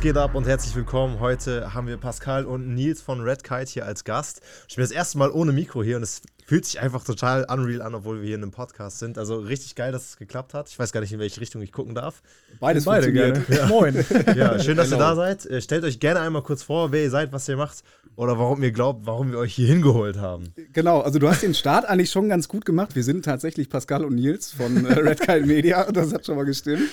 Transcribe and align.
Geht 0.00 0.16
ab 0.16 0.34
und 0.34 0.46
herzlich 0.46 0.74
willkommen. 0.74 1.20
Heute 1.20 1.74
haben 1.74 1.86
wir 1.86 1.98
Pascal 1.98 2.46
und 2.46 2.74
Nils 2.74 3.02
von 3.02 3.20
Red 3.20 3.44
Kite 3.44 3.70
hier 3.70 3.84
als 3.84 4.02
Gast. 4.04 4.40
Ich 4.66 4.76
bin 4.76 4.82
das 4.82 4.92
erste 4.92 5.18
Mal 5.18 5.30
ohne 5.30 5.52
Mikro 5.52 5.82
hier 5.82 5.98
und 5.98 6.02
es 6.04 6.22
fühlt 6.50 6.64
sich 6.64 6.80
einfach 6.80 7.04
total 7.04 7.46
unreal 7.48 7.80
an, 7.80 7.94
obwohl 7.94 8.22
wir 8.22 8.26
hier 8.26 8.34
in 8.34 8.42
einem 8.42 8.50
Podcast 8.50 8.98
sind. 8.98 9.18
Also 9.18 9.38
richtig 9.38 9.76
geil, 9.76 9.92
dass 9.92 10.08
es 10.08 10.16
geklappt 10.16 10.52
hat. 10.52 10.68
Ich 10.68 10.76
weiß 10.76 10.90
gar 10.90 11.00
nicht, 11.00 11.12
in 11.12 11.20
welche 11.20 11.40
Richtung 11.40 11.62
ich 11.62 11.70
gucken 11.70 11.94
darf. 11.94 12.24
Beides 12.58 12.86
beide 12.86 13.12
gerne. 13.12 13.44
Ja. 13.48 13.66
Moin. 13.66 13.94
Ja, 14.34 14.58
schön, 14.58 14.76
dass 14.76 14.90
genau. 14.90 15.00
ihr 15.00 15.08
da 15.10 15.14
seid. 15.14 15.46
Äh, 15.46 15.60
stellt 15.60 15.84
euch 15.84 16.00
gerne 16.00 16.18
einmal 16.18 16.42
kurz 16.42 16.64
vor, 16.64 16.90
wer 16.90 17.04
ihr 17.04 17.10
seid, 17.10 17.32
was 17.32 17.48
ihr 17.48 17.56
macht 17.56 17.84
oder 18.16 18.36
warum 18.36 18.64
ihr 18.64 18.72
glaubt, 18.72 19.06
warum 19.06 19.30
wir 19.30 19.38
euch 19.38 19.54
hier 19.54 19.68
hingeholt 19.68 20.16
haben. 20.16 20.52
Genau, 20.72 20.98
also 21.02 21.20
du 21.20 21.28
hast 21.28 21.44
den 21.44 21.54
Start 21.54 21.84
eigentlich 21.84 22.10
schon 22.10 22.28
ganz 22.28 22.48
gut 22.48 22.64
gemacht. 22.64 22.96
Wir 22.96 23.04
sind 23.04 23.24
tatsächlich 23.24 23.68
Pascal 23.68 24.04
und 24.04 24.16
Nils 24.16 24.50
von 24.50 24.86
äh, 24.86 24.94
Red 24.94 25.20
Kite 25.20 25.46
Media. 25.46 25.86
Das 25.92 26.12
hat 26.12 26.26
schon 26.26 26.34
mal 26.34 26.46
gestimmt. 26.46 26.88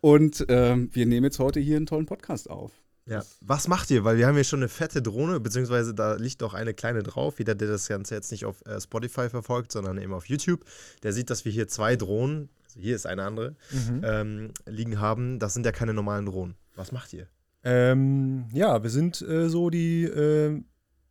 Und 0.00 0.44
ähm, 0.48 0.90
wir 0.92 1.06
nehmen 1.06 1.22
jetzt 1.22 1.38
heute 1.38 1.60
hier 1.60 1.76
einen 1.76 1.86
tollen 1.86 2.06
Podcast 2.06 2.50
auf. 2.50 2.72
Ja. 3.08 3.24
Was 3.40 3.68
macht 3.68 3.90
ihr? 3.90 4.04
Weil 4.04 4.18
wir 4.18 4.26
haben 4.26 4.34
hier 4.34 4.44
schon 4.44 4.60
eine 4.60 4.68
fette 4.68 5.00
Drohne, 5.00 5.40
beziehungsweise 5.40 5.94
da 5.94 6.14
liegt 6.14 6.40
noch 6.40 6.54
eine 6.54 6.74
kleine 6.74 7.02
drauf. 7.02 7.38
Jeder, 7.38 7.54
der 7.54 7.68
das 7.68 7.88
Ganze 7.88 8.14
jetzt 8.14 8.30
nicht 8.30 8.44
auf 8.44 8.64
äh, 8.66 8.80
Spotify 8.80 9.30
verfolgt, 9.30 9.72
sondern 9.72 9.98
eben 9.98 10.12
auf 10.12 10.26
YouTube, 10.26 10.64
der 11.02 11.12
sieht, 11.12 11.30
dass 11.30 11.44
wir 11.44 11.52
hier 11.52 11.68
zwei 11.68 11.96
Drohnen, 11.96 12.50
also 12.66 12.80
hier 12.80 12.94
ist 12.94 13.06
eine 13.06 13.24
andere, 13.24 13.56
mhm. 13.70 14.02
ähm, 14.04 14.50
liegen 14.66 15.00
haben. 15.00 15.38
Das 15.38 15.54
sind 15.54 15.64
ja 15.64 15.72
keine 15.72 15.94
normalen 15.94 16.26
Drohnen. 16.26 16.54
Was 16.76 16.92
macht 16.92 17.12
ihr? 17.12 17.26
Ähm, 17.64 18.46
ja, 18.52 18.82
wir 18.82 18.90
sind 18.90 19.20
äh, 19.22 19.48
so 19.48 19.70
die, 19.70 20.04
äh, 20.04 20.62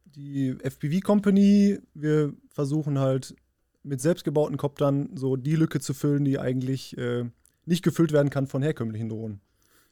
die 0.05 0.55
FPV-Company. 0.61 1.79
Wir 1.93 2.33
versuchen 2.49 2.99
halt 2.99 3.35
mit 3.83 4.01
selbstgebauten 4.01 4.57
Koptern 4.57 5.09
so 5.15 5.35
die 5.35 5.55
Lücke 5.55 5.79
zu 5.79 5.93
füllen, 5.93 6.25
die 6.25 6.39
eigentlich 6.39 6.97
äh, 6.97 7.25
nicht 7.65 7.83
gefüllt 7.83 8.11
werden 8.11 8.29
kann 8.29 8.47
von 8.47 8.61
herkömmlichen 8.61 9.09
Drohnen. 9.09 9.41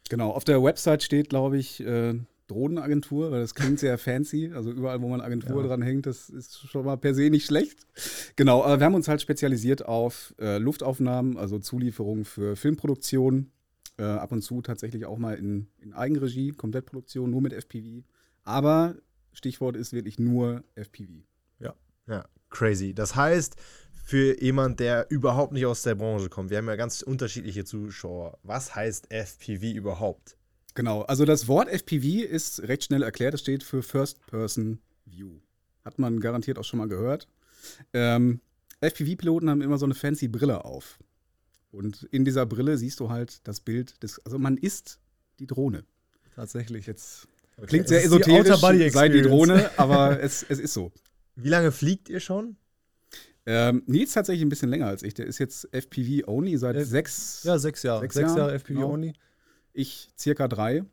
Genau, 0.09 0.31
auf 0.31 0.44
der 0.44 0.64
Website 0.64 1.03
steht, 1.03 1.30
glaube 1.30 1.58
ich, 1.58 1.81
äh, 1.81 2.14
Drohnenagentur, 2.48 3.31
weil 3.31 3.42
das 3.42 3.56
klingt 3.56 3.80
sehr 3.80 3.98
fancy. 3.98 4.52
Also 4.53 4.72
überall, 4.72 5.02
wo 5.02 5.08
man 5.08 5.22
Agentur 5.22 5.61
ja. 5.61 5.67
dran 5.67 5.81
hängt, 5.81 6.06
das 6.06 6.30
ist 6.30 6.67
schon 6.67 6.86
mal 6.86 6.95
per 6.95 7.16
se 7.16 7.30
nicht 7.30 7.45
schlecht. 7.45 7.88
Genau, 8.36 8.64
aber 8.64 8.80
wir 8.80 8.86
haben 8.86 8.94
uns 8.94 9.08
halt 9.08 9.22
spezialisiert 9.22 9.86
auf 9.86 10.36
äh, 10.39 10.58
Luftaufnahmen, 10.58 11.38
also 11.38 11.58
Zulieferungen 11.59 12.26
für 12.26 12.56
Filmproduktion. 12.56 13.52
Äh, 13.98 14.03
ab 14.03 14.33
und 14.33 14.42
zu 14.42 14.61
tatsächlich 14.61 15.06
auch 15.06 15.17
mal 15.17 15.36
in, 15.36 15.67
in 15.80 15.94
Eigenregie, 15.94 16.52
Komplettproduktion, 16.52 17.31
nur 17.31 17.42
mit 17.42 17.53
FPV. 17.53 18.03
Aber 18.44 18.95
Stichwort 19.31 19.78
ist 19.78 19.94
wirklich 19.94 20.20
nur 20.20 20.66
FPV. 20.76 21.23
Ja. 21.59 21.73
Ja, 22.06 22.26
crazy. 22.50 22.94
Das 22.94 23.16
heißt, 23.16 23.56
für 24.06 24.39
jemand, 24.39 24.80
der 24.80 25.08
überhaupt 25.09 25.52
nicht 25.52 25.66
aus 25.66 25.81
der 25.81 25.95
Branche 25.95 26.30
kommt. 26.30 26.52
Wir 26.52 26.59
haben 26.59 26.67
ja 26.67 26.75
ganz 26.75 27.02
unterschiedliche 27.02 27.66
Zuschauer. 27.66 28.38
Was 28.44 28.75
heißt 28.75 29.11
FPV 29.11 29.73
überhaupt? 29.73 30.38
Genau, 30.75 31.02
also 31.02 31.25
das 31.25 31.48
Wort 31.48 31.70
FPV 31.70 32.23
ist 32.23 32.61
recht 32.67 32.83
schnell 32.83 33.02
erklärt. 33.02 33.33
Es 33.33 33.42
steht 33.42 33.64
für 33.64 33.81
First 33.81 34.23
Person 34.28 34.80
View. 35.06 35.39
Hat 35.83 35.98
man 35.98 36.20
garantiert 36.20 36.59
auch 36.59 36.64
schon 36.64 36.78
mal 36.78 36.88
gehört. 36.88 37.28
Ähm, 37.94 38.42
FPV-Piloten 38.80 39.50
haben 39.50 39.61
immer 39.61 39.80
so 39.80 39.86
eine 39.86 39.95
fancy 39.95 40.28
Brille 40.28 40.64
auf. 40.64 41.00
Und 41.72 42.03
in 42.11 42.26
dieser 42.26 42.45
Brille 42.45 42.78
siehst 42.78 43.00
du 43.00 43.09
halt 43.09 43.39
das 43.48 43.59
Bild 43.59 44.03
des. 44.03 44.23
Also 44.23 44.38
man 44.38 44.56
ist 44.58 45.00
die 45.39 45.48
Drohne. 45.48 45.83
Tatsächlich. 46.36 46.86
Jetzt 46.86 47.28
okay. 47.58 47.67
klingt 47.67 47.88
sehr 47.88 48.03
esoterisch, 48.03 48.59
sei 48.94 49.09
die 49.09 49.23
Drohne, 49.23 49.72
aber 49.78 50.20
es, 50.22 50.45
es 50.48 50.59
ist 50.59 50.73
so. 50.73 50.92
Wie 51.36 51.50
lange 51.50 51.72
fliegt 51.72 52.08
ihr 52.08 52.20
schon? 52.20 52.58
Ähm, 53.46 53.84
Nils 53.86 54.14
tatsächlich 54.14 54.44
ein 54.44 54.50
bisschen 54.50 54.70
länger 54.70 54.88
als 54.88 55.04
ich. 55.04 55.14
Der 55.14 55.28
ist 55.28 55.40
jetzt 55.40 55.72
FPV-only 55.72 56.58
seit 56.58 56.76
F 56.76 56.88
sechs. 56.88 57.44
Ja, 57.44 57.60
sechs 57.60 57.84
Jahre. 57.84 58.02
Sechs, 58.02 58.16
sechs 58.16 58.30
Jahre, 58.30 58.40
Jahre 58.40 58.60
FPV-only. 58.60 59.08
Genau. 59.08 59.20
Ich 59.73 60.10
circa 60.17 60.48
drei. 60.48 60.83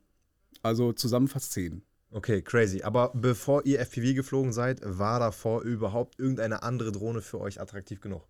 Also 0.62 0.92
zusammen 0.92 1.28
fast 1.28 1.52
zehn. 1.52 1.82
Okay, 2.10 2.42
crazy. 2.42 2.82
Aber 2.82 3.10
bevor 3.14 3.64
ihr 3.64 3.80
FPV 3.80 4.14
geflogen 4.14 4.52
seid, 4.52 4.80
war 4.84 5.18
davor 5.18 5.62
überhaupt 5.62 6.18
irgendeine 6.18 6.62
andere 6.62 6.92
Drohne 6.92 7.22
für 7.22 7.40
euch 7.40 7.60
attraktiv 7.60 8.00
genug? 8.00 8.26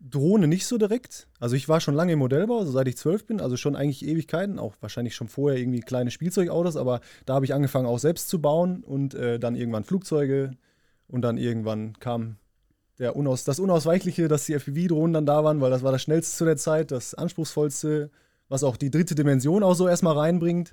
Drohne 0.00 0.48
nicht 0.48 0.66
so 0.66 0.76
direkt. 0.76 1.28
Also 1.38 1.56
ich 1.56 1.68
war 1.68 1.80
schon 1.80 1.94
lange 1.94 2.12
im 2.12 2.18
Modellbau, 2.18 2.58
also 2.58 2.72
seit 2.72 2.88
ich 2.88 2.96
zwölf 2.96 3.24
bin, 3.24 3.40
also 3.40 3.56
schon 3.56 3.76
eigentlich 3.76 4.04
Ewigkeiten, 4.04 4.58
auch 4.58 4.74
wahrscheinlich 4.80 5.14
schon 5.14 5.28
vorher 5.28 5.58
irgendwie 5.58 5.80
kleine 5.80 6.10
Spielzeugautos, 6.10 6.76
aber 6.76 7.00
da 7.24 7.34
habe 7.34 7.44
ich 7.44 7.54
angefangen 7.54 7.86
auch 7.86 8.00
selbst 8.00 8.28
zu 8.28 8.40
bauen 8.40 8.82
und 8.82 9.14
äh, 9.14 9.38
dann 9.38 9.54
irgendwann 9.54 9.84
Flugzeuge 9.84 10.56
und 11.06 11.22
dann 11.22 11.38
irgendwann 11.38 11.98
kam 12.00 12.36
der 13.02 13.16
Unaus, 13.16 13.42
das 13.42 13.58
Unausweichliche, 13.58 14.28
dass 14.28 14.46
die 14.46 14.54
FPV-Drohnen 14.54 15.12
dann 15.12 15.26
da 15.26 15.42
waren, 15.42 15.60
weil 15.60 15.72
das 15.72 15.82
war 15.82 15.90
das 15.90 16.02
schnellste 16.02 16.36
zu 16.36 16.44
der 16.44 16.56
Zeit, 16.56 16.92
das 16.92 17.14
anspruchsvollste, 17.14 18.10
was 18.48 18.62
auch 18.62 18.76
die 18.76 18.90
dritte 18.90 19.16
Dimension 19.16 19.64
auch 19.64 19.74
so 19.74 19.88
erstmal 19.88 20.16
reinbringt. 20.16 20.72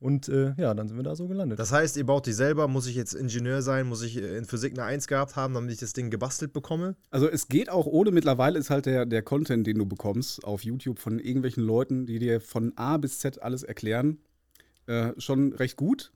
Und 0.00 0.28
äh, 0.28 0.54
ja, 0.56 0.74
dann 0.74 0.88
sind 0.88 0.96
wir 0.96 1.04
da 1.04 1.14
so 1.14 1.28
gelandet. 1.28 1.58
Das 1.58 1.70
heißt, 1.70 1.96
ihr 1.96 2.06
baut 2.06 2.26
die 2.26 2.32
selber, 2.32 2.66
muss 2.66 2.86
ich 2.86 2.96
jetzt 2.96 3.12
Ingenieur 3.12 3.62
sein, 3.62 3.86
muss 3.86 4.02
ich 4.02 4.16
in 4.16 4.46
Physik 4.46 4.72
eine 4.72 4.84
1 4.84 5.06
gehabt 5.06 5.36
haben, 5.36 5.54
damit 5.54 5.70
ich 5.70 5.78
das 5.78 5.92
Ding 5.92 6.10
gebastelt 6.10 6.52
bekomme? 6.52 6.96
Also 7.10 7.28
es 7.28 7.48
geht 7.48 7.70
auch 7.70 7.86
ohne, 7.86 8.10
mittlerweile 8.10 8.58
ist 8.58 8.70
halt 8.70 8.86
der, 8.86 9.06
der 9.06 9.22
Content, 9.22 9.66
den 9.66 9.78
du 9.78 9.86
bekommst 9.86 10.42
auf 10.42 10.64
YouTube 10.64 10.98
von 10.98 11.20
irgendwelchen 11.20 11.62
Leuten, 11.62 12.06
die 12.06 12.18
dir 12.18 12.40
von 12.40 12.72
A 12.76 12.96
bis 12.96 13.20
Z 13.20 13.42
alles 13.42 13.62
erklären, 13.62 14.18
äh, 14.86 15.12
schon 15.18 15.52
recht 15.52 15.76
gut. 15.76 16.12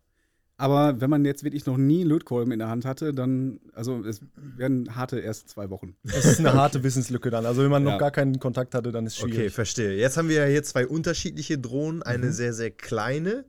Aber 0.57 1.01
wenn 1.01 1.11
man 1.11 1.25
jetzt 1.25 1.43
wirklich 1.43 1.67
noch 1.67 1.77
nie 1.77 2.05
Lötkolben 2.05 2.53
in 2.53 2.61
der 2.61 2.69
Hand 2.69 2.85
hatte, 2.85 3.13
dann, 3.13 3.59
also 3.73 4.05
es 4.05 4.21
werden 4.37 4.95
harte 4.95 5.19
erst 5.19 5.49
zwei 5.49 5.69
Wochen. 5.71 5.97
Es 6.05 6.25
ist 6.25 6.39
eine 6.39 6.53
harte 6.55 6.85
Wissenslücke 6.85 7.31
dann. 7.31 7.45
Also 7.45 7.63
wenn 7.63 7.71
man 7.71 7.85
ja. 7.85 7.93
noch 7.93 7.99
gar 7.99 8.13
keinen 8.13 8.39
Kontakt 8.39 8.75
hatte, 8.75 8.93
dann 8.93 9.07
ist 9.07 9.15
es 9.15 9.19
schwierig. 9.19 9.39
Okay, 9.39 9.51
verstehe. 9.51 9.97
Jetzt 9.97 10.17
haben 10.17 10.29
wir 10.29 10.37
ja 10.37 10.47
hier 10.47 10.63
zwei 10.63 10.87
unterschiedliche 10.87 11.59
Drohnen. 11.59 12.05
Eine 12.05 12.27
mhm. 12.27 12.33
sehr, 12.33 12.55
sehr 12.55 12.71
kleine, 12.71 13.45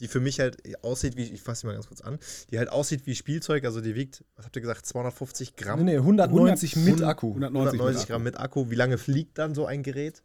die 0.00 0.08
für 0.08 0.20
mich 0.20 0.38
halt 0.38 0.58
aussieht 0.84 1.16
wie, 1.16 1.22
ich 1.22 1.40
fasse 1.40 1.62
sie 1.62 1.66
mal 1.66 1.72
ganz 1.72 1.88
kurz 1.88 2.02
an, 2.02 2.18
die 2.50 2.58
halt 2.58 2.68
aussieht 2.68 3.06
wie 3.06 3.14
Spielzeug. 3.14 3.64
Also 3.64 3.80
die 3.80 3.94
wiegt, 3.94 4.22
was 4.36 4.44
habt 4.44 4.54
ihr 4.54 4.62
gesagt, 4.62 4.84
250 4.84 5.56
Gramm? 5.56 5.82
Nee, 5.82 5.92
nee 5.92 5.96
190 5.96 6.76
100, 6.76 6.94
mit 6.94 7.08
Akku. 7.08 7.28
190, 7.28 7.80
190 7.80 8.08
Gramm 8.08 8.22
mit 8.22 8.38
Akku. 8.38 8.70
Wie 8.70 8.74
lange 8.74 8.98
fliegt 8.98 9.38
dann 9.38 9.54
so 9.54 9.64
ein 9.64 9.82
Gerät? 9.82 10.22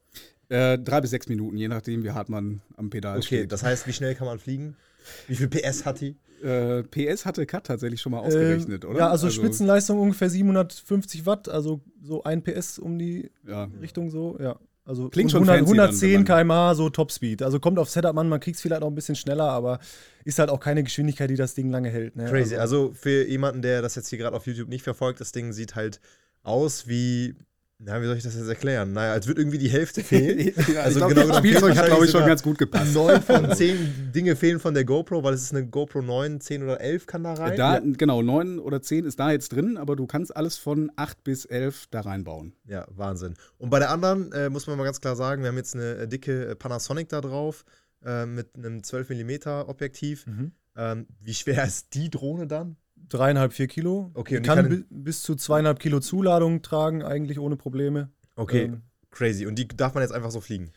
Äh, 0.49 0.77
drei 0.79 0.99
bis 0.99 1.11
sechs 1.11 1.27
Minuten, 1.27 1.55
je 1.55 1.69
nachdem, 1.69 2.03
wie 2.03 2.11
hart 2.11 2.27
man 2.27 2.61
am 2.75 2.89
Pedal 2.89 3.17
okay, 3.17 3.25
steht. 3.25 3.39
Okay, 3.39 3.47
das 3.47 3.63
heißt, 3.63 3.87
wie 3.87 3.93
schnell 3.93 4.15
kann 4.15 4.27
man 4.27 4.37
fliegen? 4.37 4.75
Wie 5.27 5.35
viel 5.35 5.47
PS 5.47 5.85
hat 5.85 6.01
die? 6.01 6.17
Äh, 6.45 6.83
PS 6.83 7.25
hatte 7.25 7.45
Cut 7.47 7.65
tatsächlich 7.65 7.99
schon 7.99 8.11
mal 8.11 8.19
äh, 8.19 8.27
ausgerechnet, 8.27 8.83
äh, 8.83 8.87
oder? 8.87 8.99
Ja, 8.99 9.09
also, 9.09 9.27
also, 9.27 9.41
Spitzenleistung 9.41 9.99
ungefähr 9.99 10.29
750 10.29 11.25
Watt, 11.25 11.49
also 11.49 11.81
so 12.03 12.23
ein 12.23 12.43
PS 12.43 12.77
um 12.77 12.99
die 12.99 13.31
ja. 13.47 13.67
Richtung 13.81 14.11
so, 14.11 14.37
ja. 14.39 14.55
Also 14.87 15.09
Klingt 15.09 15.31
schon 15.31 15.49
100, 15.49 15.61
110 15.67 16.25
km/h, 16.25 16.75
so 16.75 16.91
Topspeed. 16.91 17.41
Also 17.41 17.59
kommt 17.59 17.79
auf 17.79 17.89
Setup 17.89 18.15
an, 18.15 18.29
man 18.29 18.39
kriegt 18.39 18.57
es 18.57 18.61
vielleicht 18.61 18.83
auch 18.83 18.87
ein 18.87 18.93
bisschen 18.93 19.15
schneller, 19.15 19.49
aber 19.49 19.79
ist 20.25 20.37
halt 20.37 20.51
auch 20.51 20.59
keine 20.59 20.83
Geschwindigkeit, 20.83 21.27
die 21.31 21.35
das 21.35 21.55
Ding 21.55 21.71
lange 21.71 21.89
hält. 21.89 22.15
Ne? 22.15 22.25
Crazy. 22.25 22.55
Also, 22.55 22.89
also 22.89 22.93
für 22.93 23.27
jemanden, 23.27 23.63
der 23.63 23.81
das 23.81 23.95
jetzt 23.95 24.09
hier 24.09 24.19
gerade 24.19 24.35
auf 24.35 24.45
YouTube 24.45 24.69
nicht 24.69 24.83
verfolgt, 24.83 25.19
das 25.19 25.31
Ding 25.31 25.53
sieht 25.53 25.73
halt 25.73 25.99
aus 26.43 26.87
wie 26.87 27.33
na, 27.77 28.01
wie 28.01 28.05
soll 28.05 28.15
ich 28.15 28.23
das 28.23 28.35
jetzt 28.35 28.47
erklären? 28.47 28.93
Naja, 28.93 29.11
als 29.11 29.27
würde 29.27 29.41
irgendwie 29.41 29.57
die 29.57 29.69
Hälfte 29.69 30.01
fehlen. 30.03 30.53
ja, 30.73 30.81
also 30.81 30.99
glaub, 30.99 31.09
genau, 31.09 31.27
das 31.27 31.37
Spielzeug 31.39 31.75
hat, 31.75 31.87
glaube 31.87 32.05
ich, 32.05 32.11
schon 32.11 32.25
ganz 32.25 32.41
gut 32.41 32.57
gepasst. 32.57 32.93
Neun 32.93 33.21
von 33.21 33.51
zehn 33.55 34.11
Dinge 34.13 34.37
fehlen 34.37 34.59
von 34.59 34.73
der 34.73 34.85
GoPro, 34.85 35.23
weil 35.23 35.33
es 35.33 35.43
ist 35.43 35.53
eine 35.53 35.67
GoPro 35.67 36.01
9, 36.01 36.39
10 36.39 36.63
oder 36.63 36.79
11 36.79 37.05
kann 37.05 37.23
da 37.23 37.33
rein. 37.33 37.57
Da, 37.57 37.75
ja. 37.75 37.81
Genau, 37.83 38.21
9 38.21 38.59
oder 38.59 38.81
10 38.81 39.05
ist 39.05 39.19
da 39.19 39.31
jetzt 39.31 39.51
drin, 39.51 39.77
aber 39.77 39.97
du 39.97 40.07
kannst 40.07 40.35
alles 40.35 40.57
von 40.57 40.89
8 40.95 41.23
bis 41.25 41.43
11 41.43 41.87
da 41.91 42.01
reinbauen. 42.01 42.53
Ja, 42.65 42.87
Wahnsinn. 42.91 43.33
Und 43.57 43.69
bei 43.69 43.79
der 43.79 43.91
anderen 43.91 44.31
äh, 44.31 44.49
muss 44.49 44.67
man 44.67 44.77
mal 44.77 44.85
ganz 44.85 45.01
klar 45.01 45.17
sagen, 45.17 45.41
wir 45.41 45.49
haben 45.49 45.57
jetzt 45.57 45.75
eine 45.75 45.95
äh, 45.95 46.07
dicke 46.07 46.47
äh, 46.47 46.55
Panasonic 46.55 47.09
da 47.09 47.19
drauf 47.19 47.65
äh, 48.05 48.25
mit 48.25 48.55
einem 48.55 48.83
12 48.83 49.09
mm 49.09 49.49
Objektiv. 49.67 50.25
Mhm. 50.27 50.53
Ähm, 50.77 51.07
wie 51.19 51.33
schwer 51.33 51.63
ist 51.65 51.93
die 51.93 52.09
Drohne 52.09 52.47
dann? 52.47 52.77
Dreieinhalb, 53.09 53.53
vier 53.53 53.67
Kilo. 53.67 54.11
Okay, 54.13 54.37
die 54.37 54.41
kann, 54.41 54.69
kann 54.69 54.85
bis 54.89 55.21
zu 55.21 55.35
zweieinhalb 55.35 55.79
Kilo 55.79 55.99
Zuladung 55.99 56.61
tragen, 56.61 57.03
eigentlich 57.03 57.39
ohne 57.39 57.55
Probleme. 57.55 58.09
Okay, 58.35 58.63
ähm, 58.63 58.81
crazy. 59.11 59.45
Und 59.45 59.57
die 59.57 59.67
darf 59.67 59.93
man 59.93 60.03
jetzt 60.03 60.13
einfach 60.13 60.31
so 60.31 60.41
fliegen? 60.41 60.71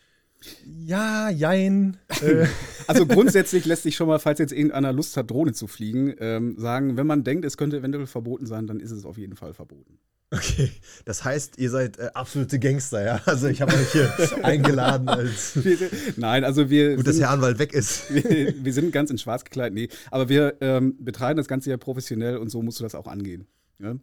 Ja, 0.65 1.31
jein. 1.31 1.97
Äh. 2.23 2.47
also 2.89 3.07
grundsätzlich 3.07 3.65
lässt 3.65 3.85
sich 3.85 3.95
schon 3.95 4.09
mal, 4.09 4.19
falls 4.19 4.41
jetzt 4.41 4.53
irgendeiner 4.53 4.93
Lust 4.93 5.17
hat, 5.17 5.31
Drohne 5.31 5.53
zu 5.53 5.69
fliegen, 5.69 6.15
ähm, 6.19 6.59
sagen, 6.59 6.97
wenn 6.97 7.07
man 7.07 7.23
denkt, 7.23 7.45
es 7.45 7.57
könnte 7.57 7.77
eventuell 7.77 8.07
verboten 8.07 8.45
sein, 8.45 8.67
dann 8.67 8.81
ist 8.81 8.91
es 8.91 9.05
auf 9.05 9.19
jeden 9.19 9.37
Fall 9.37 9.55
verboten. 9.55 10.01
Okay, 10.31 10.71
das 11.07 11.25
heißt, 11.25 11.59
ihr 11.59 11.71
seid 11.71 11.99
äh, 11.99 12.11
absolute 12.13 12.59
Gangster, 12.59 13.03
ja? 13.03 13.21
Also 13.25 13.49
ich 13.49 13.63
habe 13.63 13.73
euch 13.73 13.93
hier 13.93 14.13
eingeladen 14.45 15.09
als. 15.09 15.59
Nein, 16.17 16.45
also 16.45 16.69
wir. 16.69 16.97
Gut, 16.97 17.07
sind, 17.07 17.15
dass 17.15 17.21
Herr 17.21 17.31
Anwalt 17.31 17.59
weg 17.59 17.73
ist. 17.73 18.11
Wir, 18.15 18.55
wir, 18.63 18.73
sind 18.73 18.93
ganz 18.93 19.11
in 19.11 19.17
Schwarz 19.17 19.45
gekleidet, 19.45 19.75
nee. 19.75 19.89
Aber 20.11 20.29
wir 20.29 20.57
ähm, 20.61 20.97
betreiben 20.99 21.37
das 21.37 21.49
Ganze 21.49 21.71
ja 21.71 21.77
professionell 21.77 22.37
und 22.37 22.51
so 22.51 22.63
musst 22.63 22.81
du 22.81 22.85
das 22.85 22.95
auch 22.95 23.07
angehen. 23.07 23.47
Ja? 23.79 23.97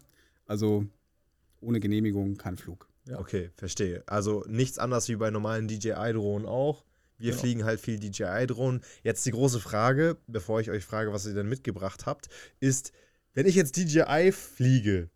Also 0.45 0.85
ohne 1.61 1.79
Genehmigung 1.79 2.37
kein 2.37 2.55
Flug. 2.55 2.87
Ja. 3.07 3.19
Okay, 3.19 3.51
verstehe. 3.55 4.03
Also 4.07 4.43
nichts 4.47 4.79
anderes 4.79 5.07
wie 5.09 5.15
bei 5.15 5.29
normalen 5.29 5.67
DJI-Drohnen 5.67 6.47
auch. 6.47 6.85
Wir 7.17 7.31
genau. 7.31 7.41
fliegen 7.41 7.65
halt 7.65 7.79
viel 7.79 7.99
DJI-Drohnen. 7.99 8.81
Jetzt 9.03 9.25
die 9.25 9.31
große 9.31 9.59
Frage, 9.59 10.17
bevor 10.27 10.59
ich 10.59 10.71
euch 10.71 10.83
frage, 10.83 11.13
was 11.13 11.25
ihr 11.25 11.33
denn 11.33 11.47
mitgebracht 11.47 12.05
habt, 12.05 12.29
ist, 12.59 12.91
wenn 13.33 13.45
ich 13.45 13.55
jetzt 13.55 13.77
DJI 13.77 14.31
fliege, 14.31 15.09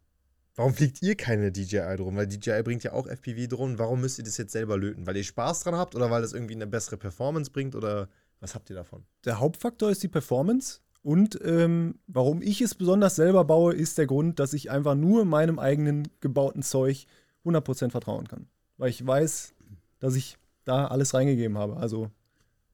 Warum 0.59 0.73
fliegt 0.73 1.01
ihr 1.01 1.15
keine 1.15 1.53
DJI-Drohnen? 1.53 2.17
Weil 2.17 2.27
DJI 2.27 2.63
bringt 2.63 2.83
ja 2.83 2.91
auch 2.91 3.07
FPV-Drohnen. 3.07 3.79
Warum 3.79 4.01
müsst 4.01 4.17
ihr 4.17 4.25
das 4.25 4.35
jetzt 4.35 4.51
selber 4.51 4.77
löten? 4.77 5.07
Weil 5.07 5.15
ihr 5.15 5.23
Spaß 5.23 5.61
dran 5.61 5.75
habt 5.75 5.95
oder 5.95 6.11
weil 6.11 6.21
das 6.21 6.33
irgendwie 6.33 6.53
eine 6.53 6.67
bessere 6.67 6.97
Performance 6.97 7.49
bringt? 7.49 7.75
Oder 7.75 8.09
Was 8.41 8.55
habt 8.55 8.69
ihr 8.69 8.75
davon? 8.75 9.05
Der 9.23 9.39
Hauptfaktor 9.39 9.89
ist 9.89 10.03
die 10.03 10.09
Performance. 10.09 10.81
Und 11.01 11.39
ähm, 11.45 11.95
warum 12.07 12.41
ich 12.41 12.59
es 12.59 12.75
besonders 12.75 13.15
selber 13.15 13.45
baue, 13.45 13.73
ist 13.73 13.97
der 13.97 14.05
Grund, 14.05 14.37
dass 14.39 14.51
ich 14.51 14.69
einfach 14.69 14.95
nur 14.95 15.23
meinem 15.23 15.59
eigenen 15.59 16.09
gebauten 16.19 16.61
Zeug 16.61 17.05
100% 17.45 17.91
vertrauen 17.91 18.27
kann. 18.27 18.49
Weil 18.75 18.89
ich 18.89 19.07
weiß, 19.07 19.53
dass 19.99 20.15
ich 20.15 20.37
da 20.65 20.87
alles 20.87 21.13
reingegeben 21.13 21.57
habe. 21.57 21.77
Also 21.77 22.11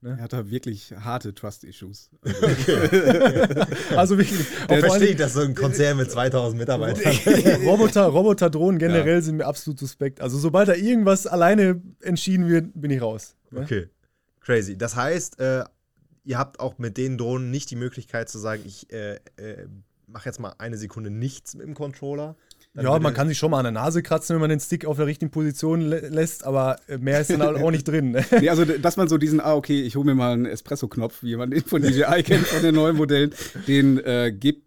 er 0.06 0.18
hat 0.22 0.34
da 0.34 0.50
wirklich 0.50 0.94
harte 1.00 1.34
Trust-Issues. 1.34 2.10
Also 3.96 4.18
wirklich. 4.18 4.40
Der 4.70 4.78
allem- 4.78 4.86
versteht, 4.86 5.20
dass 5.20 5.34
so 5.34 5.42
ein 5.42 5.56
Konzern 5.56 5.98
mit 5.98 6.12
2000 6.12 6.58
Mitarbeitern. 6.60 7.14
Roboter, 7.66 8.06
Roboter-Drohnen 8.06 8.80
generell 8.80 9.22
sind 9.22 9.38
mir 9.38 9.46
absolut 9.46 9.80
suspekt. 9.80 10.22
Also 10.22 10.38
sobald 10.38 10.68
da 10.70 10.74
irgendwas 10.76 11.28
alleine 11.28 11.82
entschieden 12.02 12.48
wird, 12.48 12.70
bin 12.74 12.92
ich 12.92 13.02
raus. 13.02 13.36
ne? 13.52 13.62
Okay. 13.62 13.88
Crazy. 14.42 14.78
Das 14.78 14.96
heißt, 14.96 15.40
äh, 15.40 15.64
ihr 16.24 16.38
habt 16.38 16.60
auch 16.60 16.78
mit 16.78 16.98
den 16.98 17.18
Drohnen 17.18 17.50
nicht 17.52 17.72
die 17.72 17.76
Möglichkeit 17.76 18.30
zu 18.30 18.38
sagen, 18.38 18.62
ich 18.66 18.92
äh, 18.94 19.16
äh, 19.38 19.68
mache 20.08 20.30
jetzt 20.30 20.40
mal 20.40 20.54
eine 20.60 20.78
Sekunde 20.78 21.10
nichts 21.10 21.56
mit 21.56 21.66
dem 21.66 21.74
Controller. 21.74 22.36
Ja, 22.76 23.00
man 23.00 23.14
kann 23.14 23.28
sich 23.28 23.38
schon 23.38 23.52
mal 23.52 23.60
an 23.60 23.64
der 23.64 23.72
Nase 23.72 24.04
kratzen, 24.04 24.34
wenn 24.36 24.42
man 24.42 24.50
den 24.50 24.60
Stick 24.60 24.86
auf 24.86 24.98
der 24.98 25.06
richtigen 25.06 25.32
Position 25.32 25.82
lä 25.82 26.08
lässt, 26.10 26.44
aber 26.44 26.78
mehr 27.00 27.22
ist 27.22 27.30
dann 27.30 27.42
halt 27.42 27.62
auch 27.62 27.72
nicht 27.72 27.88
drin. 27.88 28.12
Ne? 28.12 28.26
Nee, 28.40 28.50
also, 28.50 28.66
dass 28.66 28.98
man 28.98 29.08
so 29.08 29.18
diesen, 29.18 29.40
ah, 29.40 29.56
okay, 29.56 29.82
ich 29.82 29.96
hole 29.96 30.06
mir 30.06 30.16
mal 30.16 30.34
einen 30.34 30.46
Espresso-Knopf, 30.46 31.24
wie 31.24 31.36
man 31.38 31.52
den 31.52 31.64
von 31.64 31.82
DJI 31.82 32.24
kennt, 32.24 32.46
von 32.48 32.62
den 32.62 32.76
neuen 32.76 32.98
Modellen, 32.98 33.34
den 33.68 33.98
äh, 34.00 34.34
gibt, 34.38 34.64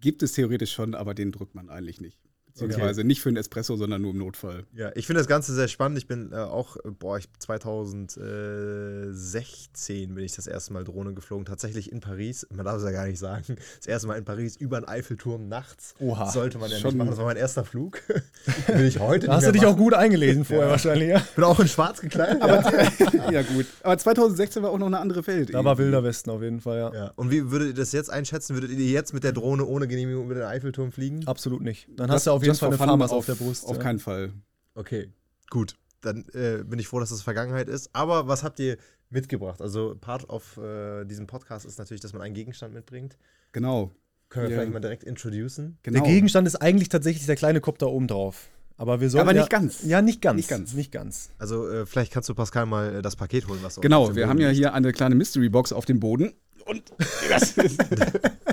gibt 0.00 0.22
es 0.22 0.32
theoretisch 0.32 0.72
schon, 0.72 0.94
aber 0.94 1.14
den 1.14 1.32
drückt 1.32 1.54
man 1.54 1.68
eigentlich 1.70 2.00
nicht. 2.00 2.18
Beziehungsweise 2.52 3.04
nicht 3.04 3.20
für 3.20 3.28
einen 3.30 3.36
Espresso, 3.36 3.76
sondern 3.76 4.02
nur 4.02 4.12
im 4.12 4.18
Notfall. 4.18 4.64
Ja, 4.74 4.90
ich 4.94 5.06
finde 5.06 5.20
das 5.20 5.28
Ganze 5.28 5.54
sehr 5.54 5.68
spannend. 5.68 5.98
Ich 5.98 6.06
bin 6.06 6.32
äh, 6.32 6.36
auch, 6.36 6.76
äh, 6.76 6.90
boah, 6.90 7.18
ich 7.18 7.28
2016 7.38 10.14
bin 10.14 10.24
ich 10.24 10.34
das 10.34 10.46
erste 10.46 10.72
Mal 10.72 10.84
Drohne 10.84 11.14
geflogen, 11.14 11.44
tatsächlich 11.44 11.90
in 11.92 12.00
Paris. 12.00 12.46
Man 12.54 12.64
darf 12.64 12.76
es 12.78 12.84
ja 12.84 12.90
gar 12.90 13.06
nicht 13.06 13.18
sagen. 13.18 13.56
Das 13.78 13.86
erste 13.86 14.08
Mal 14.08 14.16
in 14.18 14.24
Paris 14.24 14.56
über 14.56 14.76
einen 14.76 14.86
Eiffelturm 14.86 15.48
nachts. 15.48 15.94
Oha. 16.00 16.30
Sollte 16.30 16.58
man 16.58 16.70
ja 16.70 16.78
Schon- 16.78 16.90
nicht 16.90 16.98
machen. 16.98 17.10
Das 17.10 17.18
war 17.18 17.26
mein 17.26 17.36
erster 17.36 17.64
Flug. 17.64 18.00
bin 18.66 18.84
ich 18.86 18.98
heute 18.98 19.26
Da 19.26 19.34
hast 19.36 19.46
du 19.46 19.52
dich 19.52 19.62
mehr 19.62 19.70
auch 19.70 19.76
gut 19.76 19.94
eingelesen 19.94 20.44
vorher 20.44 20.66
Ja. 20.66 20.70
wahrscheinlich, 20.72 21.08
ja. 21.08 21.14
machen. 21.18 21.28
Bin 21.34 21.44
auch 21.44 21.60
in 21.60 21.68
schwarz 21.68 22.00
gekleidet. 22.00 22.42
ja, 23.30 23.42
gut. 23.42 23.66
Aber 23.82 23.98
2016 23.98 24.62
war 24.62 24.70
auch 24.70 24.78
noch 24.78 24.86
eine 24.86 24.98
andere 24.98 25.26
Welt. 25.26 25.52
Da 25.54 25.64
war 25.64 25.78
Wilder 25.78 26.02
Westen 26.04 26.30
auf 26.30 26.42
jeden 26.42 26.60
Fall, 26.60 26.78
ja. 26.78 26.94
Ja. 26.94 27.12
Und 27.16 27.30
wie 27.30 27.50
würdet 27.50 27.68
ihr 27.68 27.74
das 27.74 27.92
jetzt 27.92 28.10
einschätzen? 28.10 28.54
Würdet 28.54 28.70
ihr 28.70 28.86
jetzt 28.86 29.14
mit 29.14 29.24
der 29.24 29.32
Drohne 29.32 29.64
ohne 29.64 29.88
Genehmigung 29.88 30.26
über 30.26 30.34
den 30.34 30.44
Eiffelturm 30.44 30.92
fliegen? 30.92 31.26
Absolut 31.26 31.62
nicht. 31.62 31.88
Dann 31.96 32.10
hast 32.10 32.26
du 32.26 32.30
auf 32.32 32.39
jeden 32.42 32.50
Just 32.50 32.60
Fall 32.60 32.68
eine 32.70 32.78
Farmers 32.78 33.10
auf, 33.10 33.18
auf 33.18 33.26
der 33.26 33.34
Brust. 33.34 33.66
Auf 33.66 33.76
ja. 33.76 33.82
keinen 33.82 33.98
Fall. 33.98 34.32
Okay, 34.74 35.12
gut. 35.50 35.76
Dann 36.00 36.24
äh, 36.32 36.62
bin 36.64 36.78
ich 36.78 36.88
froh, 36.88 37.00
dass 37.00 37.10
das 37.10 37.22
Vergangenheit 37.22 37.68
ist. 37.68 37.90
Aber 37.92 38.26
was 38.26 38.42
habt 38.42 38.58
ihr 38.58 38.78
mitgebracht? 39.10 39.60
Also, 39.60 39.96
Part 40.00 40.28
of 40.30 40.56
äh, 40.56 41.04
diesem 41.04 41.26
Podcast 41.26 41.66
ist 41.66 41.78
natürlich, 41.78 42.00
dass 42.00 42.12
man 42.12 42.22
einen 42.22 42.34
Gegenstand 42.34 42.72
mitbringt. 42.72 43.18
Genau. 43.52 43.90
Können 44.30 44.46
wir 44.46 44.50
Ja. 44.50 44.56
vielleicht 44.58 44.72
mal 44.72 44.80
direkt 44.80 45.02
introducen? 45.04 45.78
genau. 45.82 46.02
Der 46.02 46.10
Gegenstand 46.10 46.46
ist 46.46 46.56
eigentlich 46.56 46.88
tatsächlich 46.88 47.26
der 47.26 47.36
kleine 47.36 47.60
Kopter 47.60 47.88
oben 47.90 48.06
drauf. 48.06 48.48
Aber 48.76 49.00
wir 49.00 49.10
sollen 49.10 49.22
Aber 49.22 49.34
ja, 49.34 49.40
nicht 49.42 49.50
ganz. 49.50 49.82
Ja, 49.82 50.00
nicht 50.00 50.22
ganz. 50.22 50.36
Nicht 50.36 50.48
ganz. 50.48 50.72
Nicht 50.72 50.92
ganz. 50.92 51.30
Also, 51.36 51.68
äh, 51.68 51.84
vielleicht 51.84 52.12
kannst 52.12 52.30
du 52.30 52.34
Pascal 52.34 52.64
mal 52.64 52.94
äh, 52.94 53.02
das 53.02 53.14
Paket 53.14 53.46
holen, 53.46 53.58
was 53.62 53.74
du 53.74 53.80
auf 53.80 53.82
Genau, 53.82 54.06
wir 54.08 54.14
Boden 54.14 54.30
haben 54.30 54.40
ja 54.40 54.48
hier 54.48 54.72
eine 54.72 54.92
kleine 54.92 55.16
Mystery-Box 55.16 55.72
auf 55.72 55.84
dem 55.84 56.00
Boden. 56.00 56.32
Und 56.64 56.84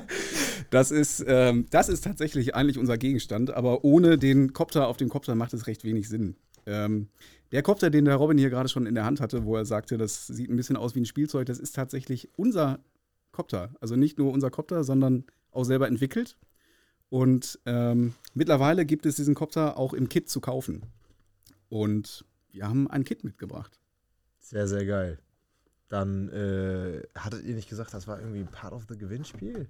das 0.70 0.92
ist, 0.92 1.24
ähm, 1.28 1.66
das 1.70 1.90
ist 1.90 2.04
tatsächlich 2.04 2.56
eigentlich 2.56 2.78
unser 2.78 2.98
Gegenstand, 2.98 3.52
aber 3.52 3.84
ohne 3.84 4.18
den 4.18 4.54
Kopter 4.54 4.88
auf 4.88 4.98
dem 4.98 5.10
Kopter 5.10 5.36
macht 5.36 5.54
es 5.54 5.68
recht 5.68 5.84
wenig 5.84 6.10
Sinn. 6.10 6.36
Ähm, 6.66 7.10
der 7.52 7.64
Kopter, 7.64 7.90
den 7.90 8.06
der 8.06 8.16
Robin 8.16 8.38
hier 8.38 8.50
gerade 8.50 8.70
schon 8.70 8.86
in 8.86 8.96
der 8.96 9.06
Hand 9.06 9.22
hatte, 9.22 9.46
wo 9.46 9.56
er 9.56 9.66
sagte, 9.66 9.98
das 9.98 10.28
sieht 10.28 10.50
ein 10.50 10.58
bisschen 10.58 10.76
aus 10.76 10.96
wie 10.96 11.02
ein 11.02 11.06
Spielzeug, 11.06 11.46
das 11.46 11.60
ist 11.60 11.76
tatsächlich 11.76 12.30
unser 12.36 12.80
Kopter. 13.32 13.72
Also 13.80 13.96
nicht 13.96 14.18
nur 14.18 14.34
unser 14.34 14.50
Kopter, 14.50 14.84
sondern 14.84 15.26
auch 15.52 15.64
selber 15.64 15.88
entwickelt. 15.88 16.38
Und 17.10 17.60
ähm, 17.66 18.14
mittlerweile 18.34 18.86
gibt 18.86 19.06
es 19.06 19.16
diesen 19.16 19.36
Kopter 19.36 19.78
auch 19.78 19.94
im 19.94 20.10
Kit 20.10 20.30
zu 20.30 20.42
kaufen. 20.42 20.86
Und 21.70 22.26
wir 22.52 22.68
haben 22.68 22.90
ein 22.90 23.06
Kit 23.06 23.24
mitgebracht. 23.24 23.80
Sehr, 24.40 24.68
sehr 24.68 24.86
geil. 24.86 25.20
Dann 25.88 26.28
äh, 26.30 27.04
hattet 27.16 27.46
ihr 27.46 27.56
nicht 27.56 27.70
gesagt, 27.70 27.94
das 27.94 28.08
war 28.08 28.20
irgendwie 28.20 28.44
Part 28.44 28.74
of 28.74 28.86
the 28.90 28.98
Gewinnspiel? 28.98 29.70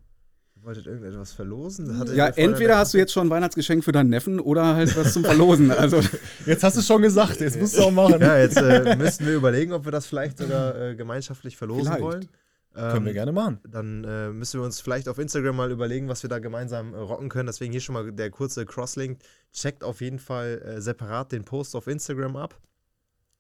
Ihr 0.58 0.64
wolltet 0.64 0.88
irgendetwas 0.88 1.34
verlosen? 1.34 2.16
Ja, 2.16 2.28
entweder 2.28 2.78
hast 2.78 2.94
du 2.94 2.98
jetzt 2.98 3.14
schon 3.14 3.28
ein 3.28 3.30
Weihnachtsgeschenk 3.30 3.84
für 3.84 3.92
deinen 3.92 4.10
Neffen 4.10 4.40
oder 4.40 4.76
halt 4.76 4.96
was 4.98 5.14
zum 5.14 5.24
Verlosen. 5.24 5.72
Also, 5.72 6.02
Jetzt 6.46 6.64
hast 6.64 6.76
du 6.76 6.80
es 6.80 6.88
schon 6.88 7.02
gesagt, 7.02 7.40
jetzt 7.40 7.60
musst 7.60 7.78
du 7.78 7.84
auch 7.84 7.92
machen. 7.92 8.20
Ja, 8.20 8.38
jetzt 8.38 8.58
äh, 8.58 8.96
müssten 8.96 9.26
wir 9.26 9.36
überlegen, 9.36 9.74
ob 9.74 9.86
wir 9.86 9.92
das 9.92 10.08
vielleicht 10.08 10.38
sogar 10.38 10.76
äh, 10.76 10.96
gemeinschaftlich 10.96 11.58
verlosen 11.58 11.86
Vielleicht. 11.86 12.02
wollen. 12.02 12.28
Ähm, 12.76 12.92
Können 12.92 13.06
wir 13.06 13.14
gerne 13.14 13.32
machen. 13.32 13.60
Dann 13.68 14.04
äh, 14.04 14.30
müssen 14.30 14.60
wir 14.60 14.66
uns 14.66 14.82
vielleicht 14.82 15.10
auf 15.10 15.18
Instagram 15.18 15.56
mal 15.56 15.72
überlegen, 15.72 16.08
was 16.08 16.24
wir 16.24 16.30
da 16.30 16.40
gemeinsam 16.40 16.94
äh, 16.94 16.98
rocken 16.98 17.30
können. 17.30 17.48
Deswegen 17.48 17.72
hier 17.72 17.82
schon 17.82 17.94
mal 17.94 18.12
der 18.12 18.30
kurze 18.30 18.66
Crosslink. 18.66 19.20
Checkt 19.52 19.84
auf 19.84 20.02
jeden 20.02 20.20
Fall 20.20 20.62
äh, 20.64 20.82
separat 20.82 21.32
den 21.32 21.44
Post 21.44 21.76
auf 21.76 21.88
Instagram 21.88 22.36
ab. 22.36 22.60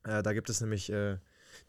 Äh, 0.03 0.23
da 0.23 0.33
gibt 0.33 0.49
es 0.49 0.61
nämlich 0.61 0.91
äh, 0.91 1.17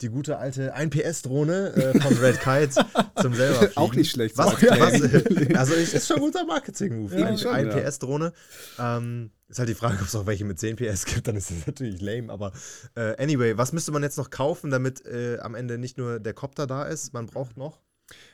die 0.00 0.08
gute 0.08 0.38
alte 0.38 0.74
1PS-Drohne 0.76 1.74
äh, 1.74 2.00
von 2.00 2.16
Red 2.18 2.40
Kite 2.40 2.86
zum 3.20 3.34
selber 3.34 3.56
fliegen. 3.58 3.76
Auch 3.76 3.94
nicht 3.94 4.10
schlecht, 4.10 4.36
Was, 4.38 4.56
Claim. 4.56 4.80
was, 4.80 5.56
also 5.56 5.74
ist, 5.74 5.94
ist 5.94 6.06
schon 6.08 6.16
ein 6.18 6.22
guter 6.22 6.44
Marketing-Move. 6.44 7.18
Ja, 7.18 7.26
Ein- 7.26 7.38
schon, 7.38 7.52
1PS-Drohne. 7.54 8.32
Ähm, 8.78 9.30
ist 9.48 9.58
halt 9.58 9.68
die 9.68 9.74
Frage, 9.74 9.96
ob 10.00 10.06
es 10.06 10.14
auch 10.14 10.26
welche 10.26 10.44
mit 10.44 10.58
10 10.60 10.76
PS 10.76 11.04
gibt, 11.06 11.26
dann 11.26 11.36
ist 11.36 11.50
das 11.50 11.66
natürlich 11.66 12.00
lame. 12.00 12.30
Aber 12.32 12.52
äh, 12.94 13.16
anyway, 13.22 13.56
was 13.56 13.72
müsste 13.72 13.92
man 13.92 14.02
jetzt 14.02 14.18
noch 14.18 14.30
kaufen, 14.30 14.70
damit 14.70 15.04
äh, 15.06 15.38
am 15.40 15.54
Ende 15.54 15.78
nicht 15.78 15.96
nur 15.98 16.20
der 16.20 16.34
Copter 16.34 16.66
da 16.66 16.84
ist? 16.84 17.12
Man 17.14 17.26
braucht 17.26 17.56
noch. 17.56 17.80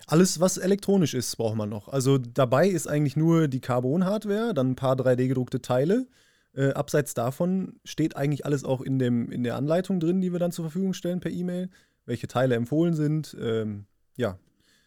Alles, 0.07 0.39
was 0.41 0.57
elektronisch 0.57 1.15
ist, 1.15 1.37
braucht 1.37 1.57
man 1.57 1.69
noch. 1.69 1.89
Also 1.89 2.19
dabei 2.19 2.69
ist 2.69 2.87
eigentlich 2.87 3.17
nur 3.17 3.49
die 3.49 3.61
Carbon-Hardware, 3.61 4.55
dann 4.55 4.71
ein 4.73 4.77
paar 4.77 4.95
3D-gedruckte 4.97 5.63
Teile. 5.63 6.07
Äh, 6.55 6.71
abseits 6.73 7.15
davon 7.15 7.81
steht 7.85 8.17
eigentlich 8.17 8.47
alles 8.47 8.65
auch 8.65 8.81
in, 8.81 8.99
dem, 8.99 9.31
in 9.33 9.43
der 9.43 9.57
Anleitung 9.57 9.99
drin, 9.99 10.21
die 10.21 10.33
wir 10.33 10.39
dann 10.39 10.53
zur 10.53 10.65
Verfügung 10.65 10.95
stellen 10.95 11.21
per 11.21 11.33
E-Mail, 11.33 11.69
welche 12.07 12.29
Teile 12.29 12.55
empfohlen 12.55 12.95
sind. 12.95 13.37
Ähm, 13.41 13.87
ja, 14.17 14.39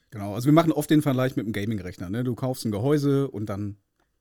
genau. 0.10 0.34
Also, 0.34 0.46
wir 0.46 0.54
machen 0.54 0.72
oft 0.72 0.90
den 0.90 1.02
Vergleich 1.02 1.36
mit 1.36 1.46
einem 1.46 1.54
Gaming-Rechner. 1.54 2.10
Ne? 2.10 2.24
Du 2.24 2.36
kaufst 2.36 2.66
ein 2.66 2.72
Gehäuse 2.72 3.30
und 3.30 3.48
dann 3.48 3.78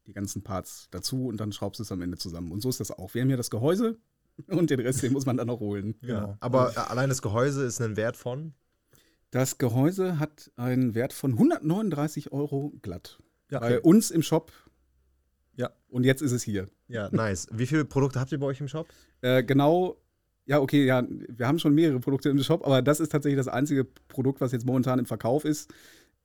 die 0.07 0.13
ganzen 0.13 0.43
Parts 0.43 0.89
dazu 0.91 1.27
und 1.27 1.39
dann 1.39 1.53
schraubst 1.53 1.79
du 1.79 1.83
es 1.83 1.93
am 1.93 2.03
Ende 2.03 2.17
zusammen. 2.19 2.51
Und 2.51 2.61
so 2.61 2.69
ist 2.69 2.81
das 2.81 2.91
auch. 2.91 3.15
Wir 3.15 3.23
haben 3.23 3.29
hier 3.29 3.37
das 3.37 3.51
Gehäuse 3.51 3.99
und 4.49 4.71
den 4.71 4.81
Rest, 4.81 5.03
den 5.03 5.13
muss 5.13 5.27
man 5.27 5.37
dann 5.37 5.47
noch 5.47 5.61
holen. 5.61 5.97
Genau. 6.03 6.37
Aber 6.41 6.73
äh, 6.77 6.81
allein 6.81 7.09
das 7.09 7.23
Gehäuse 7.23 7.65
ist 7.65 7.81
ein 7.81 7.97
Wert 7.97 8.17
von. 8.17 8.55
Das 9.31 9.59
Gehäuse 9.59 10.19
hat 10.19 10.51
einen 10.57 10.95
Wert 10.95 11.13
von 11.13 11.33
139 11.33 12.33
Euro 12.33 12.73
glatt. 12.83 13.19
Ja, 13.51 13.61
Bei 13.61 13.81
uns 13.81 14.11
im 14.11 14.23
Shop. 14.23 14.53
Ja. 15.57 15.71
Und 15.89 16.05
jetzt 16.05 16.23
ist 16.23 16.33
es 16.33 16.43
hier. 16.43 16.69
Ja, 16.89 17.09
nice. 17.11 17.47
Wie 17.53 17.67
viele 17.67 17.85
Produkte 17.85 18.21
habt 18.21 18.31
ihr 18.33 18.39
bei 18.39 18.47
euch 18.47 18.61
im 18.61 18.69
Shop? 18.69 18.87
Äh, 19.23 19.43
genau, 19.43 19.97
ja, 20.45 20.61
okay, 20.61 20.85
ja, 20.85 21.03
wir 21.09 21.47
haben 21.49 21.59
schon 21.59 21.75
mehrere 21.75 21.99
Produkte 21.99 22.29
im 22.29 22.39
Shop, 22.43 22.65
aber 22.65 22.83
das 22.83 23.01
ist 23.01 23.11
tatsächlich 23.11 23.39
das 23.39 23.49
einzige 23.49 23.85
Produkt, 24.09 24.41
was 24.41 24.53
jetzt 24.53 24.65
momentan 24.67 24.99
im 24.99 25.07
Verkauf 25.07 25.45
ist. 25.45 25.73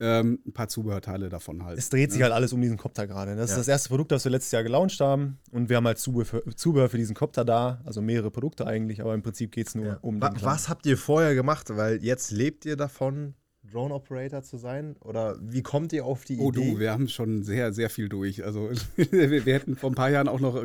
Ähm, 0.04 0.40
ein 0.48 0.52
paar 0.54 0.68
Zubehörteile 0.68 1.30
davon 1.30 1.64
halt. 1.64 1.78
Es 1.78 1.90
dreht 1.90 2.12
sich 2.12 2.24
halt 2.24 2.32
alles 2.34 2.54
um 2.54 2.62
diesen 2.62 2.76
Kopter 2.78 3.06
gerade. 3.06 3.36
Das 3.36 3.52
Ja. 3.52 3.56
ist 3.58 3.60
das 3.60 3.68
erste 3.68 3.90
Produkt, 3.90 4.12
das 4.12 4.24
wir 4.24 4.32
letztes 4.32 4.52
Jahr 4.52 4.64
gelauncht 4.64 5.00
haben. 5.00 5.38
Und 5.52 5.70
wir 5.70 5.78
haben 5.78 5.86
halt 5.86 6.00
Zubehör 6.00 6.26
für, 6.26 6.56
Zubehör 6.56 6.90
für 6.90 6.98
diesen 6.98 7.16
Kopter 7.16 7.46
da. 7.46 7.82
Also 7.86 8.02
mehrere 8.02 8.32
Produkte 8.32 8.66
eigentlich, 8.66 9.00
aber 9.02 9.14
im 9.14 9.22
Prinzip 9.22 9.52
geht 9.52 9.68
es 9.68 9.76
nur 9.76 9.86
Ja. 9.86 9.98
um 10.02 10.20
Wa 10.20 10.30
den 10.30 10.38
kleinen. 10.40 10.56
was 10.56 10.70
habt 10.70 10.88
ihr 10.88 10.98
vorher 10.98 11.36
gemacht? 11.36 11.68
Weil 11.70 12.04
jetzt 12.04 12.32
lebt 12.32 12.66
ihr 12.66 12.78
davon, 12.78 13.36
Drone 13.72 13.94
Operator 13.94 14.44
zu 14.44 14.58
sein? 14.58 14.96
Oder 15.01 15.38
wie 15.42 15.63
kommt 15.63 15.94
ihr 15.94 16.06
auf 16.06 16.24
die 16.25 16.38
Oh 16.38 16.50
Idee? 16.50 16.72
du, 16.74 16.80
wir 16.80 16.92
haben 16.92 17.08
schon 17.08 17.44
sehr, 17.44 17.74
sehr 17.74 17.90
viel 17.90 18.10
durch. 18.10 18.44
Also 18.44 18.70
wir, 18.96 19.46
wir 19.46 19.54
hätten 19.54 19.75
vor 19.75 19.92
ein 19.92 19.96
paar 19.96 20.10
Jahren 20.10 20.28
auch 20.28 20.40
noch 20.40 20.63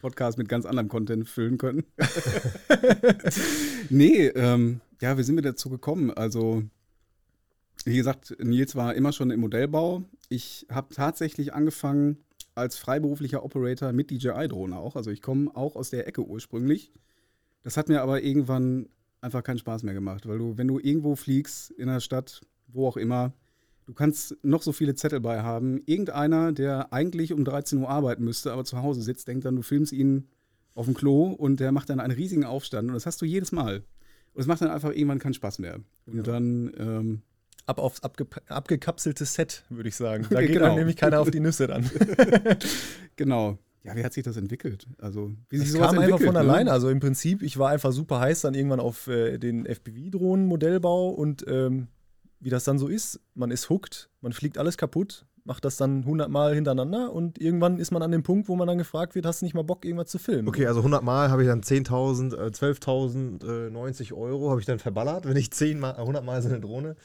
Podcast 0.00 0.38
mit 0.38 0.48
ganz 0.48 0.64
anderem 0.64 0.88
Content 0.88 1.28
füllen 1.28 1.58
können. 1.58 1.84
nee, 3.90 4.26
ähm, 4.28 4.80
ja, 5.00 5.18
wie 5.18 5.22
sind 5.22 5.36
wir 5.36 5.42
dazu 5.42 5.68
gekommen? 5.70 6.10
Also, 6.10 6.62
wie 7.84 7.96
gesagt, 7.96 8.36
Nils 8.42 8.74
war 8.74 8.94
immer 8.94 9.12
schon 9.12 9.30
im 9.30 9.40
Modellbau. 9.40 10.04
Ich 10.28 10.66
habe 10.70 10.94
tatsächlich 10.94 11.54
angefangen 11.54 12.18
als 12.54 12.78
freiberuflicher 12.78 13.44
Operator 13.44 13.92
mit 13.92 14.10
DJI-Drohne 14.10 14.76
auch. 14.78 14.96
Also 14.96 15.10
ich 15.10 15.20
komme 15.20 15.54
auch 15.54 15.76
aus 15.76 15.90
der 15.90 16.08
Ecke 16.08 16.22
ursprünglich. 16.22 16.92
Das 17.62 17.76
hat 17.76 17.88
mir 17.88 18.00
aber 18.00 18.22
irgendwann 18.22 18.88
einfach 19.26 19.42
keinen 19.42 19.58
Spaß 19.58 19.82
mehr 19.82 19.94
gemacht, 19.94 20.26
weil 20.26 20.38
du, 20.38 20.56
wenn 20.56 20.68
du 20.68 20.78
irgendwo 20.78 21.14
fliegst 21.16 21.70
in 21.72 21.88
der 21.88 22.00
Stadt, 22.00 22.40
wo 22.68 22.88
auch 22.88 22.96
immer, 22.96 23.32
du 23.86 23.92
kannst 23.92 24.36
noch 24.42 24.62
so 24.62 24.72
viele 24.72 24.94
Zettel 24.94 25.20
bei 25.20 25.42
haben. 25.42 25.80
Irgendeiner, 25.86 26.52
der 26.52 26.92
eigentlich 26.92 27.32
um 27.32 27.44
13 27.44 27.78
Uhr 27.80 27.88
arbeiten 27.90 28.24
müsste, 28.24 28.52
aber 28.52 28.64
zu 28.64 28.82
Hause 28.82 29.02
sitzt, 29.02 29.28
denkt 29.28 29.44
dann, 29.44 29.56
du 29.56 29.62
filmst 29.62 29.92
ihn 29.92 30.28
auf 30.74 30.86
dem 30.86 30.94
Klo 30.94 31.26
und 31.32 31.60
der 31.60 31.72
macht 31.72 31.90
dann 31.90 32.00
einen 32.00 32.14
riesigen 32.14 32.44
Aufstand 32.44 32.88
und 32.88 32.94
das 32.94 33.06
hast 33.06 33.20
du 33.20 33.26
jedes 33.26 33.52
Mal. 33.52 33.84
Und 34.34 34.40
es 34.40 34.46
macht 34.46 34.60
dann 34.60 34.70
einfach 34.70 34.90
irgendwann 34.90 35.18
keinen 35.18 35.34
Spaß 35.34 35.58
mehr. 35.58 35.80
Und 36.06 36.26
dann, 36.26 36.72
ähm, 36.78 37.22
Ab 37.64 37.78
aufs 37.80 38.00
abge 38.04 38.26
abgekapselte 38.48 39.24
Set, 39.24 39.64
würde 39.70 39.88
ich 39.88 39.96
sagen. 39.96 40.24
Da 40.30 40.40
geht 40.40 40.52
Genau. 40.52 40.66
dann 40.66 40.76
nämlich 40.76 40.94
keiner 40.94 41.18
auf 41.20 41.32
die 41.32 41.40
Nüsse 41.40 41.66
dann. 41.66 41.90
genau. 43.16 43.58
Ja, 43.86 43.94
wie 43.94 44.04
hat 44.04 44.12
sich 44.12 44.24
das 44.24 44.36
entwickelt? 44.36 44.88
Also, 44.98 45.30
wie 45.48 45.58
sich 45.58 45.68
Es 45.68 45.72
sowas 45.74 45.92
kam 45.92 46.00
einfach 46.00 46.20
von 46.20 46.32
ne? 46.32 46.40
alleine. 46.40 46.72
Also 46.72 46.88
im 46.90 46.98
Prinzip, 46.98 47.42
ich 47.42 47.56
war 47.56 47.70
einfach 47.70 47.92
super 47.92 48.18
heiß 48.18 48.40
dann 48.40 48.54
irgendwann 48.54 48.80
auf 48.80 49.06
äh, 49.06 49.38
den 49.38 49.64
FPV-Drohnen-Modellbau 49.64 51.10
und 51.10 51.44
ähm, 51.46 51.86
wie 52.40 52.50
das 52.50 52.64
dann 52.64 52.78
so 52.78 52.88
ist. 52.88 53.20
Man 53.34 53.52
ist 53.52 53.70
hooked, 53.70 54.10
man 54.20 54.32
fliegt 54.32 54.58
alles 54.58 54.76
kaputt, 54.76 55.24
macht 55.44 55.64
das 55.64 55.76
dann 55.76 55.98
100 55.98 56.28
Mal 56.28 56.54
hintereinander 56.54 57.12
und 57.12 57.40
irgendwann 57.40 57.78
ist 57.78 57.92
man 57.92 58.02
an 58.02 58.10
dem 58.10 58.24
Punkt, 58.24 58.48
wo 58.48 58.56
man 58.56 58.66
dann 58.66 58.78
gefragt 58.78 59.14
wird, 59.14 59.24
hast 59.24 59.40
du 59.40 59.46
nicht 59.46 59.54
mal 59.54 59.62
Bock, 59.62 59.84
irgendwas 59.84 60.08
zu 60.08 60.18
filmen? 60.18 60.48
Okay, 60.48 60.66
also 60.66 60.80
100 60.80 61.04
Mal 61.04 61.30
habe 61.30 61.42
ich 61.42 61.48
dann 61.48 61.60
10.000, 61.60 62.34
äh, 62.36 62.50
12.000, 62.50 63.68
äh, 63.68 63.70
90 63.70 64.12
Euro 64.14 64.50
habe 64.50 64.58
ich 64.58 64.66
dann 64.66 64.80
verballert, 64.80 65.26
wenn 65.26 65.36
ich 65.36 65.52
10 65.52 65.78
mal, 65.78 65.94
100 65.94 66.24
Mal 66.24 66.42
so 66.42 66.48
eine 66.48 66.58
Drohne. 66.58 66.96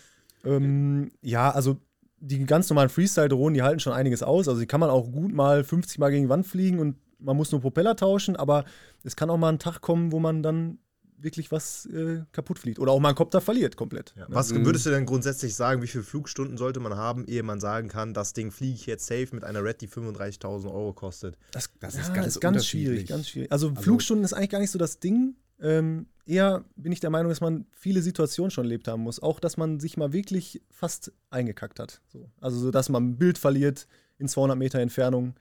Ähm, 0.44 1.12
ja, 1.22 1.52
also 1.52 1.78
die 2.22 2.46
ganz 2.46 2.70
normalen 2.70 2.90
Freestyle-Drohnen, 2.90 3.56
die 3.56 3.64
halten 3.64 3.80
schon 3.80 3.94
einiges 3.94 4.24
aus. 4.24 4.48
Also 4.48 4.62
die 4.62 4.68
kann 4.68 4.80
man 4.80 4.90
auch 4.90 5.12
gut 5.12 5.34
mal 5.34 5.64
50 5.64 6.00
Mal 6.00 6.12
gegen 6.12 6.24
die 6.24 6.30
Wand 6.30 6.48
fliegen 6.48 6.80
und 6.80 6.96
man 7.20 7.36
muss 7.36 7.52
nur 7.52 7.62
Propeller 7.62 7.96
tauschen, 7.96 8.36
aber 8.36 8.66
es 9.04 9.16
kann 9.16 9.30
auch 9.30 9.38
mal 9.38 9.50
ein 9.50 9.60
Tag 9.60 9.82
kommen, 9.82 10.12
wo 10.12 10.20
man 10.20 10.42
dann 10.42 10.80
wirklich 11.18 11.52
was 11.52 11.86
äh, 11.88 12.22
kaputt 12.32 12.60
fliegt. 12.60 12.80
Oder 12.80 12.92
auch 12.92 13.00
mal 13.00 13.10
einen 13.10 13.16
Kopter 13.16 13.42
verliert 13.42 13.78
komplett. 13.78 14.14
Ja. 14.18 14.26
Was 14.30 14.54
würdest 14.54 14.86
du 14.86 14.90
denn 14.90 15.06
grundsätzlich 15.06 15.56
sagen, 15.56 15.82
wie 15.82 15.88
viele 15.88 16.04
Flugstunden 16.04 16.58
sollte 16.58 16.80
man 16.80 16.96
haben, 16.96 17.26
ehe 17.26 17.44
man 17.44 17.60
sagen 17.60 17.90
kann, 17.90 18.14
das 18.14 18.34
Ding 18.34 18.52
fliege 18.52 18.76
ich 18.76 18.86
jetzt 18.86 19.06
safe 19.06 19.30
mit 19.34 19.44
einer 19.44 19.64
Red, 19.64 19.82
die 19.82 19.88
35.000 19.88 20.66
Euro 20.66 20.94
kostet? 20.94 21.38
Das, 21.52 21.70
das 21.80 21.96
ist, 21.96 22.08
ja, 22.08 22.14
ganz, 22.14 22.28
ist 22.28 22.40
ganz 22.40 22.66
schwierig, 22.66 23.08
ganz 23.08 23.30
schwierig. 23.30 23.52
Also, 23.52 23.70
also, 23.70 23.82
Flugstunden 23.82 24.26
ist 24.26 24.34
eigentlich 24.34 24.50
gar 24.50 24.60
nicht 24.60 24.72
so 24.72 24.80
das 24.80 25.00
Ding. 25.00 25.36
Ähm, 25.62 26.08
eher 26.26 26.66
bin 26.76 26.92
ich 26.92 27.00
der 27.00 27.10
Meinung, 27.10 27.30
dass 27.30 27.42
man 27.42 27.66
viele 27.72 28.02
Situationen 28.02 28.52
schon 28.52 28.66
erlebt 28.66 28.88
haben 28.88 29.04
muss. 29.04 29.22
Auch, 29.22 29.40
dass 29.40 29.58
man 29.58 29.80
sich 29.80 29.98
mal 29.98 30.14
wirklich 30.14 30.62
fast 30.70 31.12
eingekackt 31.30 31.80
hat. 31.80 32.02
So. 32.08 32.30
Also, 32.40 32.60
so, 32.60 32.72
dass 32.72 32.90
man 32.90 33.10
ein 33.10 33.18
Bild 33.18 33.38
verliert 33.38 33.88
in 34.18 34.28
200 34.28 34.58
Meter 34.58 34.80
Entfernung 34.80 35.36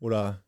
oder 0.00 0.42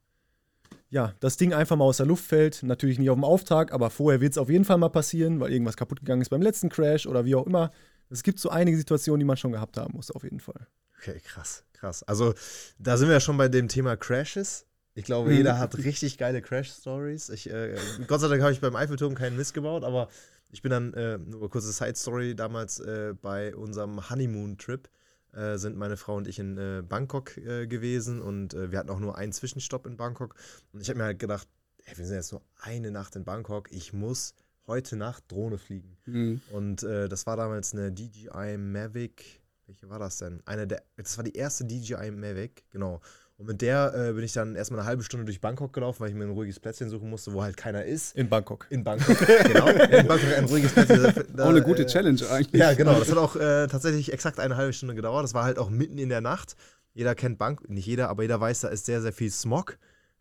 ja, 0.88 1.14
das 1.21 1.37
Ding 1.37 1.52
einfach 1.52 1.76
mal 1.76 1.85
aus 1.85 1.97
der 1.97 2.06
Luft 2.06 2.25
fällt. 2.25 2.62
Natürlich 2.62 2.99
nicht 2.99 3.11
auf 3.11 3.16
dem 3.16 3.25
Auftrag, 3.25 3.73
aber 3.73 3.90
vorher 3.90 4.21
wird 4.21 4.33
es 4.33 4.38
auf 4.38 4.49
jeden 4.49 4.64
Fall 4.64 4.78
mal 4.78 4.88
passieren, 4.88 5.40
weil 5.40 5.52
irgendwas 5.52 5.76
kaputt 5.76 6.00
gegangen 6.00 6.23
ist 6.23 6.30
beim 6.30 6.42
letzten 6.42 6.68
Crash 6.68 7.06
oder 7.06 7.25
wie 7.25 7.35
auch 7.35 7.47
immer. 7.47 7.73
Es 8.09 8.23
gibt 8.23 8.38
so 8.38 8.50
einige 8.50 8.76
Situationen, 8.76 9.21
die 9.21 9.25
man 9.25 9.37
schon 9.37 9.52
gehabt 9.52 9.76
haben 9.76 9.95
muss, 9.95 10.11
auf 10.11 10.23
jeden 10.23 10.40
Fall. 10.40 10.66
Okay, 10.99 11.21
krass, 11.25 11.64
krass. 11.73 12.02
Also, 12.04 12.35
da 12.78 12.97
sind 12.97 13.09
wir 13.09 13.14
ja 13.14 13.21
schon 13.21 13.37
bei 13.37 13.49
dem 13.49 13.68
Thema 13.68 13.97
Crashes. 13.97 14.64
Ich 14.96 15.04
glaube, 15.04 15.32
jeder 15.34 15.58
hat 15.58 15.76
richtig 15.84 16.16
geile 16.18 16.40
Crash-Stories. 16.40 17.28
äh, 17.46 17.78
Gott 18.06 18.20
sei 18.20 18.28
Dank 18.28 18.42
habe 18.42 18.52
ich 18.52 18.60
beim 18.60 18.74
Eiffelturm 18.74 19.14
keinen 19.14 19.36
Mist 19.36 19.52
gebaut, 19.52 19.84
aber 19.84 20.08
ich 20.50 20.62
bin 20.62 20.70
dann, 20.70 20.94
äh, 20.94 21.18
nur 21.18 21.40
eine 21.40 21.48
kurze 21.50 21.70
Side-Story, 21.70 22.34
damals 22.34 22.80
äh, 22.80 23.14
bei 23.20 23.54
unserem 23.54 24.08
Honeymoon-Trip 24.08 24.88
äh, 25.34 25.58
sind 25.58 25.76
meine 25.76 25.98
Frau 25.98 26.16
und 26.16 26.26
ich 26.26 26.38
in 26.38 26.56
äh, 26.56 26.82
Bangkok 26.82 27.36
äh, 27.36 27.66
gewesen 27.66 28.22
und 28.22 28.54
äh, 28.54 28.72
wir 28.72 28.78
hatten 28.78 28.88
auch 28.88 28.98
nur 28.98 29.18
einen 29.18 29.32
Zwischenstopp 29.32 29.86
in 29.86 29.98
Bangkok. 29.98 30.34
Und 30.72 30.80
ich 30.80 30.88
habe 30.88 30.98
mir 30.98 31.04
halt 31.04 31.18
gedacht, 31.18 31.46
ey, 31.84 31.98
wir 31.98 32.06
sind 32.06 32.16
jetzt 32.16 32.32
nur 32.32 32.42
eine 32.62 32.90
Nacht 32.90 33.16
in 33.16 33.24
Bangkok, 33.24 33.70
ich 33.70 33.92
muss 33.92 34.34
heute 34.66 34.96
Nacht 34.96 35.30
Drohne 35.30 35.58
fliegen. 35.58 35.98
Mhm. 36.06 36.40
Und 36.52 36.82
äh, 36.84 37.08
das 37.08 37.26
war 37.26 37.36
damals 37.36 37.74
eine 37.74 37.92
DJI 37.92 38.56
Mavic. 38.56 39.42
Welche 39.66 39.90
war 39.90 39.98
das 39.98 40.18
denn? 40.18 40.40
Eine 40.46 40.66
der, 40.66 40.82
das 40.96 41.18
war 41.18 41.24
die 41.24 41.34
erste 41.34 41.66
DJI 41.66 42.12
Mavic, 42.12 42.64
genau. 42.70 43.00
Und 43.38 43.48
mit 43.48 43.60
der 43.60 43.92
äh, 43.94 44.12
bin 44.14 44.24
ich 44.24 44.32
dann 44.32 44.56
erstmal 44.56 44.80
eine 44.80 44.88
halbe 44.88 45.02
Stunde 45.02 45.26
durch 45.26 45.42
Bangkok 45.42 45.72
gelaufen, 45.72 46.00
weil 46.00 46.08
ich 46.08 46.14
mir 46.14 46.24
ein 46.24 46.30
ruhiges 46.30 46.58
Plätzchen 46.58 46.88
suchen 46.88 47.10
musste, 47.10 47.34
wo 47.34 47.42
halt 47.42 47.56
keiner 47.56 47.84
ist. 47.84 48.16
In 48.16 48.30
Bangkok. 48.30 48.66
In 48.70 48.82
Bangkok, 48.82 49.18
genau. 49.44 49.66
In 49.68 50.06
Bangkok 50.06 50.32
ein 50.34 50.44
ruhiges 50.46 50.72
Plätzchen. 50.72 51.12
Da, 51.34 51.44
auch 51.44 51.50
eine 51.50 51.62
gute 51.62 51.82
äh, 51.82 51.86
Challenge 51.86 52.20
eigentlich. 52.30 52.58
Ja, 52.58 52.72
genau. 52.72 52.98
Das 52.98 53.10
hat 53.10 53.18
auch 53.18 53.36
äh, 53.36 53.66
tatsächlich 53.66 54.10
exakt 54.10 54.40
eine 54.40 54.56
halbe 54.56 54.72
Stunde 54.72 54.94
gedauert. 54.94 55.24
Das 55.24 55.34
war 55.34 55.44
halt 55.44 55.58
auch 55.58 55.68
mitten 55.68 55.98
in 55.98 56.08
der 56.08 56.22
Nacht. 56.22 56.56
Jeder 56.94 57.14
kennt 57.14 57.36
Bangkok, 57.38 57.68
nicht 57.68 57.84
jeder, 57.84 58.08
aber 58.08 58.22
jeder 58.22 58.40
weiß, 58.40 58.60
da 58.60 58.68
ist 58.68 58.86
sehr, 58.86 59.02
sehr 59.02 59.12
viel 59.12 59.30
Smog. 59.30 59.76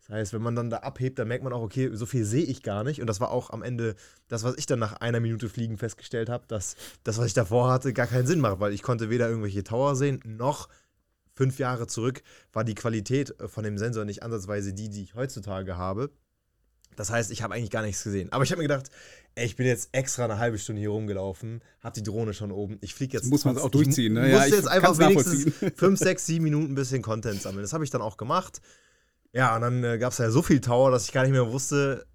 Das 0.06 0.10
heißt, 0.10 0.32
wenn 0.34 0.42
man 0.42 0.54
dann 0.54 0.68
da 0.68 0.78
abhebt, 0.78 1.18
dann 1.18 1.28
merkt 1.28 1.42
man 1.42 1.54
auch, 1.54 1.62
okay, 1.62 1.90
so 1.94 2.04
viel 2.04 2.26
sehe 2.26 2.44
ich 2.44 2.62
gar 2.62 2.84
nicht. 2.84 3.00
Und 3.00 3.06
das 3.06 3.18
war 3.18 3.30
auch 3.30 3.48
am 3.48 3.62
Ende 3.62 3.96
das, 4.28 4.44
was 4.44 4.56
ich 4.58 4.66
dann 4.66 4.78
nach 4.78 4.92
einer 5.00 5.20
Minute 5.20 5.48
Fliegen 5.48 5.78
festgestellt 5.78 6.28
habe, 6.28 6.44
dass 6.48 6.76
das, 7.02 7.16
was 7.16 7.26
ich 7.26 7.34
davor 7.34 7.70
hatte, 7.72 7.94
gar 7.94 8.06
keinen 8.06 8.26
Sinn 8.26 8.40
macht, 8.40 8.60
weil 8.60 8.74
ich 8.74 8.82
konnte 8.82 9.08
weder 9.08 9.26
irgendwelche 9.28 9.64
Tower 9.64 9.96
sehen, 9.96 10.20
noch 10.24 10.68
fünf 11.36 11.58
Jahre 11.58 11.86
zurück 11.86 12.22
war 12.52 12.64
die 12.64 12.74
Qualität 12.74 13.38
äh, 13.40 13.46
von 13.46 13.62
dem 13.62 13.78
Sensor 13.78 14.04
nicht 14.04 14.22
ansatzweise 14.22 14.72
die, 14.72 14.88
die 14.88 15.02
ich 15.02 15.14
heutzutage 15.14 15.76
habe. 15.76 16.10
Das 16.96 17.10
heißt, 17.10 17.30
ich 17.30 17.42
habe 17.42 17.54
eigentlich 17.54 17.70
gar 17.70 17.82
nichts 17.82 18.02
gesehen. 18.02 18.32
Aber 18.32 18.42
ich 18.42 18.50
habe 18.50 18.62
mir 18.62 18.68
gedacht, 18.68 18.90
ey, 19.34 19.44
ich 19.44 19.56
bin 19.56 19.66
jetzt 19.66 19.90
extra 19.92 20.24
eine 20.24 20.38
halbe 20.38 20.58
Stunde 20.58 20.80
hier 20.80 20.88
rumgelaufen, 20.88 21.60
habe 21.80 21.94
die 21.94 22.02
Drohne 22.02 22.32
schon 22.32 22.50
oben. 22.50 22.78
Ich 22.80 22.94
fliege 22.94 23.12
jetzt. 23.12 23.24
Das 23.24 23.30
muss 23.30 23.44
man 23.44 23.58
auch 23.58 23.68
durchziehen, 23.68 24.14
ne? 24.14 24.26
Ich 24.26 24.32
ja, 24.32 24.38
musste 24.40 24.56
jetzt 24.56 24.68
einfach 24.68 24.98
wenigstens 24.98 25.52
fünf, 25.76 25.98
sechs, 25.98 26.24
sieben 26.24 26.44
Minuten 26.44 26.72
ein 26.72 26.74
bisschen 26.74 27.02
Content 27.02 27.42
sammeln. 27.42 27.62
Das 27.62 27.74
habe 27.74 27.84
ich 27.84 27.90
dann 27.90 28.00
auch 28.00 28.16
gemacht. 28.16 28.62
Ja, 29.32 29.54
und 29.54 29.60
dann 29.60 29.84
äh, 29.84 29.98
gab 29.98 30.12
es 30.12 30.18
ja 30.18 30.30
so 30.30 30.40
viel 30.40 30.62
Tower, 30.62 30.90
dass 30.90 31.04
ich 31.04 31.12
gar 31.12 31.22
nicht 31.22 31.32
mehr 31.32 31.52
wusste, 31.52 32.06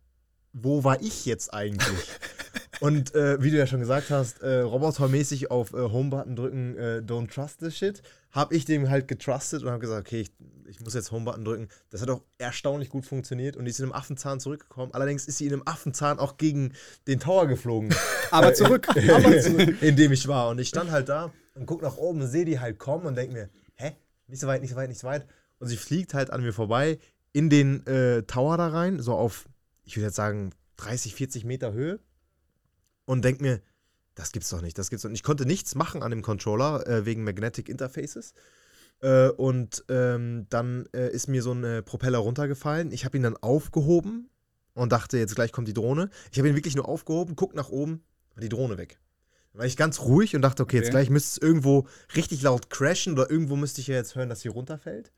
wo 0.54 0.84
war 0.84 1.00
ich 1.02 1.26
jetzt 1.28 1.54
eigentlich? 1.54 2.10
und 2.82 3.16
äh, 3.16 3.42
wie 3.42 3.52
du 3.52 3.58
ja 3.58 3.66
schon 3.66 3.80
gesagt 3.80 4.10
hast, 4.10 4.42
äh, 4.42 4.60
robotermäßig 4.60 5.50
auf 5.50 5.74
äh, 5.74 5.78
Homebutton 5.78 6.36
drücken, 6.36 6.76
äh, 6.76 7.02
don't 7.06 7.34
trust 7.34 7.60
this 7.60 7.78
shit 7.78 8.04
habe 8.32 8.56
ich 8.56 8.66
dem 8.66 8.90
halt 8.90 9.08
getrustet 9.08 9.64
und 9.64 9.70
habe 9.70 9.80
gesagt, 9.80 10.08
okay, 10.08 10.22
ich, 10.22 10.32
ich 10.68 10.80
muss 10.80 10.94
jetzt 10.94 11.12
Homebutton 11.12 11.44
drücken. 11.44 11.68
Das 11.90 12.02
hat 12.02 12.10
auch 12.10 12.22
erstaunlich 12.38 12.90
gut 12.90 13.06
funktioniert 13.06 13.58
und 13.58 13.66
die 13.66 13.72
ist 13.72 13.80
in 13.80 13.86
einem 13.86 13.94
Affenzahn 13.94 14.40
zurückgekommen. 14.40 14.94
Allerdings 14.94 15.28
ist 15.28 15.38
sie 15.38 15.48
in 15.48 15.54
einem 15.54 15.64
Affenzahn 15.66 16.18
auch 16.18 16.38
gegen 16.38 16.74
den 17.08 17.20
Tower 17.20 17.48
geflogen. 17.48 17.94
aber 18.32 18.54
zurück, 18.54 18.88
aber 18.90 19.40
zurück. 19.40 19.82
In 19.82 19.96
dem 19.96 20.12
ich 20.12 20.28
war. 20.28 20.50
Und 20.50 20.60
ich 20.60 20.70
stand 20.70 20.92
halt 20.92 21.10
da 21.10 21.32
und 21.56 21.66
gucke 21.66 21.84
nach 21.84 21.98
oben 21.98 22.22
und 22.22 22.28
sehe 22.28 22.46
die 22.46 22.60
halt 22.60 22.80
kommen 22.80 23.06
und 23.06 23.16
denke 23.16 23.34
mir, 23.34 23.50
hä? 23.76 23.96
Nicht 24.28 24.40
so 24.40 24.48
weit, 24.48 24.62
nicht 24.62 24.72
so 24.72 24.78
weit, 24.78 24.90
nicht 24.90 25.02
so 25.02 25.08
weit. 25.08 25.28
Und 25.60 25.68
sie 25.68 25.78
fliegt 25.78 26.14
halt 26.14 26.32
an 26.32 26.42
mir 26.42 26.54
vorbei 26.54 27.00
in 27.34 27.50
den 27.50 27.86
äh, 27.86 28.24
Tower 28.24 28.58
da 28.58 28.70
rein, 28.70 29.00
so 29.00 29.14
auf, 29.14 29.46
ich 29.84 29.98
würde 29.98 30.08
jetzt 30.08 30.16
sagen, 30.16 30.52
30, 30.78 31.16
40 31.16 31.44
Meter 31.44 31.74
Höhe. 31.74 32.00
Und 33.12 33.26
denke 33.26 33.44
mir, 33.44 33.60
das 34.16 34.32
gibt's 34.32 34.48
doch 34.52 34.62
nicht, 34.62 34.78
das 34.78 34.90
gibt's 34.90 35.04
doch 35.04 35.10
nicht. 35.10 35.20
Ich 35.20 35.24
konnte 35.24 35.46
nichts 35.46 35.76
machen 35.76 36.02
an 36.02 36.12
dem 36.12 36.22
Controller 36.22 36.88
äh, 36.88 37.06
wegen 37.06 37.26
Magnetic 37.26 37.68
Interfaces. 37.68 38.34
Äh, 39.02 39.28
und 39.32 39.84
ähm, 39.90 40.46
dann 40.50 40.86
äh, 40.94 41.12
ist 41.12 41.28
mir 41.28 41.44
so 41.44 41.52
ein 41.52 41.62
äh, 41.66 41.82
Propeller 41.82 42.20
runtergefallen. 42.20 42.94
Ich 42.94 43.04
habe 43.04 43.18
ihn 43.18 43.24
dann 43.24 43.36
aufgehoben 43.36 44.30
und 44.76 44.94
dachte, 44.94 45.18
jetzt 45.18 45.36
gleich 45.36 45.52
kommt 45.52 45.68
die 45.68 45.74
Drohne. 45.74 46.10
Ich 46.32 46.38
habe 46.38 46.48
ihn 46.48 46.56
wirklich 46.56 46.78
nur 46.78 46.88
aufgehoben, 46.88 47.36
guck 47.36 47.54
nach 47.54 47.68
oben, 47.68 48.02
war 48.34 48.40
die 48.40 48.48
Drohne 48.48 48.78
weg. 48.78 48.98
Dann 49.52 49.60
war 49.60 49.66
ich 49.66 49.76
ganz 49.76 50.00
ruhig 50.00 50.34
und 50.34 50.42
dachte, 50.42 50.64
okay, 50.64 50.78
jetzt 50.78 50.92
gleich 50.92 51.10
müsste 51.10 51.32
es 51.32 51.46
irgendwo 51.46 51.90
richtig 52.16 52.42
laut 52.44 52.70
crashen 52.70 53.12
oder 53.12 53.30
irgendwo 53.30 53.58
müsste 53.58 53.82
ich 53.82 53.88
ja 53.88 53.96
jetzt 53.96 54.16
hören, 54.16 54.30
dass 54.30 54.40
sie 54.40 54.48
runterfällt. 54.48 55.12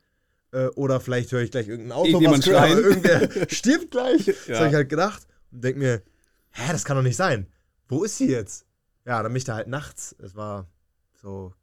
Äh, 0.52 0.66
oder 0.70 1.00
vielleicht 1.00 1.32
höre 1.32 1.42
ich 1.42 1.52
gleich 1.52 1.68
irgendein 1.68 1.92
Auto, 1.92 2.20
was 2.24 2.44
schreien. 2.44 2.78
irgendwer 2.84 3.30
stirbt 3.52 3.92
gleich. 3.92 4.26
Ja. 4.28 4.34
Das 4.48 4.58
habe 4.58 4.70
ich 4.70 4.76
halt 4.76 4.90
gedacht 4.90 5.28
und 5.52 5.64
denke 5.64 5.78
mir, 5.78 6.02
hä, 6.50 6.72
das 6.72 6.86
kann 6.86 6.98
doch 6.98 7.04
nicht 7.04 7.18
sein. 7.18 7.46
Wo 7.88 8.04
ist 8.04 8.18
sie 8.18 8.30
jetzt? 8.30 8.66
ja, 9.06 9.22
dann 9.22 9.32
bin 9.32 9.38
ich 9.38 9.44
da 9.44 9.56
halt 9.56 9.68
nachts, 9.68 10.16
es 10.20 10.36
war 10.36 10.68
so 11.14 11.54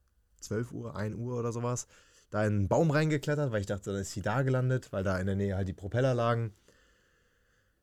12 0.40 0.72
Uhr, 0.72 0.96
1 0.96 1.14
Uhr 1.16 1.38
oder 1.38 1.52
sowas, 1.52 1.86
da 2.30 2.44
in 2.44 2.54
einen 2.54 2.68
Baum 2.68 2.90
reingeklettert, 2.90 3.50
weil 3.50 3.60
ich 3.60 3.66
dachte, 3.66 3.92
dann 3.92 4.02
ist 4.02 4.12
sie 4.12 4.22
da 4.22 4.42
gelandet, 4.42 4.92
weil 4.92 5.04
da 5.04 5.18
in 5.18 5.26
der 5.26 5.36
Nähe 5.36 5.56
halt 5.56 5.68
die 5.68 5.72
Propeller 5.72 6.14
lagen. 6.14 6.54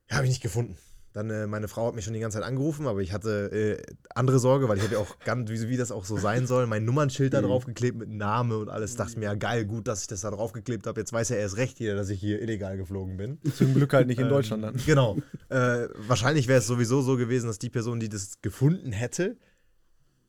Ja, 0.09 0.17
habe 0.17 0.25
ich 0.25 0.31
nicht 0.31 0.43
gefunden. 0.43 0.77
Dann, 1.17 1.31
äh, 1.31 1.47
meine 1.47 1.67
Frau 1.67 1.87
hat 1.87 1.95
mich 1.95 2.05
schon 2.05 2.13
die 2.13 2.19
ganze 2.19 2.37
Zeit 2.37 2.47
angerufen, 2.47 2.85
aber 2.85 3.01
ich 3.01 3.11
hatte 3.11 3.51
äh, 3.51 3.95
andere 4.13 4.37
Sorge, 4.37 4.69
weil 4.69 4.77
ich 4.77 4.83
habe 4.83 4.93
ja 4.93 4.99
auch 4.99 5.17
ganz, 5.25 5.49
wie, 5.49 5.67
wie 5.67 5.75
das 5.75 5.91
auch 5.91 6.05
so 6.05 6.15
sein 6.15 6.45
soll, 6.45 6.67
mein 6.67 6.85
Nummernschild 6.85 7.33
da 7.33 7.41
mhm. 7.41 7.47
drauf 7.47 7.65
geklebt 7.65 7.97
mit 7.97 8.09
Name 8.09 8.55
und 8.55 8.69
alles. 8.69 8.95
Dachte 8.97 9.17
mir, 9.17 9.25
ja 9.25 9.33
geil, 9.33 9.65
gut, 9.65 9.87
dass 9.87 10.01
ich 10.01 10.07
das 10.07 10.21
da 10.21 10.29
drauf 10.29 10.53
geklebt 10.53 10.85
habe. 10.85 10.99
Jetzt 10.99 11.11
weiß 11.11 11.29
ja 11.29 11.37
erst 11.37 11.57
recht 11.57 11.79
jeder, 11.79 11.95
dass 11.95 12.09
ich 12.09 12.19
hier 12.19 12.39
illegal 12.39 12.77
geflogen 12.77 13.17
bin. 13.17 13.39
Zum 13.55 13.73
Glück 13.73 13.93
halt 13.93 14.05
nicht 14.05 14.19
in 14.19 14.25
ähm, 14.25 14.29
Deutschland 14.29 14.63
dann. 14.63 14.75
Genau. 14.85 15.17
Äh, 15.49 15.87
wahrscheinlich 16.07 16.47
wäre 16.47 16.59
es 16.59 16.67
sowieso 16.67 17.01
so 17.01 17.17
gewesen, 17.17 17.47
dass 17.47 17.57
die 17.57 17.71
Person, 17.71 17.99
die 17.99 18.09
das 18.09 18.39
gefunden 18.43 18.91
hätte, 18.91 19.37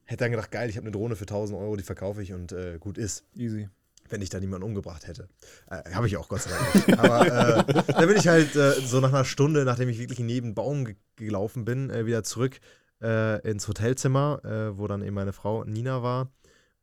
hätte 0.05 0.25
dann 0.25 0.31
gedacht, 0.31 0.51
geil, 0.51 0.71
ich 0.71 0.77
habe 0.77 0.87
eine 0.87 0.93
Drohne 0.93 1.17
für 1.17 1.25
1000 1.25 1.59
Euro, 1.59 1.77
die 1.77 1.83
verkaufe 1.83 2.23
ich 2.23 2.33
und 2.33 2.53
äh, 2.53 2.79
gut 2.81 2.97
ist. 2.97 3.25
Easy. 3.35 3.69
Wenn 4.11 4.23
ich 4.23 4.31
da 4.31 4.41
niemanden 4.41 4.65
umgebracht 4.67 5.07
hätte. 5.07 5.29
Äh, 5.71 5.93
habe 5.93 6.07
ich 6.07 6.17
auch, 6.17 6.29
Gott 6.29 6.43
sei 6.43 6.51
Dank 6.51 6.75
nicht. 6.75 6.99
Aber 6.99 7.27
äh, 7.27 7.83
da 7.87 8.07
bin 8.07 8.17
ich 8.17 8.29
halt 8.29 8.55
äh, 8.57 8.73
so 8.81 9.01
nach 9.01 9.11
einer 9.11 9.25
Stunde, 9.25 9.65
nachdem 9.65 9.89
ich 9.89 9.99
wirklich 9.99 10.21
neben 10.21 10.55
Baum 10.55 10.85
ge 10.85 10.97
gelaufen 11.17 11.65
bin, 11.65 11.91
äh, 11.91 12.07
wieder 12.07 12.23
zurück 12.23 12.61
äh, 13.03 13.41
ins 13.49 13.67
Hotelzimmer, 13.67 14.41
wo 14.77 14.87
dann 14.87 15.03
eben 15.03 15.15
meine 15.15 15.33
Frau 15.33 15.65
Nina 15.65 16.03
war. 16.03 16.31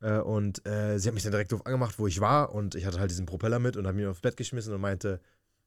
und 0.00 0.62
sie 0.64 1.08
hat 1.08 1.14
mich 1.14 1.22
dann 1.22 1.32
direkt 1.32 1.52
doof 1.52 1.64
angemacht, 1.64 1.98
wo 1.98 2.06
ich 2.06 2.20
war. 2.20 2.54
Und 2.54 2.74
ich 2.74 2.84
hatte 2.84 3.00
halt 3.00 3.10
diesen 3.10 3.26
Propeller 3.26 3.58
mit 3.58 3.76
und 3.76 3.86
habe 3.86 3.96
mich 3.96 4.06
aufs 4.06 4.20
Bett 4.20 4.36
geschmissen 4.36 4.74
und 4.74 4.80
meinte, 4.80 5.20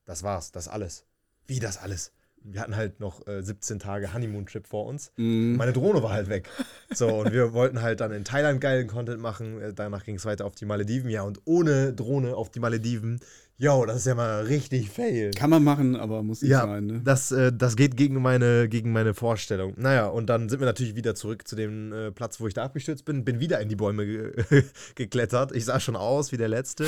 das 0.05 0.23
war's, 0.23 0.51
das 0.51 0.67
alles. 0.67 1.05
Wie 1.47 1.59
das 1.59 1.77
alles? 1.77 2.11
Wir 2.43 2.61
hatten 2.61 2.75
halt 2.75 2.99
noch 2.99 3.25
äh, 3.27 3.41
17 3.41 3.79
Tage 3.79 4.13
Honeymoon-Trip 4.13 4.65
vor 4.67 4.85
uns. 4.85 5.11
Mm. 5.17 5.55
Meine 5.55 5.73
Drohne 5.73 6.01
war 6.03 6.11
halt 6.11 6.29
weg. 6.29 6.49
So, 6.91 7.07
und 7.07 7.33
wir 7.33 7.53
wollten 7.53 7.83
halt 7.83 7.99
dann 8.01 8.11
in 8.11 8.23
Thailand 8.23 8.59
geilen 8.61 8.87
Content 8.87 9.21
machen. 9.21 9.61
Äh, 9.61 9.73
danach 9.75 10.03
ging 10.05 10.15
es 10.15 10.25
weiter 10.25 10.45
auf 10.45 10.55
die 10.55 10.65
Malediven. 10.65 11.11
Ja, 11.11 11.21
und 11.21 11.39
ohne 11.45 11.93
Drohne 11.93 12.35
auf 12.35 12.49
die 12.49 12.59
Malediven, 12.59 13.19
yo, 13.59 13.85
das 13.85 13.97
ist 13.97 14.07
ja 14.07 14.15
mal 14.15 14.45
richtig 14.45 14.89
fail. 14.89 15.29
Kann 15.31 15.51
man 15.51 15.63
machen, 15.63 15.95
aber 15.95 16.23
muss 16.23 16.41
nicht 16.41 16.49
ja, 16.49 16.61
sein, 16.61 16.87
ne? 16.87 17.01
Das, 17.03 17.31
äh, 17.31 17.53
das 17.53 17.75
geht 17.75 17.95
gegen 17.95 18.19
meine, 18.21 18.67
gegen 18.67 18.91
meine 18.91 19.13
Vorstellung. 19.13 19.75
Naja, 19.77 20.07
und 20.07 20.27
dann 20.31 20.49
sind 20.49 20.61
wir 20.61 20.65
natürlich 20.65 20.95
wieder 20.95 21.13
zurück 21.13 21.47
zu 21.47 21.55
dem 21.55 21.93
äh, 21.93 22.11
Platz, 22.11 22.39
wo 22.39 22.47
ich 22.47 22.55
da 22.55 22.63
abgestürzt 22.63 23.05
bin. 23.05 23.23
Bin 23.23 23.39
wieder 23.39 23.59
in 23.59 23.69
die 23.69 23.75
Bäume 23.75 24.07
ge 24.07 24.63
geklettert. 24.95 25.51
Ich 25.51 25.65
sah 25.65 25.79
schon 25.79 25.95
aus 25.95 26.31
wie 26.31 26.37
der 26.37 26.49
Letzte. 26.49 26.87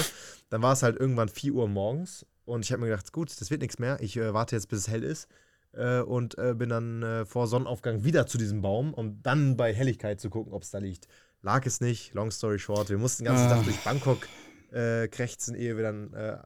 Dann 0.49 0.63
war 0.63 0.73
es 0.73 0.81
halt 0.81 0.99
irgendwann 0.99 1.29
4 1.29 1.53
Uhr 1.53 1.67
morgens 1.67 2.25
und 2.51 2.65
ich 2.65 2.71
habe 2.71 2.81
mir 2.81 2.89
gedacht, 2.89 3.11
gut, 3.13 3.39
das 3.39 3.49
wird 3.49 3.61
nichts 3.61 3.79
mehr. 3.79 3.97
Ich 4.01 4.17
äh, 4.17 4.33
warte 4.33 4.55
jetzt, 4.55 4.67
bis 4.67 4.79
es 4.79 4.87
hell 4.89 5.03
ist. 5.03 5.27
Äh, 5.73 6.01
und 6.01 6.37
äh, 6.37 6.53
bin 6.53 6.69
dann 6.69 7.01
äh, 7.01 7.25
vor 7.25 7.47
Sonnenaufgang 7.47 8.03
wieder 8.03 8.27
zu 8.27 8.37
diesem 8.37 8.61
Baum, 8.61 8.93
um 8.93 9.21
dann 9.23 9.55
bei 9.55 9.73
Helligkeit 9.73 10.19
zu 10.19 10.29
gucken, 10.29 10.51
ob 10.53 10.63
es 10.63 10.71
da 10.71 10.79
liegt. 10.79 11.07
lag 11.41 11.65
es 11.65 11.79
nicht. 11.79 12.13
Long 12.13 12.29
story 12.29 12.59
short, 12.59 12.89
wir 12.89 12.97
mussten 12.97 13.23
den 13.23 13.33
ganzen 13.33 13.47
Ah. 13.47 13.55
Tag 13.55 13.63
durch 13.63 13.83
Bangkok 13.83 14.27
äh, 14.71 15.07
krächzen, 15.07 15.55
ehe 15.55 15.77
wir 15.77 15.83
dann 15.83 16.13
äh, 16.13 16.37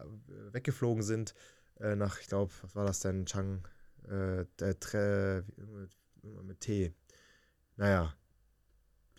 weggeflogen 0.54 1.04
sind. 1.04 1.34
Nach, 1.78 2.22
ich 2.22 2.28
glaube, 2.28 2.54
was 2.62 2.74
war 2.74 2.86
das 2.86 3.02
denn? 3.02 3.26
Chang, 3.26 3.62
der 4.08 4.80
Tre, 4.80 5.44
irgendwas 5.58 5.90
mit 6.44 6.62
T. 6.62 6.94
Naja, 7.76 8.16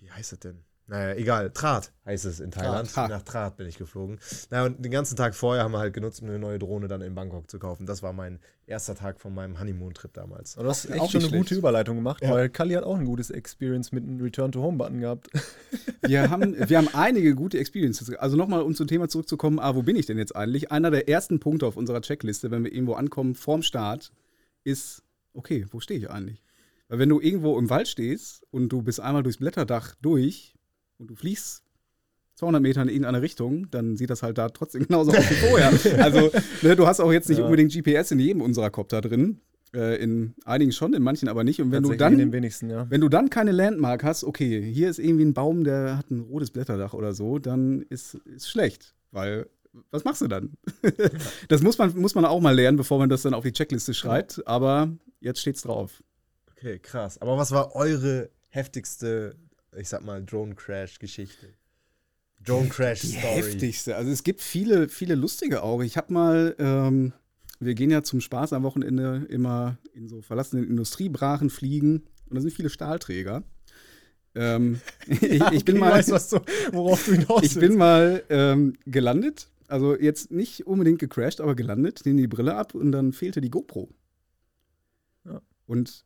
wie 0.00 0.10
heißt 0.10 0.32
das 0.32 0.38
denn? 0.38 0.64
Naja, 0.88 1.14
egal. 1.16 1.50
Trat 1.50 1.92
heißt 2.04 2.26
es 2.26 2.38
in 2.38 2.52
Thailand. 2.52 2.88
Trat. 2.92 3.10
Nach 3.10 3.22
Trat 3.22 3.56
bin 3.56 3.66
ich 3.66 3.76
geflogen. 3.76 4.20
Naja, 4.50 4.66
und 4.66 4.84
den 4.84 4.92
ganzen 4.92 5.16
Tag 5.16 5.34
vorher 5.34 5.64
haben 5.64 5.72
wir 5.72 5.80
halt 5.80 5.92
genutzt, 5.94 6.22
um 6.22 6.28
eine 6.28 6.38
neue 6.38 6.60
Drohne 6.60 6.86
dann 6.86 7.00
in 7.02 7.12
Bangkok 7.16 7.50
zu 7.50 7.58
kaufen. 7.58 7.86
Das 7.86 8.04
war 8.04 8.12
mein 8.12 8.38
erster 8.66 8.94
Tag 8.94 9.20
von 9.20 9.34
meinem 9.34 9.58
Honeymoon-Trip 9.58 10.12
damals. 10.12 10.54
Aber 10.56 10.64
du 10.64 10.70
hast 10.70 10.86
Auch 10.86 10.94
echt 10.94 11.02
nicht 11.02 11.10
schon 11.12 11.20
eine 11.22 11.28
schlecht. 11.30 11.42
gute 11.42 11.54
Überleitung 11.56 11.96
gemacht, 11.96 12.22
Ja. 12.22 12.30
weil 12.30 12.48
Kali 12.50 12.74
hat 12.74 12.84
auch 12.84 12.96
ein 12.96 13.04
gutes 13.04 13.30
Experience 13.30 13.90
mit 13.90 14.04
einem 14.04 14.20
Return-to-Home-Button 14.20 15.00
gehabt. 15.00 15.28
Wir 16.02 16.30
haben, 16.30 16.54
wir 16.68 16.78
haben 16.78 16.88
einige 16.94 17.34
gute 17.34 17.58
Experiences. 17.58 18.14
Also 18.14 18.36
nochmal, 18.36 18.62
um 18.62 18.74
zum 18.76 18.86
Thema 18.86 19.08
zurückzukommen, 19.08 19.58
ah, 19.58 19.74
wo 19.74 19.82
bin 19.82 19.96
ich 19.96 20.06
denn 20.06 20.18
jetzt 20.18 20.36
eigentlich? 20.36 20.70
Einer 20.70 20.92
der 20.92 21.08
ersten 21.08 21.40
Punkte 21.40 21.66
auf 21.66 21.76
unserer 21.76 22.00
Checkliste, 22.00 22.52
wenn 22.52 22.62
wir 22.62 22.72
irgendwo 22.72 22.94
ankommen, 22.94 23.34
vorm 23.34 23.62
Start, 23.62 24.12
ist, 24.62 25.02
okay, 25.34 25.66
wo 25.70 25.80
stehe 25.80 25.98
ich 25.98 26.08
eigentlich? 26.08 26.44
Weil 26.88 27.00
wenn 27.00 27.08
du 27.08 27.20
irgendwo 27.20 27.58
im 27.58 27.70
Wald 27.70 27.88
stehst 27.88 28.44
und 28.52 28.68
du 28.68 28.82
bist 28.82 29.00
einmal 29.00 29.24
durchs 29.24 29.38
Blätterdach 29.38 29.96
durch 30.00 30.54
und 30.98 31.08
du 31.10 31.14
fliegst 31.14 31.62
200 32.36 32.60
Meter 32.62 32.82
in 32.82 32.88
irgendeine 32.88 33.22
Richtung, 33.22 33.70
dann 33.70 33.96
sieht 33.96 34.10
das 34.10 34.22
halt 34.22 34.36
da 34.38 34.48
trotzdem 34.50 34.86
genauso 34.86 35.10
aus 35.10 35.30
wie 35.30 35.34
vorher. 35.34 35.72
Also, 36.02 36.30
ne, 36.62 36.76
du 36.76 36.86
hast 36.86 37.00
auch 37.00 37.12
jetzt 37.12 37.28
nicht 37.28 37.38
Ja. 37.38 37.44
unbedingt 37.44 37.72
GPS 37.72 38.10
in 38.10 38.20
jedem 38.20 38.42
unserer 38.42 38.70
Copter 38.70 39.00
drin. 39.00 39.40
Äh, 39.74 39.96
in 40.02 40.34
einigen 40.44 40.72
schon, 40.72 40.92
in 40.94 41.02
manchen 41.02 41.28
aber 41.28 41.44
nicht. 41.44 41.60
Und 41.60 41.72
wenn 41.72 41.82
du 41.82 41.94
dann 41.94 42.18
ja. 42.18 42.90
wenn 42.90 43.00
du 43.00 43.08
dann 43.08 43.30
keine 43.30 43.52
Landmark 43.52 44.04
hast, 44.04 44.22
okay, 44.22 44.62
hier 44.62 44.88
ist 44.88 44.98
irgendwie 44.98 45.24
ein 45.24 45.34
Baum, 45.34 45.64
der 45.64 45.98
hat 45.98 46.10
ein 46.10 46.20
rotes 46.20 46.50
Blätterdach 46.50 46.94
oder 46.94 47.14
so, 47.14 47.38
dann 47.38 47.82
ist, 47.82 48.14
ist 48.26 48.48
schlecht. 48.48 48.94
Weil, 49.10 49.48
was 49.90 50.04
machst 50.04 50.20
du 50.20 50.28
dann? 50.28 50.52
das 51.48 51.62
muss 51.62 51.78
man, 51.78 51.96
muss 51.98 52.14
man 52.14 52.24
auch 52.26 52.40
mal 52.40 52.54
lernen, 52.54 52.76
bevor 52.76 52.98
man 52.98 53.08
das 53.08 53.22
dann 53.22 53.34
auf 53.34 53.44
die 53.44 53.52
Checkliste 53.52 53.92
schreibt. 53.94 54.46
Aber 54.46 54.90
jetzt 55.20 55.40
steht's 55.40 55.62
drauf. 55.62 56.02
Okay, 56.52 56.78
krass. 56.78 57.20
Aber 57.20 57.36
was 57.36 57.50
war 57.50 57.74
eure 57.74 58.30
heftigste, 58.48 59.36
ich 59.76 59.88
sag 59.88 60.04
mal, 60.04 60.24
Drone-Crash-Geschichte? 60.24 61.48
Die 62.38 62.44
Drone-Crash-Story. 62.44 63.34
heftigste. 63.34 63.96
Also 63.96 64.10
es 64.10 64.22
gibt 64.22 64.40
viele, 64.40 64.88
viele 64.88 65.14
lustige 65.14 65.62
auch. 65.62 65.82
Ich 65.82 65.96
habe 65.96 66.12
mal, 66.12 66.54
ähm, 66.58 67.12
wir 67.60 67.74
gehen 67.74 67.90
ja 67.90 68.02
zum 68.02 68.20
Spaß 68.20 68.52
am 68.52 68.62
Wochenende 68.62 69.26
immer 69.28 69.78
in 69.94 70.08
so 70.08 70.22
verlassenen 70.22 70.66
Industriebrachen 70.68 71.50
fliegen 71.50 72.04
und 72.28 72.36
da 72.36 72.40
sind 72.40 72.52
viele 72.52 72.70
Stahlträger. 72.70 73.42
Ähm, 74.34 74.80
ich, 75.06 75.22
ich 75.22 75.64
bin 75.64 75.76
Okay, 75.76 75.84
mal, 75.84 75.92
weiß, 75.92 76.10
was 76.10 76.28
du, 76.28 76.40
worauf 76.72 77.04
du 77.06 77.12
hinaus 77.12 77.42
Ich 77.42 77.54
bin 77.54 77.76
mal 77.76 78.22
ähm, 78.28 78.74
gelandet, 78.84 79.48
also 79.68 79.98
jetzt 79.98 80.30
nicht 80.30 80.66
unbedingt 80.66 80.98
gecrashed, 80.98 81.40
aber 81.40 81.54
gelandet, 81.54 82.02
nehme 82.04 82.20
die 82.20 82.28
Brille 82.28 82.54
ab 82.54 82.74
und 82.74 82.92
dann 82.92 83.12
fehlte 83.12 83.40
die 83.40 83.50
GoPro. 83.50 83.88
Ja. 85.24 85.40
Und 85.66 86.04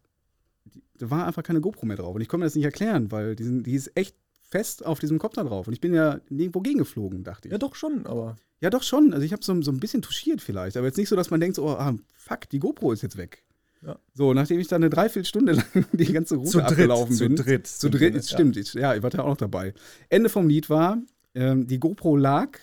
die, 0.64 0.83
da 0.99 1.11
war 1.11 1.26
einfach 1.26 1.43
keine 1.43 1.61
GoPro 1.61 1.87
mehr 1.87 1.97
drauf. 1.97 2.14
Und 2.14 2.21
ich 2.21 2.29
konnte 2.29 2.40
mir 2.40 2.47
das 2.47 2.55
nicht 2.55 2.64
erklären, 2.64 3.11
weil 3.11 3.37
die, 3.37 3.45
sind, 3.45 3.67
die 3.67 3.75
ist 3.75 3.97
echt 3.97 4.17
fest 4.40 4.85
auf 4.85 4.99
diesem 4.99 5.19
Kopter 5.19 5.45
drauf. 5.45 5.67
Und 5.67 5.73
ich 5.73 5.81
bin 5.81 5.95
ja 5.95 6.21
nirgendwo 6.29 6.61
gegengeflogen, 6.61 7.25
dachte 7.25 7.49
ich. 7.49 7.52
Ja, 7.52 7.59
doch 7.59 7.75
schon, 7.75 8.07
aber. 8.07 8.37
Ja, 8.61 8.69
doch 8.69 8.83
schon. 8.83 9.14
Also 9.14 9.25
ich 9.25 9.33
habe 9.33 9.43
so, 9.45 9.61
so 9.62 9.71
ein 9.71 9.81
bisschen 9.81 10.02
touchiert 10.02 10.40
vielleicht. 10.40 10.76
Aber 10.76 10.87
jetzt 10.87 10.99
nicht 10.99 11.09
so, 11.09 11.17
dass 11.17 11.31
man 11.31 11.40
denkt, 11.40 11.57
so, 11.57 11.64
oh, 11.64 11.71
ah, 11.71 11.95
fuck, 12.14 12.49
die 12.50 12.59
GoPro 12.59 12.93
ist 12.93 13.02
jetzt 13.02 13.17
weg. 13.17 13.43
Ja. 13.83 13.99
So, 14.12 14.35
nachdem 14.35 14.61
ich 14.61 14.69
dann 14.69 14.83
eine 14.83 14.90
Dreiviertelstunde 14.90 15.52
lang 15.75 15.87
die 15.93 16.13
ganze 16.13 16.37
Route 16.37 16.50
Zu 16.50 16.58
dritt, 16.58 16.71
abgelaufen 16.71 17.15
zu 17.15 17.25
bin. 17.25 17.37
dritt 17.37 17.67
Zu 17.67 17.89
dritt, 17.89 18.15
wir, 18.15 18.23
stimmt. 18.23 18.56
Ich, 18.56 18.75
ja, 18.75 18.95
ich 18.95 19.02
war 19.02 19.11
da 19.11 19.23
auch 19.23 19.28
noch 19.28 19.37
dabei. 19.37 19.73
Ende 20.11 20.28
vom 20.28 20.49
Lied 20.49 20.69
war, 20.69 20.99
ähm, 21.35 21.67
die 21.67 21.78
GoPro 21.78 22.17
lag 22.17 22.58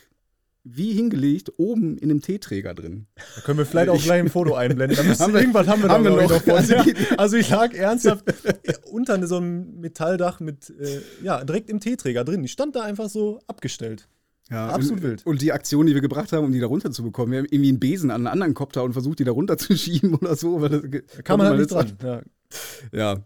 wie 0.75 0.93
hingelegt 0.93 1.51
oben 1.57 1.97
in 1.97 2.09
einem 2.11 2.21
Teeträger 2.21 2.73
drin. 2.73 3.07
Da 3.35 3.41
können 3.41 3.57
wir 3.57 3.65
vielleicht 3.65 3.89
auch 3.89 4.01
gleich 4.01 4.19
ein 4.19 4.29
Foto 4.29 4.55
einblenden. 4.55 4.97
Haben 5.19 5.33
wir- 5.33 5.39
irgendwas 5.41 5.67
haben 5.67 5.83
wir 5.83 5.89
haben 5.89 6.03
da 6.03 6.15
wir 6.15 6.23
ich, 6.23 6.29
noch. 6.29 6.47
uns. 6.47 6.71
Also 6.71 6.91
Also 7.17 7.37
ich 7.37 7.49
lag 7.49 7.73
ernsthaft 7.73 8.25
unter 8.91 9.25
so 9.27 9.37
einem 9.37 9.79
Metalldach 9.79 10.39
mit, 10.39 10.69
äh, 10.79 11.01
ja, 11.23 11.43
direkt 11.43 11.69
im 11.69 11.79
Teeträger 11.79 12.23
drin. 12.23 12.41
Die 12.41 12.47
stand 12.49 12.75
da 12.75 12.81
einfach 12.83 13.09
so 13.09 13.39
abgestellt. 13.47 14.07
Ja, 14.49 14.69
Absolut 14.69 14.99
und, 14.99 15.03
wild. 15.03 15.25
Und 15.25 15.41
die 15.41 15.51
Aktion, 15.51 15.87
die 15.87 15.93
wir 15.93 16.01
gebracht 16.01 16.31
haben, 16.31 16.45
um 16.45 16.51
die 16.53 16.59
da 16.61 16.67
runterzubekommen, 16.67 17.31
wir 17.33 17.39
haben 17.39 17.47
irgendwie 17.51 17.69
einen 17.69 17.79
Besen 17.79 18.11
an 18.11 18.21
einen 18.21 18.27
anderen 18.27 18.53
Kopter 18.53 18.83
und 18.83 18.93
versucht, 18.93 19.19
die 19.19 19.25
da 19.25 19.31
runterzuschieben 19.33 20.13
oder 20.21 20.35
so. 20.37 20.61
Weil 20.61 20.69
das, 20.69 20.81
Da 21.17 21.21
kam 21.21 21.39
man 21.39 21.47
halt 21.47 21.59
nicht 21.59 21.71
dran. 21.71 21.91
Ja. 22.01 22.21
Ja, 22.93 23.17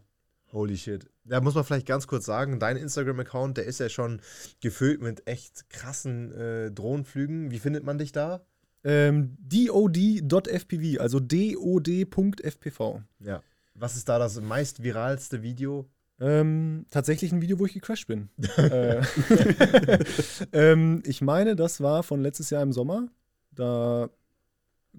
Holy 0.51 0.77
shit. 0.77 1.09
Da 1.23 1.39
muss 1.39 1.55
man 1.55 1.63
vielleicht 1.63 1.87
ganz 1.87 2.07
kurz 2.07 2.25
sagen, 2.25 2.59
dein 2.59 2.77
Instagram-Account, 2.77 3.57
der 3.57 3.65
ist 3.65 3.79
ja 3.79 3.89
schon 3.89 4.21
gefüllt 4.59 5.01
mit 5.01 5.27
echt 5.27 5.69
krassen 5.69 6.31
äh, 6.33 6.71
Drohnenflügen. 6.71 7.51
Wie 7.51 7.59
findet 7.59 7.83
man 7.83 7.97
dich 7.97 8.11
da? 8.11 8.41
Ähm, 8.83 9.37
DOD.fpv, 9.39 10.99
also 10.99 11.19
DOD.fpv. 11.19 13.01
Ja. 13.19 13.41
Was 13.75 13.95
ist 13.95 14.09
da 14.09 14.19
das 14.19 14.41
meist 14.41 14.83
viralste 14.83 15.41
Video? 15.41 15.89
Ähm, 16.19 16.85
tatsächlich 16.89 17.31
ein 17.31 17.41
Video, 17.41 17.57
wo 17.57 17.65
ich 17.65 17.73
gecrashed 17.73 18.07
bin. 18.07 18.29
äh, 18.57 19.01
ähm, 20.53 21.01
ich 21.05 21.21
meine, 21.21 21.55
das 21.55 21.81
war 21.81 22.03
von 22.03 22.21
letztes 22.21 22.49
Jahr 22.49 22.61
im 22.61 22.73
Sommer. 22.73 23.07
Da 23.51 24.09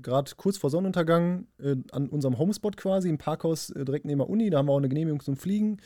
gerade 0.01 0.31
kurz 0.37 0.57
vor 0.59 0.71
Sonnenuntergang 0.71 1.47
äh, 1.59 1.77
an 1.93 2.09
unserem 2.09 2.39
Homespot 2.39 2.77
quasi, 2.77 3.09
im 3.09 3.19
Parkhaus 3.19 3.71
äh, 3.71 3.85
direkt 3.85 4.05
neben 4.07 4.19
der 4.21 4.29
Uni. 4.31 4.51
Da 4.51 4.59
haben 4.59 4.67
wir 4.67 4.73
auch 4.73 4.79
eine 4.79 4.89
Genehmigung 4.89 5.21
zum 5.21 5.37
Fliegen. 5.37 5.79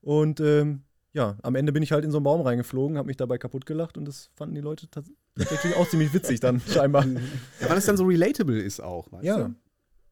Und 0.00 0.40
ähm, 0.40 0.82
ja, 1.12 1.36
am 1.42 1.54
Ende 1.56 1.72
bin 1.72 1.82
ich 1.82 1.92
halt 1.92 2.04
in 2.04 2.10
so 2.10 2.18
einen 2.18 2.24
Baum 2.24 2.40
reingeflogen, 2.40 2.96
habe 2.96 3.08
mich 3.08 3.16
dabei 3.16 3.36
kaputt 3.38 3.66
gelacht 3.66 3.98
und 3.98 4.06
das 4.06 4.30
fanden 4.36 4.54
die 4.54 4.60
Leute 4.60 4.86
tats- 4.86 5.10
tatsächlich 5.36 5.74
auch 5.76 5.88
ziemlich 5.88 6.14
witzig 6.14 6.40
dann 6.40 6.60
scheinbar. 6.66 7.04
ja, 7.04 7.68
weil 7.68 7.74
das 7.74 7.86
dann 7.86 7.96
so 7.96 8.04
relatable 8.04 8.58
ist 8.60 8.80
auch. 8.80 9.10
Weißt 9.12 9.24
Ja. 9.24 9.48
Du? 9.48 9.54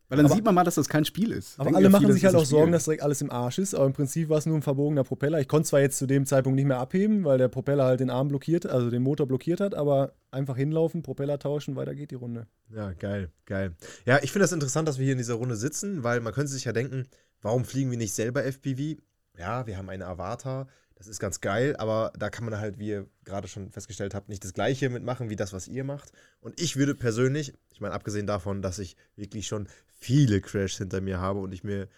Weil 0.09 0.17
dann 0.17 0.27
Aber- 0.27 0.35
sieht 0.35 0.45
man 0.45 0.55
mal, 0.55 0.65
dass 0.65 0.77
das 0.77 0.89
kein 0.89 1.05
Spiel 1.05 1.33
ist. 1.33 1.55
Aber 1.57 1.65
Denken 1.65 1.77
alle 1.77 1.89
machen 1.91 2.03
viele, 2.03 2.13
sich 2.15 2.25
halt 2.25 2.35
auch 2.35 2.45
Sorgen, 2.47 2.73
dass 2.73 2.85
direkt 2.85 3.03
alles 3.03 3.21
im 3.21 3.31
Arsch 3.31 3.59
ist, 3.59 3.75
aber 3.75 3.85
im 3.85 3.93
Prinzip 3.93 4.31
war 4.31 4.39
es 4.39 4.47
nur 4.47 4.57
ein 4.57 4.63
verbogener 4.63 5.05
Propeller. 5.05 5.39
Ich 5.41 5.49
konnte 5.49 5.69
zwar 5.69 5.81
jetzt 5.81 5.99
zu 5.99 6.07
dem 6.07 6.25
Zeitpunkt 6.25 6.57
nicht 6.57 6.65
mehr 6.65 6.79
abheben, 6.79 7.25
weil 7.25 7.37
der 7.37 7.49
Propeller 7.49 7.85
halt 7.85 8.01
den 8.01 8.09
Arm 8.09 8.29
blockiert, 8.29 8.65
also 8.65 8.89
den 8.89 9.03
Motor 9.03 9.27
blockiert 9.27 9.61
hat, 9.61 9.75
aber 9.75 10.15
einfach 10.31 10.57
hinlaufen, 10.57 11.03
Propeller 11.03 11.39
tauschen, 11.39 11.77
weiter 11.77 11.95
geht 11.95 12.11
die 12.11 12.15
Runde. 12.15 12.47
Ja, 12.75 12.93
geil, 12.95 13.31
geil. 13.45 13.75
Ja, 14.07 14.19
ich 14.23 14.33
finde 14.33 14.45
das 14.45 14.53
interessant, 14.53 14.89
dass 14.89 14.99
wir 14.99 15.05
hier 15.05 15.13
in 15.13 15.19
dieser 15.19 15.35
Runde 15.35 15.57
sitzen, 15.57 16.03
weil 16.05 16.21
man 16.21 16.33
könnte 16.33 16.53
sich 16.53 16.65
ja 16.65 16.73
denken, 16.73 17.07
warum 17.43 17.67
fliegen 17.67 17.91
wir 17.91 17.99
nicht 17.99 18.15
selber 18.15 18.45
FPV? 18.45 18.97
Ja, 19.39 19.67
wir 19.67 19.77
haben 19.77 19.91
einen 19.91 20.03
Avatar, 20.03 20.69
das 20.99 21.07
ist 21.07 21.21
ganz 21.21 21.41
geil, 21.41 21.77
aber 21.77 22.13
da 22.19 22.29
kann 22.29 22.45
man 22.45 22.59
halt, 22.59 22.79
wie 22.79 22.89
ihr 22.89 23.07
gerade 23.25 23.49
schon 23.49 23.71
festgestellt 23.71 24.15
habt, 24.15 24.29
nicht 24.29 24.45
das 24.45 24.53
gleiche 24.53 24.91
mitmachen 24.91 25.31
wie 25.31 25.37
das, 25.37 25.53
was 25.53 25.69
ihr 25.69 25.85
macht. 25.85 26.13
Und 26.41 26.61
ich 26.61 26.77
würde 26.77 26.95
persönlich, 26.95 27.55
ich 27.73 27.81
meine, 27.81 27.95
abgesehen 27.95 28.27
davon, 28.27 28.63
dass 28.63 28.79
ich 28.79 28.97
wirklich 29.17 29.47
schon 29.47 29.69
viele 29.95 30.41
Crashs 30.41 30.79
hinter 30.79 31.01
mir 31.01 31.21
habe 31.21 31.39
und 31.41 31.53
ich 31.53 31.65
mir 31.65 31.89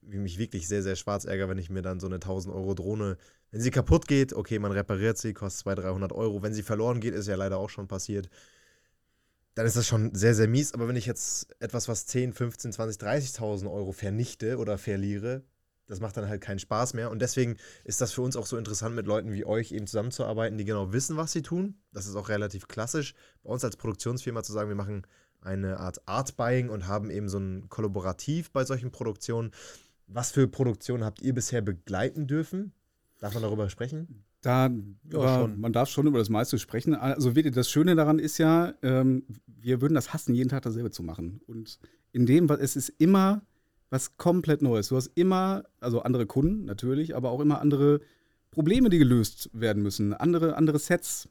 mich 0.00 0.38
wirklich 0.38 0.68
sehr, 0.68 0.82
sehr 0.82 0.96
schwarz 0.96 1.24
ärgere, 1.24 1.48
wenn 1.48 1.58
ich 1.58 1.70
mir 1.70 1.80
dann 1.82 1.98
so 1.98 2.06
eine 2.06 2.16
1000 2.16 2.54
Euro 2.54 2.74
Drohne, 2.74 3.16
wenn 3.50 3.60
sie 3.60 3.70
kaputt 3.70 4.06
geht, 4.06 4.34
okay, 4.34 4.58
man 4.58 4.72
repariert 4.72 5.16
sie, 5.16 5.32
kostet 5.32 5.62
200, 5.62 5.84
300 5.86 6.12
Euro. 6.12 6.42
Wenn 6.42 6.52
sie 6.52 6.62
verloren 6.62 7.00
geht, 7.00 7.14
ist 7.14 7.26
ja 7.26 7.36
leider 7.36 7.56
auch 7.56 7.70
schon 7.70 7.88
passiert 7.88 8.28
dann 9.54 9.66
ist 9.66 9.76
das 9.76 9.86
schon 9.86 10.14
sehr, 10.14 10.34
sehr 10.34 10.48
mies. 10.48 10.74
Aber 10.74 10.88
wenn 10.88 10.96
ich 10.96 11.06
jetzt 11.06 11.54
etwas, 11.60 11.88
was 11.88 12.06
10, 12.06 12.32
15, 12.32 12.72
20, 12.72 13.00
30.000 13.00 13.72
Euro 13.72 13.92
vernichte 13.92 14.58
oder 14.58 14.78
verliere, 14.78 15.42
das 15.86 16.00
macht 16.00 16.16
dann 16.16 16.28
halt 16.28 16.40
keinen 16.40 16.58
Spaß 16.58 16.94
mehr. 16.94 17.10
Und 17.10 17.20
deswegen 17.20 17.56
ist 17.84 18.00
das 18.00 18.12
für 18.12 18.22
uns 18.22 18.36
auch 18.36 18.46
so 18.46 18.56
interessant, 18.56 18.94
mit 18.94 19.06
Leuten 19.06 19.32
wie 19.32 19.44
euch 19.44 19.72
eben 19.72 19.86
zusammenzuarbeiten, 19.86 20.56
die 20.58 20.64
genau 20.64 20.92
wissen, 20.92 21.16
was 21.16 21.32
sie 21.32 21.42
tun. 21.42 21.74
Das 21.92 22.06
ist 22.06 22.16
auch 22.16 22.28
relativ 22.28 22.68
klassisch. 22.68 23.14
Bei 23.42 23.50
uns 23.50 23.64
als 23.64 23.76
Produktionsfirma 23.76 24.42
zu 24.42 24.52
sagen, 24.52 24.68
wir 24.68 24.76
machen 24.76 25.06
eine 25.40 25.78
Art 25.78 26.00
Art-Buying 26.06 26.70
und 26.70 26.86
haben 26.86 27.10
eben 27.10 27.28
so 27.28 27.38
ein 27.38 27.68
Kollaborativ 27.68 28.50
bei 28.50 28.64
solchen 28.64 28.90
Produktionen. 28.90 29.50
Was 30.06 30.30
für 30.32 30.48
Produktionen 30.48 31.04
habt 31.04 31.20
ihr 31.22 31.34
bisher 31.34 31.60
begleiten 31.60 32.26
dürfen? 32.26 32.72
Darf 33.18 33.34
man 33.34 33.42
darüber 33.42 33.68
sprechen? 33.68 34.24
Da, 34.40 34.70
Ja, 35.10 35.46
man 35.46 35.72
darf 35.72 35.88
schon 35.88 36.06
über 36.06 36.18
das 36.18 36.28
meiste 36.28 36.58
sprechen. 36.58 36.94
Also 36.94 37.32
das 37.32 37.70
Schöne 37.70 37.94
daran 37.94 38.18
ist 38.18 38.36
ja, 38.38 38.74
ähm, 38.82 39.24
wir 39.46 39.80
würden 39.80 39.94
das 39.94 40.12
hassen, 40.12 40.34
jeden 40.34 40.50
Tag 40.50 40.62
dasselbe 40.62 40.90
zu 40.90 41.02
machen. 41.02 41.40
Und 41.46 41.78
in 42.12 42.26
dem, 42.26 42.48
was- 42.48 42.60
es 42.60 42.76
ist 42.76 42.88
immer 42.98 43.42
was 43.94 44.16
komplett 44.16 44.60
Neues. 44.60 44.88
Du 44.88 44.96
hast 44.96 45.12
immer, 45.14 45.62
also 45.78 46.02
andere 46.02 46.26
Kunden 46.26 46.64
natürlich, 46.64 47.14
aber 47.14 47.30
auch 47.30 47.38
immer 47.38 47.60
andere 47.60 48.00
Probleme, 48.50 48.90
die 48.90 48.98
gelöst 48.98 49.50
werden 49.52 49.84
müssen. 49.84 50.12
Andere, 50.12 50.56
andere 50.56 50.80
Sets. 50.80 51.28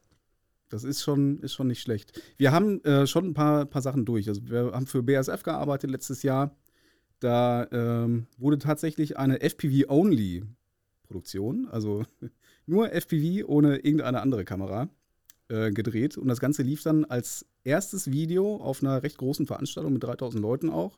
Das 0.69 0.85
ist 0.85 1.03
schon, 1.03 1.41
ist 1.41 1.53
schon 1.53 1.67
nicht 1.67 1.81
schlecht. 1.81 2.21
Wir 2.37 2.53
haben 2.53 2.81
äh, 2.85 3.05
schon 3.05 3.25
ein 3.25 3.33
paar, 3.33 3.65
paar 3.65 3.81
Sachen 3.81 4.05
durch. 4.05 4.29
Also 4.29 4.47
wir 4.47 4.71
haben 4.71 4.87
für 4.87 5.03
BASF 5.03 5.43
gearbeitet 5.43 5.91
letztes 5.91 6.23
Jahr. 6.23 6.55
Da 7.19 7.67
ähm, 7.71 8.27
wurde 8.37 8.59
tatsächlich 8.59 9.17
eine 9.17 9.41
FPV-Only-Produktion, 9.41 11.67
also 11.69 12.05
nur 12.65 12.93
FPV 12.93 13.45
ohne 13.45 13.79
irgendeine 13.79 14.21
andere 14.21 14.45
Kamera 14.45 14.87
äh, 15.49 15.71
gedreht. 15.71 16.17
Und 16.17 16.29
das 16.29 16.39
Ganze 16.39 16.63
lief 16.63 16.81
dann 16.81 17.03
als 17.03 17.45
erstes 17.65 18.09
Video 18.09 18.55
auf 18.55 18.81
einer 18.81 19.03
recht 19.03 19.17
großen 19.17 19.47
Veranstaltung 19.47 19.91
mit 19.91 20.03
3000 20.03 20.41
Leuten 20.41 20.69
auch. 20.69 20.97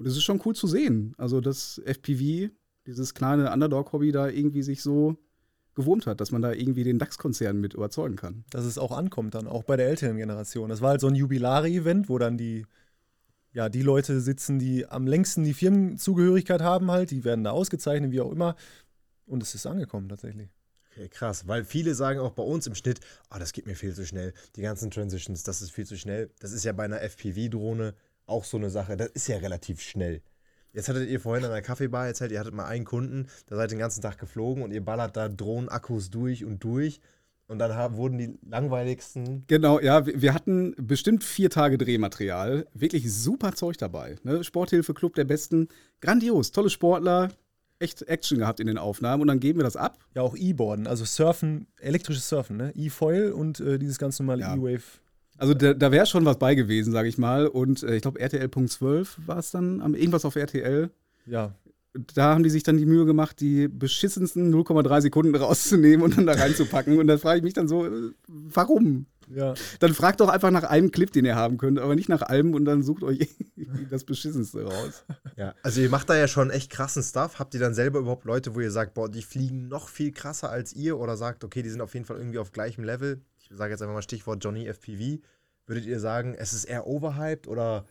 Und 0.00 0.06
es 0.06 0.16
ist 0.16 0.22
schon 0.22 0.40
cool 0.46 0.54
zu 0.54 0.66
sehen. 0.66 1.12
Also, 1.18 1.42
dass 1.42 1.78
FPV, 1.84 2.50
dieses 2.86 3.12
kleine 3.12 3.52
Underdog-Hobby, 3.52 4.12
da 4.12 4.28
irgendwie 4.28 4.62
sich 4.62 4.82
so 4.82 5.18
gewurmt 5.74 6.06
hat, 6.06 6.22
dass 6.22 6.30
man 6.30 6.40
da 6.40 6.52
irgendwie 6.52 6.84
den 6.84 6.98
DAX-Konzern 6.98 7.58
mit 7.58 7.74
überzeugen 7.74 8.16
kann. 8.16 8.44
Dass 8.48 8.64
es 8.64 8.78
auch 8.78 8.96
ankommt 8.96 9.34
dann, 9.34 9.46
auch 9.46 9.62
bei 9.62 9.76
der 9.76 9.88
älteren 9.88 10.16
Generation. 10.16 10.70
Das 10.70 10.80
war 10.80 10.88
halt 10.88 11.02
so 11.02 11.06
ein 11.08 11.14
Jubilare-Event, 11.14 12.08
wo 12.08 12.16
dann 12.16 12.38
die, 12.38 12.64
ja, 13.52 13.68
die 13.68 13.82
Leute 13.82 14.22
sitzen, 14.22 14.58
die 14.58 14.86
am 14.86 15.06
längsten 15.06 15.44
die 15.44 15.52
Firmenzugehörigkeit 15.52 16.62
haben 16.62 16.90
halt, 16.90 17.10
die 17.10 17.22
werden 17.24 17.44
da 17.44 17.50
ausgezeichnet, 17.50 18.10
wie 18.10 18.22
auch 18.22 18.32
immer. 18.32 18.56
Und 19.26 19.42
es 19.42 19.54
ist 19.54 19.66
angekommen 19.66 20.08
tatsächlich. 20.08 20.48
Okay, 20.92 21.10
krass, 21.10 21.46
weil 21.46 21.62
viele 21.66 21.94
sagen 21.94 22.20
auch 22.20 22.32
bei 22.32 22.42
uns 22.42 22.66
im 22.66 22.74
Schnitt, 22.74 23.00
ah, 23.28 23.38
das 23.38 23.52
geht 23.52 23.66
mir 23.66 23.76
viel 23.76 23.92
zu 23.92 24.06
schnell. 24.06 24.32
Die 24.56 24.62
ganzen 24.62 24.90
Transitions, 24.90 25.42
das 25.42 25.60
ist 25.60 25.72
viel 25.72 25.84
zu 25.84 25.98
schnell. 25.98 26.30
Das 26.40 26.52
ist 26.52 26.64
ja 26.64 26.72
bei 26.72 26.84
einer 26.84 27.02
FPV-Drohne 27.02 27.94
auch 28.30 28.44
so 28.44 28.56
eine 28.56 28.70
Sache. 28.70 28.96
Das 28.96 29.08
ist 29.08 29.28
ja 29.28 29.38
relativ 29.38 29.80
schnell. 29.80 30.22
Jetzt 30.72 30.88
hattet 30.88 31.08
ihr 31.08 31.20
vorhin 31.20 31.44
an 31.44 31.50
der 31.50 31.62
Kaffeebar 31.62 32.06
erzählt, 32.06 32.30
ihr 32.30 32.38
hattet 32.38 32.54
mal 32.54 32.66
einen 32.66 32.84
Kunden, 32.84 33.26
da 33.46 33.56
seid 33.56 33.72
den 33.72 33.80
ganzen 33.80 34.02
Tag 34.02 34.18
geflogen 34.18 34.62
und 34.62 34.70
ihr 34.70 34.84
ballert 34.84 35.16
da 35.16 35.28
Drohnenakkus 35.28 36.10
durch 36.10 36.44
und 36.44 36.62
durch. 36.62 37.00
Und 37.48 37.58
dann 37.58 37.74
haben, 37.74 37.96
wurden 37.96 38.16
die 38.16 38.38
langweiligsten. 38.48 39.42
Genau, 39.48 39.80
ja, 39.80 40.06
wir 40.06 40.32
hatten 40.34 40.72
bestimmt 40.78 41.24
vier 41.24 41.50
Tage 41.50 41.78
Drehmaterial. 41.78 42.68
Wirklich 42.74 43.12
super 43.12 43.52
Zeug 43.56 43.76
dabei. 43.76 44.14
Ne? 44.22 44.44
Sporthilfe 44.44 44.94
Club 44.94 45.16
der 45.16 45.24
Besten. 45.24 45.66
Grandios, 46.00 46.52
tolle 46.52 46.70
Sportler. 46.70 47.30
Echt 47.80 48.02
Action 48.02 48.38
gehabt 48.38 48.60
in 48.60 48.68
den 48.68 48.78
Aufnahmen 48.78 49.22
und 49.22 49.26
dann 49.28 49.40
geben 49.40 49.58
wir 49.58 49.64
das 49.64 49.74
ab. 49.74 49.98
Ja, 50.14 50.22
auch 50.22 50.36
E-Boarden, 50.36 50.86
also 50.86 51.04
Surfen, 51.04 51.66
elektrisches 51.80 52.28
Surfen, 52.28 52.58
ne? 52.58 52.72
E-Foil 52.76 53.32
und 53.32 53.58
äh, 53.58 53.78
dieses 53.78 53.98
ganz 53.98 54.20
normale 54.20 54.42
Ja. 54.42 54.54
E-Wave. 54.54 54.82
Also 55.40 55.54
da, 55.54 55.74
da 55.74 55.90
wäre 55.90 56.06
schon 56.06 56.24
was 56.24 56.38
bei 56.38 56.54
gewesen, 56.54 56.92
sage 56.92 57.08
ich 57.08 57.18
mal. 57.18 57.46
Und 57.48 57.82
äh, 57.82 57.96
ich 57.96 58.02
glaube, 58.02 58.20
RTL.12 58.20 59.08
war 59.26 59.38
es 59.38 59.50
dann, 59.50 59.80
am- 59.80 59.94
irgendwas 59.94 60.24
auf 60.24 60.36
RTL. 60.36 60.90
Ja, 61.26 61.54
Da 62.14 62.34
haben 62.34 62.42
die 62.44 62.50
sich 62.50 62.62
dann 62.62 62.76
die 62.76 62.86
Mühe 62.86 63.04
gemacht, 63.06 63.40
die 63.40 63.66
beschissensten 63.66 64.54
0,3 64.54 65.00
Sekunden 65.00 65.34
rauszunehmen 65.34 66.02
und 66.04 66.16
dann 66.16 66.26
da 66.26 66.34
reinzupacken. 66.34 66.98
Und 66.98 67.06
da 67.08 67.18
frage 67.18 67.38
ich 67.38 67.42
mich 67.44 67.54
dann 67.54 67.66
so, 67.68 67.86
äh, 67.86 68.12
warum? 68.28 69.06
ja. 69.34 69.54
Dann 69.78 69.94
fragt 69.94 70.20
doch 70.20 70.28
einfach 70.28 70.50
nach 70.50 70.64
einem 70.64 70.90
Clip, 70.90 71.10
den 71.12 71.24
ihr 71.24 71.36
haben 71.36 71.56
könnt, 71.56 71.78
aber 71.78 71.94
nicht 71.94 72.08
nach 72.08 72.22
allem 72.22 72.52
und 72.54 72.64
dann 72.64 72.82
sucht 72.82 73.02
euch 73.04 73.28
irgendwie 73.56 73.86
das 73.90 74.04
Beschissenste 74.04 74.64
raus. 74.64 75.04
Ja, 75.36 75.54
also 75.62 75.80
ihr 75.80 75.88
macht 75.88 76.10
da 76.10 76.16
ja 76.16 76.26
schon 76.28 76.50
echt 76.50 76.70
krassen 76.70 77.02
Stuff. 77.02 77.38
Habt 77.38 77.54
ihr 77.54 77.60
dann 77.60 77.72
selber 77.74 78.00
überhaupt 78.00 78.24
Leute, 78.24 78.54
wo 78.54 78.60
ihr 78.60 78.70
sagt, 78.72 78.94
boah, 78.94 79.08
die 79.08 79.22
fliegen 79.22 79.68
noch 79.68 79.88
viel 79.88 80.10
krasser 80.12 80.50
als 80.50 80.72
ihr 80.74 80.98
oder 80.98 81.16
sagt, 81.16 81.44
okay, 81.44 81.62
die 81.62 81.70
sind 81.70 81.80
auf 81.80 81.94
jeden 81.94 82.04
Fall 82.06 82.18
irgendwie 82.18 82.38
auf 82.38 82.52
gleichem 82.52 82.84
Level? 82.84 83.20
Ich 83.50 83.56
sage 83.56 83.72
jetzt 83.72 83.82
einfach 83.82 83.94
mal 83.94 84.02
Stichwort 84.02 84.42
Johnny 84.42 84.66
FPV. 84.66 85.20
Würdet 85.66 85.84
ihr 85.84 86.00
sagen, 86.00 86.34
es 86.38 86.52
ist 86.52 86.64
eher 86.64 86.86
overhyped 86.86 87.46
oder 87.48 87.84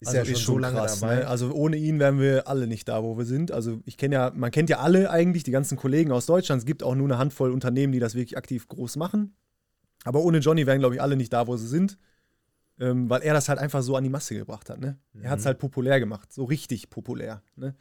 ist 0.00 0.08
Also 0.08 0.18
er 0.18 0.24
schon 0.26 0.54
so 0.54 0.58
lange 0.58 0.76
dabei? 0.76 1.16
Ne? 1.16 1.28
Also 1.28 1.52
ohne 1.52 1.76
ihn 1.76 1.98
wären 2.00 2.18
wir 2.18 2.48
alle 2.48 2.66
nicht 2.66 2.88
da, 2.88 3.02
wo 3.02 3.16
wir 3.16 3.24
sind. 3.24 3.52
Also 3.52 3.80
ich 3.84 3.96
kenne 3.96 4.14
ja, 4.16 4.32
man 4.34 4.50
kennt 4.50 4.68
ja 4.70 4.78
alle 4.80 5.10
eigentlich, 5.10 5.44
die 5.44 5.50
ganzen 5.52 5.76
Kollegen 5.76 6.10
aus 6.12 6.26
Deutschland. 6.26 6.60
Es 6.60 6.66
gibt 6.66 6.82
auch 6.82 6.94
nur 6.94 7.06
eine 7.06 7.18
Handvoll 7.18 7.52
Unternehmen, 7.52 7.92
die 7.92 8.00
das 8.00 8.14
wirklich 8.14 8.36
aktiv 8.36 8.66
groß 8.68 8.96
machen. 8.96 9.36
Aber 10.04 10.20
ohne 10.22 10.38
Johnny 10.38 10.66
wären, 10.66 10.80
glaube 10.80 10.96
ich, 10.96 11.02
alle 11.02 11.16
nicht 11.16 11.32
da, 11.32 11.46
wo 11.46 11.56
sie 11.56 11.68
sind. 11.68 11.98
Ähm, 12.80 13.08
weil 13.08 13.22
er 13.22 13.34
das 13.34 13.48
halt 13.48 13.58
einfach 13.60 13.82
so 13.82 13.96
an 13.96 14.02
die 14.02 14.10
Masse 14.10 14.34
gebracht 14.34 14.68
hat. 14.70 14.80
Ne? 14.80 14.98
Er 15.20 15.30
hat 15.30 15.38
es 15.38 15.44
Mhm. 15.44 15.48
halt 15.48 15.58
populär 15.58 16.00
gemacht, 16.00 16.32
so 16.32 16.44
richtig 16.44 16.90
populär. 16.90 17.42
Ne? 17.54 17.76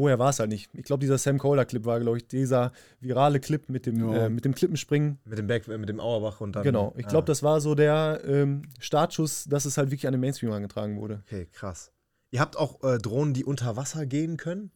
Vorher 0.00 0.18
war 0.18 0.30
es 0.30 0.38
halt 0.40 0.48
nicht. 0.48 0.70
Ich 0.72 0.84
glaube, 0.84 1.00
dieser 1.02 1.18
Sam 1.18 1.36
Kohler-Clip 1.36 1.84
war, 1.84 2.00
glaube 2.00 2.16
ich, 2.16 2.26
dieser 2.26 2.72
virale 3.00 3.38
Clip 3.38 3.68
mit 3.68 3.84
dem, 3.84 3.98
Ja. 4.10 4.26
äh, 4.26 4.28
mit 4.30 4.46
dem 4.46 4.54
Klippenspringen. 4.54 5.18
mit 5.26 5.36
dem 5.38 5.46
Back, 5.46 5.68
mit 5.68 5.90
dem 5.90 6.00
Auerbach 6.00 6.40
und 6.40 6.56
dann. 6.56 6.62
Genau. 6.62 6.94
Ich 6.96 7.06
glaube, 7.06 7.26
das 7.26 7.42
war 7.42 7.60
so 7.60 7.74
der 7.74 8.22
ähm, 8.26 8.62
Startschuss, 8.78 9.44
dass 9.44 9.66
es 9.66 9.76
halt 9.76 9.90
wirklich 9.90 10.06
an 10.06 10.12
den 10.12 10.20
Mainstream 10.22 10.50
angetragen 10.52 10.98
wurde. 10.98 11.22
Okay, 11.26 11.46
krass. 11.52 11.92
Ihr 12.30 12.40
habt 12.40 12.56
auch 12.56 12.82
äh, 12.82 12.96
Drohnen, 12.96 13.34
die 13.34 13.44
unter 13.44 13.76
Wasser 13.76 14.06
gehen 14.06 14.38
können? 14.38 14.70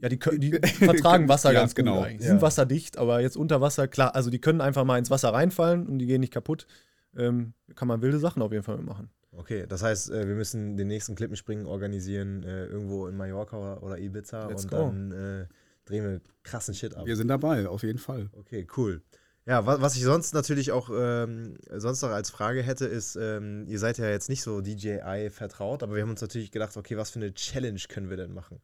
Ja, 0.00 0.08
die, 0.08 0.18
können, 0.18 0.38
die 0.40 0.52
vertragen 0.62 1.28
Wasser 1.28 1.52
ganz 1.52 1.74
gut 1.74 1.84
genau. 1.84 2.02
eigentlich. 2.02 2.18
Die 2.18 2.24
Ja. 2.24 2.30
sind 2.30 2.42
wasserdicht, 2.42 2.98
aber 2.98 3.20
jetzt 3.22 3.36
unter 3.36 3.60
Wasser, 3.60 3.88
klar, 3.88 4.14
also 4.14 4.30
die 4.30 4.40
können 4.40 4.60
einfach 4.60 4.84
mal 4.84 4.98
ins 4.98 5.10
Wasser 5.10 5.32
reinfallen 5.32 5.88
und 5.88 5.98
die 5.98 6.06
gehen 6.06 6.20
nicht 6.20 6.32
kaputt. 6.32 6.68
Ähm, 7.16 7.52
kann 7.74 7.88
man 7.88 8.00
wilde 8.00 8.20
Sachen 8.20 8.42
auf 8.42 8.52
jeden 8.52 8.62
Fall 8.62 8.76
mitmachen. 8.76 9.10
Okay, 9.36 9.66
das 9.68 9.82
heißt, 9.82 10.10
äh, 10.10 10.26
wir 10.26 10.34
müssen 10.34 10.76
den 10.76 10.88
nächsten 10.88 11.14
Klippenspringen 11.14 11.66
organisieren, 11.66 12.42
äh, 12.42 12.66
irgendwo 12.66 13.06
in 13.06 13.16
Mallorca 13.16 13.78
oder, 13.78 13.98
Ibiza 13.98 14.48
Let's 14.48 14.64
und 14.64 14.70
go. 14.70 14.76
dann 14.76 15.12
äh, 15.12 15.46
drehen 15.84 16.04
wir 16.04 16.20
krassen 16.42 16.74
Shit 16.74 16.94
ab. 16.94 17.06
Wir 17.06 17.16
sind 17.16 17.28
dabei, 17.28 17.68
auf 17.68 17.82
jeden 17.82 17.98
Fall. 17.98 18.30
Okay, 18.32 18.66
cool. 18.76 19.02
Ja, 19.44 19.64
was, 19.64 19.80
was 19.80 19.96
ich 19.96 20.02
sonst 20.02 20.34
natürlich 20.34 20.72
auch 20.72 20.90
ähm, 20.92 21.56
sonst 21.70 22.02
noch 22.02 22.10
als 22.10 22.30
Frage 22.30 22.62
hätte, 22.62 22.86
ist, 22.86 23.16
ähm, 23.16 23.64
ihr 23.68 23.78
seid 23.78 23.98
ja 23.98 24.08
jetzt 24.08 24.28
nicht 24.28 24.42
so 24.42 24.60
DJI 24.60 25.30
vertraut, 25.30 25.82
aber 25.82 25.94
wir 25.94 26.02
haben 26.02 26.10
uns 26.10 26.20
natürlich 26.20 26.50
gedacht, 26.50 26.76
okay, 26.76 26.96
was 26.96 27.10
für 27.10 27.20
eine 27.20 27.32
Challenge 27.32 27.80
können 27.88 28.10
wir 28.10 28.16
denn 28.16 28.32
machen? 28.32 28.60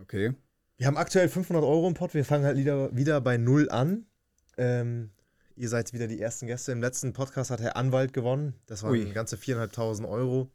Okay. 0.00 0.32
Wir 0.78 0.86
haben 0.86 0.96
aktuell 0.96 1.28
500 1.28 1.62
Euro 1.62 1.86
im 1.88 1.94
Pot, 1.94 2.14
wir 2.14 2.24
fangen 2.24 2.44
halt 2.44 2.56
wieder, 2.56 2.94
wieder 2.96 3.20
bei 3.20 3.36
Null 3.36 3.68
an. 3.70 4.06
Ähm, 4.56 5.10
ihr 5.56 5.68
seid 5.68 5.92
wieder 5.92 6.06
die 6.06 6.20
ersten 6.20 6.46
Gäste. 6.46 6.72
Im 6.72 6.80
letzten 6.80 7.12
Podcast 7.12 7.50
hat 7.50 7.60
Herr 7.60 7.76
Anwalt 7.76 8.12
gewonnen, 8.12 8.54
das 8.66 8.82
waren 8.82 8.92
Ui. 8.92 9.04
ganze 9.12 9.36
4.500 9.36 10.08
Euro 10.08 10.50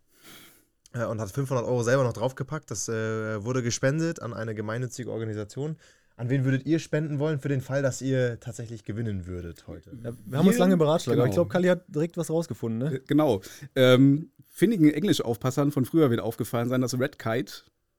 äh, 0.93 1.05
und 1.05 1.19
hat 1.21 1.31
500 1.31 1.65
Euro 1.65 1.83
selber 1.83 2.03
noch 2.03 2.13
draufgepackt. 2.13 2.71
Das 2.71 2.87
äh, 2.89 3.43
wurde 3.43 3.63
gespendet 3.63 4.21
an 4.21 4.33
eine 4.33 4.55
gemeinnützige 4.55 5.11
Organisation. 5.11 5.77
An 6.15 6.29
wen 6.29 6.45
würdet 6.45 6.65
ihr 6.65 6.79
spenden 6.79 7.19
wollen 7.19 7.39
für 7.39 7.49
den 7.49 7.61
Fall, 7.61 7.83
dass 7.83 8.01
ihr 8.01 8.39
tatsächlich 8.39 8.83
gewinnen 8.83 9.27
würdet 9.27 9.67
heute? 9.67 9.91
Ja, 10.03 10.13
wir 10.25 10.39
haben 10.39 10.47
uns 10.47 10.57
lange 10.57 10.75
beratschlagt, 10.75 11.19
aber 11.19 11.27
ich 11.27 11.35
genau. 11.35 11.43
glaube, 11.43 11.53
Kali 11.53 11.67
hat 11.67 11.83
direkt 11.87 12.17
was 12.17 12.31
rausgefunden, 12.31 12.79
ne? 12.79 12.95
Äh, 12.95 13.01
Genau. 13.05 13.41
Ähm, 13.75 14.31
findigen 14.47 14.91
Englischaufpassern 14.91 15.71
von 15.71 15.85
früher 15.85 16.09
wird 16.09 16.19
aufgefallen 16.19 16.69
sein, 16.69 16.81
dass 16.81 16.99
Red 16.99 17.19
Kite 17.19 17.53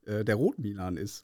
äh, 0.06 0.24
der 0.24 0.34
Rotmilan 0.34 0.96
ist. 0.96 1.22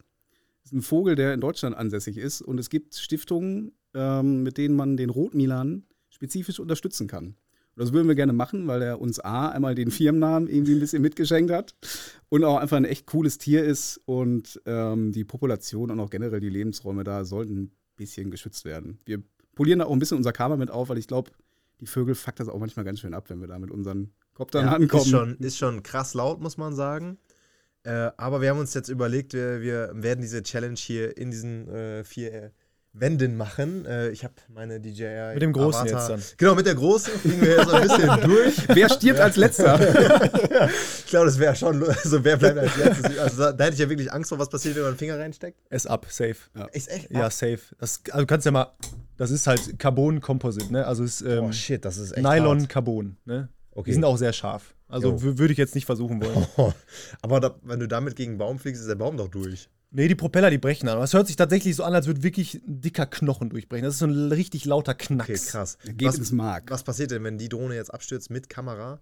Das 0.63 0.71
ist 0.71 0.79
ein 0.79 0.83
Vogel, 0.83 1.17
der 1.17 1.35
in 1.35 1.41
Deutschland 1.41 1.77
ansässig 1.77 2.17
ist 2.17 2.41
und 2.41 2.59
es 2.61 2.71
gibt 2.71 2.95
Stiftungen, 2.95 3.73
ähm, 3.95 4.43
mit 4.43 4.59
denen 4.59 4.77
man 4.77 4.97
den 4.97 5.11
Rotmilan 5.11 5.85
spezifisch 6.11 6.61
unterstützen 6.61 7.07
kann. 7.07 7.37
Und 7.77 7.83
das 7.83 7.93
würden 7.93 8.07
wir 8.07 8.15
gerne 8.15 8.33
machen, 8.33 8.69
weil 8.69 8.83
er 8.83 9.01
uns 9.01 9.19
A, 9.19 9.49
einmal 9.49 9.75
den 9.75 9.91
Firmennamen 9.91 10.49
irgendwie 10.49 10.75
ein 10.75 10.81
bisschen 10.81 11.03
mitgeschenkt 11.03 11.51
hat 11.51 11.75
und 12.29 12.45
auch 12.45 12.59
einfach 12.59 12.77
ein 12.77 12.85
echt 12.85 13.07
cooles 13.07 13.39
Tier 13.39 13.65
ist 13.65 14.01
und 14.05 14.61
ähm, 14.65 15.11
die 15.11 15.25
Population 15.25 15.91
und 15.91 15.99
auch 15.99 16.11
generell 16.11 16.41
die 16.41 16.51
Lebensräume 16.51 17.03
da 17.03 17.25
sollten 17.25 17.63
ein 17.63 17.73
bisschen 17.97 18.31
geschützt 18.31 18.65
werden. 18.65 18.99
Wir 19.05 19.23
polieren 19.57 19.81
da 19.81 19.87
auch 19.87 19.93
ein 19.93 19.99
bisschen 19.99 20.19
unser 20.19 20.33
Karma 20.33 20.57
mit 20.57 20.71
auf, 20.71 20.89
weil 20.89 20.99
ich 20.99 21.09
glaube, 21.09 21.33
die 21.81 21.87
Vögel 21.87 22.15
fuckt 22.15 22.39
das 22.39 22.49
auch 22.49 22.61
manchmal 22.61 22.85
ganz 22.85 23.01
schön 23.01 23.13
ab, 23.13 23.29
wenn 23.29 23.41
wir 23.41 23.49
da 23.49 23.59
mit 23.59 23.73
unseren 23.73 24.13
Koptern 24.35 24.67
Ja, 24.67 24.73
ankommen. 24.73 25.03
Ist 25.03 25.11
schon, 25.11 25.37
ist 25.39 25.59
schon 25.59 25.83
krass 25.83 26.15
laut, 26.15 26.41
muss 26.41 26.57
man 26.57 26.75
sagen. 26.75 27.19
Äh, 27.83 28.11
aber 28.17 28.41
wir 28.41 28.51
haben 28.51 28.59
uns 28.59 28.73
jetzt 28.75 28.89
überlegt, 28.89 29.35
wir, 29.35 29.61
wir 29.61 29.91
werden 29.95 30.21
diese 30.21 30.43
Challenge 30.43 30.79
hier 30.79 31.17
in 31.17 31.31
diesen 31.31 31.69
äh, 31.69 32.05
vier 32.05 32.53
Wänden 32.97 33.37
machen. 33.37 33.85
Äh, 33.87 34.11
ich 34.11 34.23
habe 34.23 34.35
meine 34.49 34.81
DJI. 34.81 35.33
Mit 35.35 35.43
dem 35.43 35.53
Großen 35.53 35.83
Avatar- 35.89 36.11
jetzt 36.11 36.31
dann. 36.31 36.37
Genau, 36.39 36.55
mit 36.55 36.65
der 36.65 36.77
Großen 36.77 37.13
fliegen 37.19 37.41
wir 37.43 37.57
jetzt 37.57 37.69
ein 37.69 37.83
bisschen 37.83 38.21
durch. 38.23 38.69
Wer 38.69 38.89
stirbt 38.89 39.21
als 39.21 39.37
letzter? 39.37 39.79
Ich 41.05 41.07
glaube, 41.11 41.27
das 41.27 41.39
wäre 41.39 41.55
schon, 41.55 41.83
also 41.85 42.25
wer 42.25 42.37
bleibt 42.37 42.59
als 42.59 42.77
letztes? 42.77 43.19
Also 43.19 43.43
da, 43.43 43.53
da 43.53 43.65
hätte 43.65 43.75
ich 43.75 43.81
ja 43.81 43.89
wirklich 43.89 44.13
Angst 44.13 44.29
vor, 44.31 44.39
was 44.39 44.49
passiert, 44.49 44.75
wenn 44.77 44.83
man 44.83 44.93
den 44.95 44.99
Finger 44.99 45.19
reinsteckt. 45.19 45.59
Es 45.71 45.87
ab, 45.87 46.07
safe. 46.09 46.37
Ist 46.73 46.91
echt? 46.91 47.11
Ja, 47.11 47.31
safe. 47.31 47.61
Das, 47.79 48.01
also 48.11 48.21
du 48.21 48.27
kannst 48.27 48.47
ja 48.47 48.53
mal, 48.53 48.73
das 49.17 49.31
ist 49.31 49.47
halt 49.47 49.79
Carbon-Composite, 49.79 50.73
ne? 50.73 50.87
Also 50.87 51.05
ist 51.05 51.21
ähm, 51.23 51.45
Oh 51.45 51.53
shit, 51.53 51.85
das 51.85 51.99
ist 51.99 52.13
echt 52.13 52.23
Nylon 52.27 52.61
hart. 52.61 52.69
Carbon, 52.69 53.17
ne? 53.25 53.49
Okay. 53.73 53.91
Die 53.91 53.95
sind 53.95 54.05
auch 54.05 54.17
sehr 54.17 54.33
scharf. 54.33 54.75
Also 54.89 55.21
würde 55.23 55.53
ich 55.53 55.59
jetzt 55.59 55.75
nicht 55.75 55.87
versuchen 55.87 56.23
wollen. 56.23 56.47
Aber 57.23 57.41
da, 57.41 57.55
wenn 57.63 57.81
du 57.81 57.87
damit 57.89 58.17
gegen 58.17 58.33
einen 58.33 58.39
Baum 58.39 58.59
fliegst, 58.59 58.81
ist 58.81 58.89
der 58.89 58.95
Baum 58.95 59.17
doch 59.17 59.29
durch. 59.29 59.69
Nee, 59.97 60.09
die 60.09 60.17
Propeller, 60.17 60.51
die 60.51 60.59
brechen 60.59 60.89
an. 60.89 60.97
Aber 60.97 61.05
es 61.05 61.15
hört 61.15 61.29
sich 61.29 61.37
tatsächlich 61.37 61.77
so 61.77 61.85
an, 61.85 61.95
als 61.95 62.09
würde 62.09 62.25
wirklich 62.25 62.55
ein 62.55 62.81
dicker 62.81 63.07
Knochen 63.07 63.49
durchbrechen. 63.51 63.85
Das 63.85 63.95
ist 63.95 64.01
so 64.01 64.07
ein 64.07 64.33
richtig 64.33 64.65
lauter 64.65 64.93
Knacks. 64.93 65.31
Okay, 65.31 65.39
krass. 65.51 65.79
Geht 65.85 66.09
Was, 66.09 66.19
ins 66.19 66.33
Mark. 66.33 66.69
was 66.69 66.83
passiert 66.83 67.13
denn, 67.13 67.23
wenn 67.23 67.39
die 67.39 67.49
Drohne 67.49 67.77
jetzt 67.77 67.95
abstürzt 67.95 68.29
mit 68.29 68.49
Kamera? 68.49 69.01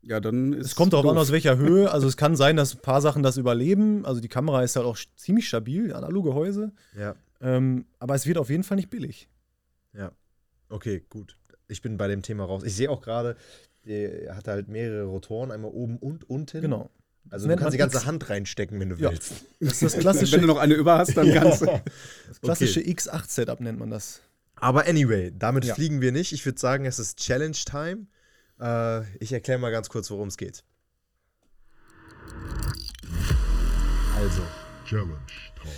Ja, 0.00 0.20
dann 0.20 0.54
ist 0.54 0.68
Es 0.68 0.74
kommt 0.74 0.94
darauf 0.94 1.04
an, 1.06 1.18
aus 1.18 1.32
welcher 1.32 1.58
Höhe. 1.58 1.90
Also 1.90 2.08
es 2.08 2.16
kann 2.16 2.34
sein, 2.34 2.56
dass 2.56 2.74
ein 2.74 2.80
paar 2.80 3.02
Sachen 3.02 3.22
das 3.22 3.36
überleben. 3.36 4.06
Also 4.06 4.22
die 4.22 4.28
Kamera 4.28 4.62
ist 4.62 4.74
halt 4.74 4.86
auch 4.86 4.96
ziemlich 5.16 5.46
stabil, 5.46 5.92
Analogehäuse. 5.92 6.72
Ja. 6.98 7.14
Ähm, 7.42 7.84
aber 7.98 8.14
es 8.14 8.26
wird 8.26 8.38
auf 8.38 8.48
jeden 8.48 8.62
Fall 8.64 8.76
nicht 8.78 8.88
billig. 8.88 9.28
Ja. 9.92 10.12
Okay, 10.70 11.04
gut. 11.10 11.36
Ich 11.68 11.82
bin 11.82 11.98
bei 11.98 12.08
dem 12.08 12.22
Thema 12.22 12.44
raus. 12.44 12.62
Ich 12.64 12.74
sehe 12.74 12.88
auch 12.90 13.02
gerade, 13.02 13.36
er 13.84 14.34
hat 14.34 14.48
halt 14.48 14.68
mehrere 14.68 15.04
Rotoren, 15.04 15.50
einmal 15.50 15.70
oben 15.72 15.98
und 15.98 16.28
unten. 16.30 16.62
Genau. 16.62 16.90
Also 17.30 17.48
du 17.48 17.56
kannst 17.56 17.72
die 17.72 17.78
ganze 17.78 17.96
X. 17.98 18.06
Hand 18.06 18.28
reinstecken, 18.28 18.78
wenn 18.80 18.90
du 18.90 18.96
Ja. 18.96 19.10
willst. 19.10 19.32
Das 19.60 19.72
ist 19.74 19.82
das 19.82 19.92
Wenn 19.94 20.00
klassische, 20.00 20.38
du 20.40 20.46
noch 20.46 20.58
eine 20.58 20.74
über 20.74 20.98
hast, 20.98 21.16
dann 21.16 21.32
kannst 21.32 21.62
du. 21.62 21.66
das 22.28 22.40
klassische 22.40 22.80
X8-Setup 22.80 23.60
nennt 23.60 23.78
man 23.78 23.90
das. 23.90 24.20
Aber 24.56 24.86
anyway, 24.86 25.32
damit 25.36 25.64
Ja. 25.64 25.74
fliegen 25.74 26.00
wir 26.00 26.12
nicht. 26.12 26.32
Ich 26.32 26.44
würde 26.44 26.58
sagen, 26.58 26.84
es 26.84 26.98
ist 26.98 27.18
Challenge 27.18 27.52
Time. 27.56 28.06
Äh, 28.60 29.02
ich 29.18 29.32
erkläre 29.32 29.58
mal 29.58 29.70
ganz 29.70 29.88
kurz, 29.88 30.10
worum 30.10 30.28
es 30.28 30.36
geht. 30.36 30.62
Also, 34.16 34.42
Challenge 34.84 35.18
Time. 35.60 35.72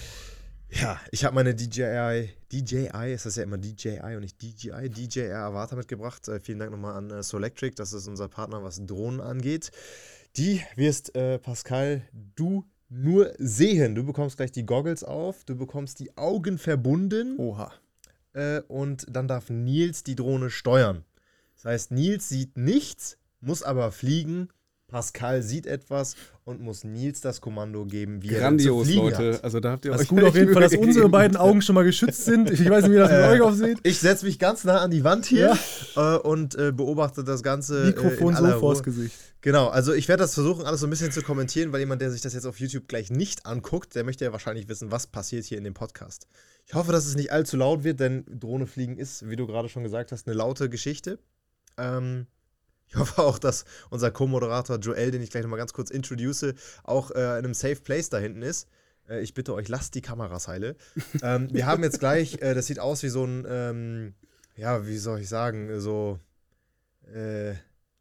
Ja, 0.70 1.00
ich 1.12 1.24
habe 1.24 1.34
meine 1.36 1.54
DJI, 1.54 2.30
DJI, 2.52 3.12
ist 3.14 3.26
das 3.26 3.36
ja 3.36 3.44
immer 3.44 3.58
DJI 3.58 4.00
und 4.16 4.20
nicht 4.20 4.42
DJI, 4.42 4.88
DJI 4.90 5.30
Avatar 5.32 5.78
mitgebracht. 5.78 6.26
Äh, 6.28 6.40
vielen 6.40 6.58
Dank 6.58 6.72
nochmal 6.72 6.96
an 6.96 7.10
äh, 7.10 7.22
Solectric, 7.22 7.74
das 7.76 7.92
ist 7.92 8.08
unser 8.08 8.28
Partner, 8.28 8.62
was 8.64 8.84
Drohnen 8.84 9.20
angeht. 9.20 9.70
Die 10.36 10.62
wirst, 10.74 11.14
äh, 11.14 11.38
Pascal, 11.38 12.02
du 12.34 12.64
nur 12.88 13.32
sehen. 13.38 13.94
Du 13.94 14.04
bekommst 14.04 14.36
gleich 14.36 14.50
die 14.50 14.66
Goggles 14.66 15.04
auf, 15.04 15.44
du 15.44 15.54
bekommst 15.54 16.00
die 16.00 16.16
Augen 16.16 16.58
verbunden 16.58 17.38
Oha. 17.38 17.72
äh, 18.32 18.60
und 18.62 19.06
dann 19.08 19.28
darf 19.28 19.48
Nils 19.48 20.02
die 20.02 20.16
Drohne 20.16 20.50
steuern. 20.50 21.04
Das 21.54 21.64
heißt, 21.66 21.90
Nils 21.92 22.28
sieht 22.28 22.56
nichts, 22.56 23.16
muss 23.40 23.62
aber 23.62 23.92
fliegen. 23.92 24.48
Pascal 24.94 25.42
sieht 25.42 25.66
etwas 25.66 26.14
und 26.44 26.60
muss 26.60 26.84
Nils 26.84 27.20
das 27.20 27.40
Kommando 27.40 27.84
geben, 27.84 28.22
wie 28.22 28.28
Grandios, 28.28 28.38
er 28.38 28.44
dann 28.44 28.58
zu 28.58 28.84
fliegen 28.84 29.04
Leute. 29.06 29.34
hat. 29.34 29.44
Also 29.44 29.58
da 29.58 29.72
habt 29.72 29.84
ihr 29.84 29.90
Das 29.90 30.06
gut 30.06 30.22
auf 30.22 30.36
jeden 30.36 30.52
Fall, 30.52 30.62
dass 30.62 30.76
unsere 30.76 31.08
beiden 31.08 31.36
Augen 31.36 31.62
schon 31.62 31.74
mal 31.74 31.82
geschützt 31.82 32.24
sind. 32.24 32.48
Ich 32.48 32.70
weiß 32.70 32.84
nicht, 32.84 32.92
wie 32.92 32.98
das 32.98 33.10
mit 33.10 33.18
Äh, 33.18 33.28
euch 33.30 33.40
aussieht. 33.40 33.78
Ich 33.82 33.98
setze 33.98 34.24
mich 34.24 34.38
ganz 34.38 34.62
nah 34.62 34.78
an 34.78 34.92
die 34.92 35.02
Wand 35.02 35.26
hier 35.26 35.58
äh, 35.96 36.14
und 36.18 36.54
äh, 36.54 36.70
beobachte 36.70 37.24
das 37.24 37.42
Ganze. 37.42 37.86
Mikrofon 37.86 38.34
äh, 38.34 38.36
so 38.36 38.60
vors. 38.60 38.84
Gesicht. 38.84 39.16
Genau, 39.40 39.66
also 39.66 39.92
ich 39.92 40.06
werde 40.06 40.22
das 40.22 40.34
versuchen, 40.34 40.64
alles 40.64 40.78
so 40.78 40.86
ein 40.86 40.90
bisschen 40.90 41.10
zu 41.10 41.22
kommentieren, 41.22 41.72
weil 41.72 41.80
jemand, 41.80 42.00
der 42.00 42.12
sich 42.12 42.20
das 42.20 42.32
jetzt 42.32 42.46
auf 42.46 42.60
YouTube 42.60 42.86
gleich 42.86 43.10
nicht 43.10 43.46
anguckt, 43.46 43.96
der 43.96 44.04
möchte 44.04 44.24
ja 44.24 44.30
wahrscheinlich 44.30 44.68
wissen, 44.68 44.92
was 44.92 45.08
passiert 45.08 45.44
hier 45.44 45.58
in 45.58 45.64
dem 45.64 45.74
Podcast. 45.74 46.28
Ich 46.66 46.74
hoffe, 46.74 46.92
dass 46.92 47.04
es 47.04 47.16
nicht 47.16 47.32
allzu 47.32 47.56
laut 47.56 47.82
wird, 47.82 47.98
denn 47.98 48.24
Drohne 48.30 48.68
fliegen 48.68 48.96
ist, 48.96 49.28
wie 49.28 49.34
du 49.34 49.48
gerade 49.48 49.68
schon 49.68 49.82
gesagt 49.82 50.12
hast, 50.12 50.28
eine 50.28 50.36
laute 50.36 50.70
Geschichte. 50.70 51.18
Ähm, 51.78 52.26
ich 52.88 52.96
hoffe 52.96 53.22
auch, 53.22 53.38
dass 53.38 53.64
unser 53.90 54.10
Co-Moderator 54.10 54.78
Joel, 54.78 55.10
den 55.10 55.22
ich 55.22 55.30
gleich 55.30 55.42
nochmal 55.42 55.58
ganz 55.58 55.72
kurz 55.72 55.90
introduce, 55.90 56.54
auch 56.84 57.10
äh, 57.10 57.20
in 57.20 57.44
einem 57.44 57.54
Safe 57.54 57.76
Place 57.76 58.08
da 58.10 58.18
hinten 58.18 58.42
ist. 58.42 58.68
Äh, 59.08 59.20
ich 59.20 59.34
bitte 59.34 59.54
euch, 59.54 59.68
lasst 59.68 59.94
die 59.94 60.02
Kameras 60.02 60.48
heile. 60.48 60.76
ähm, 61.22 61.48
wir 61.52 61.66
haben 61.66 61.82
jetzt 61.82 62.00
gleich, 62.00 62.40
äh, 62.40 62.54
das 62.54 62.66
sieht 62.66 62.78
aus 62.78 63.02
wie 63.02 63.08
so 63.08 63.24
ein, 63.24 63.46
ähm, 63.48 64.14
ja, 64.56 64.86
wie 64.86 64.98
soll 64.98 65.20
ich 65.20 65.28
sagen, 65.28 65.80
so, 65.80 66.18
äh, 67.12 67.54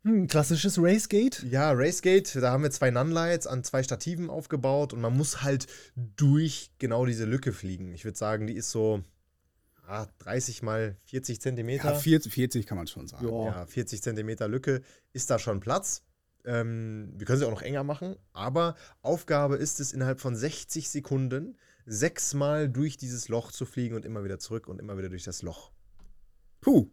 Hm, 0.05 0.27
klassisches 0.27 0.77
Racegate. 0.77 1.45
ja, 1.47 1.71
Racegate, 1.71 2.41
da 2.41 2.51
haben 2.51 2.63
wir 2.63 2.71
zwei 2.71 2.91
Nunlights 2.91 3.47
an 3.47 3.63
zwei 3.63 3.83
Stativen 3.83 4.29
aufgebaut 4.29 4.91
und 4.91 4.99
man 4.99 5.15
muss 5.15 5.43
halt 5.43 5.67
durch 5.95 6.71
genau 6.77 7.05
diese 7.05 7.23
Lücke 7.23 7.53
fliegen. 7.53 7.93
Ich 7.93 8.03
würde 8.03 8.17
sagen, 8.17 8.45
die 8.45 8.55
ist 8.55 8.69
so 8.69 9.01
ah, 9.87 10.07
30 10.19 10.61
mal 10.61 10.97
40 11.05 11.41
Zentimeter. 11.41 11.91
Ja, 11.93 11.99
40, 11.99 12.33
40 12.33 12.67
kann 12.67 12.77
man 12.77 12.87
schon 12.87 13.07
sagen. 13.07 13.27
Ja. 13.27 13.45
Ja, 13.45 13.65
40 13.65 14.01
Zentimeter 14.01 14.47
Lücke 14.47 14.81
ist 15.11 15.29
da 15.29 15.39
schon 15.39 15.59
Platz. 15.59 16.03
Ähm, 16.45 17.13
wir 17.15 17.25
können 17.25 17.39
sie 17.39 17.45
auch 17.45 17.51
noch 17.51 17.61
enger 17.61 17.83
machen, 17.83 18.17
aber 18.33 18.75
Aufgabe 19.01 19.55
ist 19.55 19.79
es, 19.79 19.93
innerhalb 19.93 20.19
von 20.19 20.35
60 20.35 20.89
Sekunden 20.89 21.57
sechsmal 21.85 22.69
durch 22.69 22.97
dieses 22.97 23.29
Loch 23.29 23.51
zu 23.51 23.65
fliegen 23.65 23.95
und 23.95 24.05
immer 24.05 24.23
wieder 24.23 24.39
zurück 24.39 24.67
und 24.67 24.79
immer 24.79 24.97
wieder 24.97 25.09
durch 25.09 25.23
das 25.23 25.41
Loch. 25.41 25.71
Puh. 26.61 26.89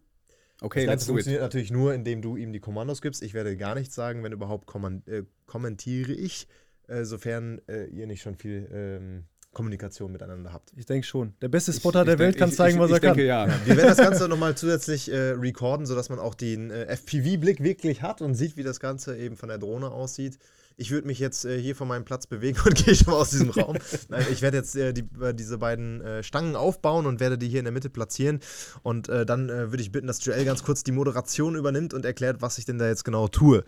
Okay, 0.61 0.85
das 0.85 0.87
let's 0.87 0.87
Ganze 0.87 1.07
do 1.07 1.13
it. 1.13 1.15
funktioniert 1.15 1.43
natürlich 1.43 1.71
nur, 1.71 1.95
indem 1.95 2.23
du 2.23 2.37
ihm 2.37 2.53
die 2.53 2.61
Kommandos 2.61 3.01
gibst. 3.01 3.23
Ich 3.23 3.35
werde 3.35 3.57
gar 3.57 3.75
nichts 3.75 3.95
sagen, 3.95 4.23
wenn 4.23 4.33
überhaupt 4.33 4.67
komman 4.67 5.03
äh, 5.07 5.25
kommentiere 5.47 6.13
ich, 6.13 6.49
äh, 6.87 7.05
sofern 7.05 7.61
äh, 7.67 7.87
ihr 7.87 8.07
nicht 8.07 8.21
schon 8.21 8.35
viel 8.37 8.69
ähm, 8.71 9.25
Kommunikation 9.53 10.13
miteinander 10.13 10.53
habt. 10.53 10.73
Ich 10.77 10.87
denke 10.87 11.07
schon. 11.07 11.35
Der 11.43 11.49
beste 11.49 11.73
Ich- 11.73 11.79
Spotter 11.79 12.03
ich 12.03 12.07
der 12.07 12.19
Welt 12.19 12.35
denk- 12.35 12.39
kann 12.39 12.49
ich- 12.51 12.57
zeigen, 12.57 12.77
ich, 12.77 12.81
was 12.83 12.91
ich 12.91 12.95
er 12.95 13.01
kann. 13.01 13.17
denke, 13.17 13.27
ja. 13.27 13.49
Wir 13.67 13.77
werden 13.77 13.89
das 13.89 13.99
Ganze 13.99 14.29
nochmal 14.29 14.55
zusätzlich 14.57 15.11
äh, 15.11 15.31
recorden, 15.33 15.87
sodass 15.87 16.09
man 16.09 16.19
auch 16.21 16.35
den 16.35 16.71
äh, 16.71 16.85
FPV-Blick 16.87 17.63
wirklich 17.63 18.03
hat 18.03 18.23
und 18.23 18.35
sieht, 18.35 18.57
wie 18.57 18.63
das 18.63 18.79
Ganze 18.81 19.17
eben 19.17 19.37
von 19.37 19.49
der 19.49 19.59
Drohne 19.59 19.91
aussieht. 19.91 20.39
Ich 20.77 20.91
würde 20.93 21.07
mich 21.09 21.19
jetzt 21.19 21.45
äh, 21.45 21.61
hier 21.61 21.77
von 21.77 21.89
meinem 21.89 22.05
Platz 22.05 22.27
bewegen 22.27 22.59
und 22.65 22.75
gehe 22.77 22.95
schon 22.95 23.13
mal 23.13 23.19
aus 23.19 23.31
diesem 23.31 23.51
Raum. 23.51 23.77
Nein, 24.09 24.25
ich 24.33 24.41
werde 24.41 24.57
jetzt 24.57 24.77
äh, 24.77 24.93
die, 24.95 25.05
äh, 25.21 25.35
diese 25.35 25.59
beiden 25.59 26.01
äh, 26.01 26.23
Stangen 26.23 26.55
aufbauen 26.57 27.05
und 27.07 27.19
werde 27.21 27.37
die 27.37 27.49
hier 27.49 27.59
in 27.59 27.65
der 27.65 27.73
Mitte 27.73 27.91
platzieren. 27.91 28.39
Und 28.83 29.09
äh, 29.09 29.27
dann 29.27 29.49
äh, 29.51 29.71
würde 29.73 29.83
ich 29.83 29.91
bitten, 29.93 30.07
dass 30.07 30.25
Joel 30.25 30.45
ganz 30.45 30.63
kurz 30.63 30.85
die 30.85 30.93
Moderation 30.93 31.57
übernimmt 31.57 31.93
und 31.93 32.05
erklärt, 32.05 32.41
was 32.41 32.57
ich 32.59 32.65
denn 32.67 32.79
da 32.79 32.87
jetzt 32.87 33.05
genau 33.05 33.27
tue. 33.29 33.65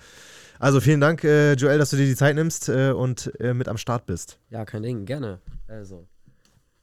Also 0.58 0.80
vielen 0.80 1.00
Dank, 1.00 1.24
äh, 1.24 1.54
Joel, 1.54 1.76
dass 1.78 1.90
du 1.90 1.96
dir 1.96 2.06
die 2.06 2.14
Zeit 2.14 2.36
nimmst 2.36 2.68
äh, 2.68 2.92
und 2.92 3.32
äh, 3.40 3.52
mit 3.52 3.66
am 3.68 3.76
Start 3.78 4.06
bist. 4.06 4.38
Ja, 4.48 4.64
kein 4.64 4.84
Ding, 4.84 5.04
gerne. 5.04 5.40
Also, 5.72 6.06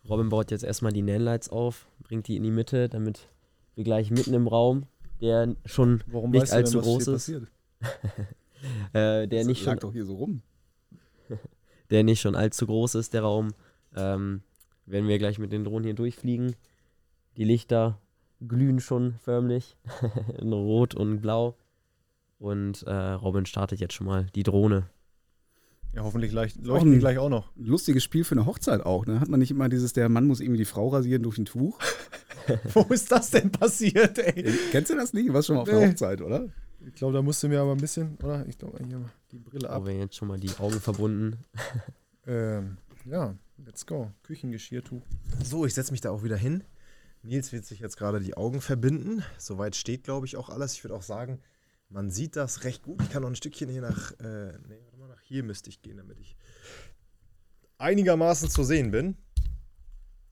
Robin 0.09 0.29
baut 0.29 0.49
jetzt 0.49 0.63
erstmal 0.63 0.91
die 0.91 1.03
Nanlights 1.03 1.49
auf, 1.49 1.87
bringt 2.01 2.27
die 2.27 2.37
in 2.37 2.43
die 2.43 2.49
Mitte, 2.49 2.89
damit 2.89 3.27
wir 3.75 3.83
gleich 3.83 4.09
mitten 4.09 4.33
im 4.33 4.47
Raum, 4.47 4.87
der 5.21 5.55
schon 5.65 6.03
Warum 6.07 6.31
nicht 6.31 6.41
weißt 6.41 6.53
du 6.53 6.55
denn, 6.55 6.65
allzu 6.65 6.81
groß 6.81 7.07
ist, 7.09 7.29
äh, 8.93 9.27
der, 9.27 9.27
Das 9.27 9.45
nicht 9.45 9.63
schon, 9.63 9.77
doch 9.77 9.93
hier 9.93 10.05
so 10.05 10.15
rum. 10.15 10.41
der 11.91 12.03
nicht 12.03 12.19
schon 12.19 12.33
allzu 12.33 12.65
groß 12.65 12.95
ist, 12.95 13.13
der 13.13 13.21
Raum, 13.21 13.49
ähm, 13.95 14.41
werden 14.87 15.07
wir 15.07 15.19
gleich 15.19 15.37
mit 15.37 15.51
den 15.51 15.65
Drohnen 15.65 15.83
hier 15.83 15.93
durchfliegen. 15.93 16.55
Die 17.37 17.43
Lichter 17.43 17.99
glühen 18.41 18.79
schon 18.79 19.13
förmlich 19.19 19.77
in 20.39 20.51
Rot 20.51 20.95
und 20.95 21.21
Blau. 21.21 21.55
Und 22.39 22.81
äh, 22.83 22.91
Robin 22.93 23.45
startet 23.45 23.81
jetzt 23.81 23.93
schon 23.93 24.07
mal 24.07 24.25
die 24.33 24.43
Drohne. 24.43 24.89
Ja, 25.93 26.03
hoffentlich 26.03 26.31
leuchten 26.31 26.91
die 26.91 26.99
gleich 26.99 27.17
auch 27.17 27.29
noch. 27.29 27.51
Lustiges 27.55 28.03
Spiel 28.03 28.23
für 28.23 28.35
eine 28.35 28.45
Hochzeit 28.45 28.81
auch. 28.85 29.05
Ne? 29.05 29.19
Hat 29.19 29.27
man 29.29 29.39
nicht 29.39 29.51
immer 29.51 29.69
dieses, 29.69 29.93
der 29.93 30.07
Mann 30.09 30.25
muss 30.27 30.39
irgendwie 30.39 30.59
die 30.59 30.65
Frau 30.65 30.89
rasieren 30.89 31.23
durch 31.23 31.37
ein 31.39 31.45
Tuch? 31.45 31.79
Wo 32.73 32.81
ist 32.93 33.11
das 33.11 33.31
denn 33.31 33.51
passiert, 33.51 34.17
ey? 34.19 34.45
Ey, 34.45 34.53
Kennst 34.71 34.91
du 34.91 34.95
das 34.95 35.13
nicht? 35.13 35.29
Du 35.29 35.33
warst 35.33 35.47
schon 35.47 35.55
mal 35.55 35.63
auf 35.63 35.67
Nee. 35.67 35.79
der 35.79 35.89
Hochzeit, 35.89 36.21
oder? 36.21 36.47
Ich 36.85 36.93
glaube, 36.93 37.13
da 37.13 37.21
musst 37.21 37.41
du 37.43 37.49
mir 37.49 37.59
aber 37.59 37.71
ein 37.71 37.79
bisschen, 37.79 38.17
oder? 38.23 38.45
Ich 38.47 38.57
glaube, 38.57 38.77
hier 38.87 38.99
mal 38.99 39.09
die 39.31 39.39
Brille 39.39 39.69
ab. 39.69 39.81
Robin 39.81 39.99
jetzt 39.99 40.15
schon 40.15 40.27
mal 40.27 40.39
die 40.39 40.51
Augen 40.59 40.79
verbunden. 40.79 41.37
Ähm, 42.27 42.77
ja, 43.05 43.33
let's 43.65 43.87
go. 43.87 44.11
Küchengeschirrtuch. 44.21 45.01
So, 45.43 45.65
ich 45.65 45.73
setze 45.73 45.91
mich 45.91 46.01
da 46.01 46.11
auch 46.11 46.21
wieder 46.23 46.37
hin. 46.37 46.63
Nils 47.23 47.51
wird 47.51 47.65
sich 47.65 47.79
jetzt 47.79 47.97
gerade 47.97 48.19
die 48.19 48.37
Augen 48.37 48.61
verbinden. 48.61 49.23
Soweit 49.39 49.75
steht, 49.75 50.03
glaube 50.03 50.27
ich, 50.27 50.37
auch 50.37 50.49
alles. 50.49 50.73
Ich 50.73 50.83
würde 50.83 50.93
auch 50.93 51.01
sagen, 51.01 51.39
man 51.89 52.11
sieht 52.11 52.35
das 52.35 52.65
recht 52.65 52.83
gut. 52.83 53.01
Ich 53.01 53.09
kann 53.09 53.23
noch 53.23 53.29
ein 53.29 53.35
Stückchen 53.35 53.67
hier 53.67 53.81
nach, 53.81 54.11
äh, 54.19 54.51
nee, 54.67 54.77
nach 55.19 55.27
hier 55.27 55.43
müsste 55.43 55.69
ich 55.69 55.81
gehen, 55.81 55.97
damit 55.97 56.19
ich 56.19 56.35
einigermaßen 57.77 58.49
zu 58.49 58.63
sehen 58.63 58.91
bin. 58.91 59.17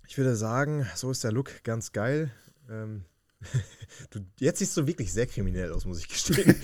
Ich 0.07 0.17
würde 0.17 0.35
sagen, 0.35 0.87
so 0.95 1.11
ist 1.11 1.23
der 1.23 1.31
Look 1.31 1.63
ganz 1.63 1.91
geil. 1.91 2.31
Ähm, 2.69 3.03
du, 4.09 4.19
jetzt 4.39 4.59
siehst 4.59 4.75
du 4.77 4.87
wirklich 4.87 5.11
sehr 5.13 5.27
kriminell 5.27 5.71
aus, 5.71 5.85
muss 5.85 5.99
ich 5.99 6.07
gestehen. 6.07 6.55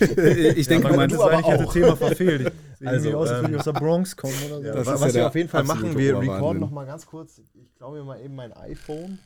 ich 0.56 0.66
denke, 0.66 0.72
Ja, 0.72 0.78
du 0.78 0.82
man- 0.88 0.96
meinst 0.96 1.16
du 1.16 1.20
es 1.20 1.24
aber 1.26 1.40
ich 1.40 1.46
hätte 1.46 1.64
auch. 1.66 1.72
Thema 1.72 1.96
verfehlt. 1.96 2.52
Sehe 2.78 2.88
Also, 2.88 3.08
irgendwie 3.10 3.14
aus, 3.14 3.28
als 3.28 3.40
würde 3.42 3.46
ich 3.46 3.52
ähm, 3.52 3.58
aus 3.58 3.64
der 3.64 3.72
Bronx 3.72 4.16
kommen 4.16 4.34
oder 4.46 4.56
so. 4.60 4.64
Ja, 4.64 4.72
Das 4.74 4.86
was 4.86 5.00
was 5.00 5.08
ja 5.14 5.20
wir 5.20 5.26
auf 5.28 5.34
jeden 5.34 5.48
Fall 5.48 5.64
machen, 5.64 5.96
wir 5.96 6.18
recorden 6.18 6.60
nochmal 6.60 6.86
ganz 6.86 7.06
kurz. 7.06 7.38
Ich 7.38 7.74
klaue 7.76 7.98
mir 7.98 8.04
mal 8.04 8.20
eben 8.20 8.34
mein 8.34 8.52
iPhone 8.52 9.18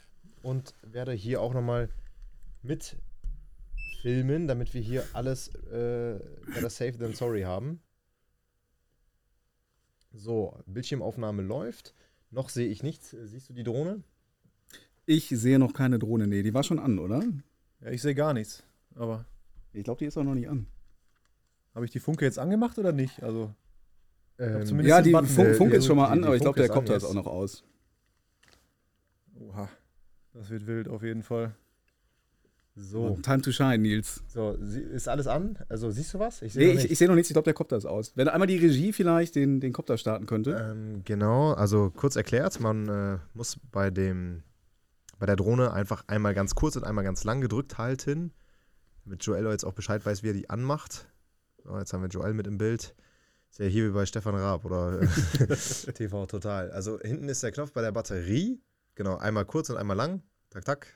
und 0.42 0.74
werde 0.82 1.12
hier 1.12 1.40
auch 1.40 1.54
nochmal 1.54 1.88
mit 2.62 2.96
filmen, 4.02 4.46
damit 4.46 4.74
wir 4.74 4.80
hier 4.82 5.04
alles 5.12 5.48
äh, 5.72 6.18
better 6.52 6.70
safe 6.70 6.98
than 6.98 7.14
sorry 7.14 7.42
haben. 7.42 7.80
So, 10.12 10.58
Bildschirmaufnahme 10.66 11.42
läuft. 11.42 11.94
Noch 12.30 12.48
sehe 12.48 12.68
ich 12.68 12.82
nichts. 12.82 13.10
Siehst 13.24 13.48
du 13.48 13.52
die 13.54 13.62
Drohne? 13.64 14.02
Ich 15.06 15.28
sehe 15.28 15.58
noch 15.58 15.72
keine 15.72 15.98
Drohne. 15.98 16.26
Nee, 16.26 16.42
die 16.42 16.52
war 16.54 16.62
schon 16.62 16.78
an, 16.78 16.98
oder? 16.98 17.22
Ja, 17.80 17.90
ich 17.90 18.02
sehe 18.02 18.14
gar 18.14 18.34
nichts. 18.34 18.62
Aber 18.94 19.24
Ich 19.72 19.84
glaube, 19.84 19.98
die 20.00 20.06
ist 20.06 20.16
auch 20.18 20.24
noch 20.24 20.34
nicht 20.34 20.48
an. 20.48 20.66
habe 21.74 21.84
ich 21.84 21.90
die 21.92 22.00
Funke 22.00 22.24
jetzt 22.24 22.38
angemacht 22.38 22.78
oder 22.78 22.92
nicht? 22.92 23.22
Also, 23.22 23.54
Ähm, 24.38 24.80
Ja, 24.84 25.00
die 25.02 25.10
Button, 25.12 25.26
Funk, 25.28 25.48
äh, 25.48 25.54
Funk 25.54 25.72
ist 25.72 25.86
schon 25.86 25.96
mal 25.96 26.06
an, 26.08 26.20
die 26.20 26.24
aber 26.26 26.36
ich 26.36 26.42
glaube, 26.42 26.58
der 26.60 26.68
Kopter 26.68 26.96
ist 26.96 27.04
auch 27.04 27.14
noch 27.14 27.26
aus. 27.26 27.64
oha. 29.40 29.68
Das 30.34 30.50
wird 30.50 30.66
wild 30.66 30.88
auf 30.88 31.02
jeden 31.02 31.22
Fall. 31.22 31.54
So, 32.78 33.18
Time 33.22 33.42
to 33.42 33.50
shine, 33.52 33.78
Nils. 33.78 34.22
so, 34.28 34.52
ist 34.52 35.08
alles 35.08 35.26
an? 35.26 35.58
Also 35.68 35.90
siehst 35.90 36.14
du 36.14 36.18
was? 36.18 36.42
Ich 36.42 36.52
sehe 36.52 36.62
Nee, 36.62 36.66
noch 36.68 36.72
ich, 36.74 36.78
nichts. 36.78 36.92
ich 36.92 36.98
sehe 36.98 37.08
noch 37.08 37.14
nichts. 37.14 37.30
Ich 37.30 37.34
glaube, 37.34 37.44
der 37.44 37.54
Kopter 37.54 37.76
ist 37.76 37.86
aus. 37.86 38.12
Wenn 38.16 38.28
einmal 38.28 38.46
die 38.46 38.56
Regie 38.56 38.92
vielleicht 38.92 39.34
den, 39.34 39.60
den 39.60 39.72
Kopter 39.72 39.98
starten 39.98 40.26
könnte. 40.26 40.52
Ähm, 40.72 41.02
genau, 41.04 41.52
also 41.52 41.90
kurz 41.90 42.16
erklärt, 42.16 42.60
man 42.60 42.88
äh, 42.88 43.18
muss 43.34 43.58
bei 43.72 43.90
dem 43.90 44.42
bei 45.18 45.26
der 45.26 45.34
Drohne 45.36 45.72
einfach 45.72 46.04
einmal 46.06 46.32
ganz 46.32 46.54
kurz 46.54 46.76
und 46.76 46.84
einmal 46.84 47.02
ganz 47.02 47.24
lang 47.24 47.40
gedrückt 47.40 47.76
halten, 47.76 48.32
damit 49.04 49.24
Joel 49.24 49.46
jetzt 49.46 49.64
auch 49.64 49.72
Bescheid 49.72 50.06
weiß, 50.06 50.22
wie 50.22 50.28
er 50.28 50.32
die 50.34 50.48
anmacht. 50.48 51.08
So, 51.64 51.76
jetzt 51.76 51.92
haben 51.92 52.02
wir 52.02 52.08
Joel 52.08 52.34
mit 52.34 52.46
im 52.46 52.56
Bild. 52.56 52.94
Ist 53.50 53.58
ja 53.58 53.66
hier 53.66 53.88
wie 53.88 53.92
bei 53.92 54.06
Stefan 54.06 54.36
Raab 54.36 54.64
oder 54.64 55.00
äh, 55.40 55.92
TV 55.92 56.26
Total. 56.26 56.70
Also 56.70 57.00
hinten 57.00 57.28
ist 57.28 57.42
der 57.42 57.50
Knopf 57.50 57.72
bei 57.72 57.82
der 57.82 57.90
Batterie. 57.92 58.60
Genau, 58.94 59.16
einmal 59.16 59.44
kurz 59.44 59.70
und 59.70 59.76
einmal 59.76 59.96
lang. 59.96 60.22
Tak, 60.50 60.64
tak. 60.64 60.86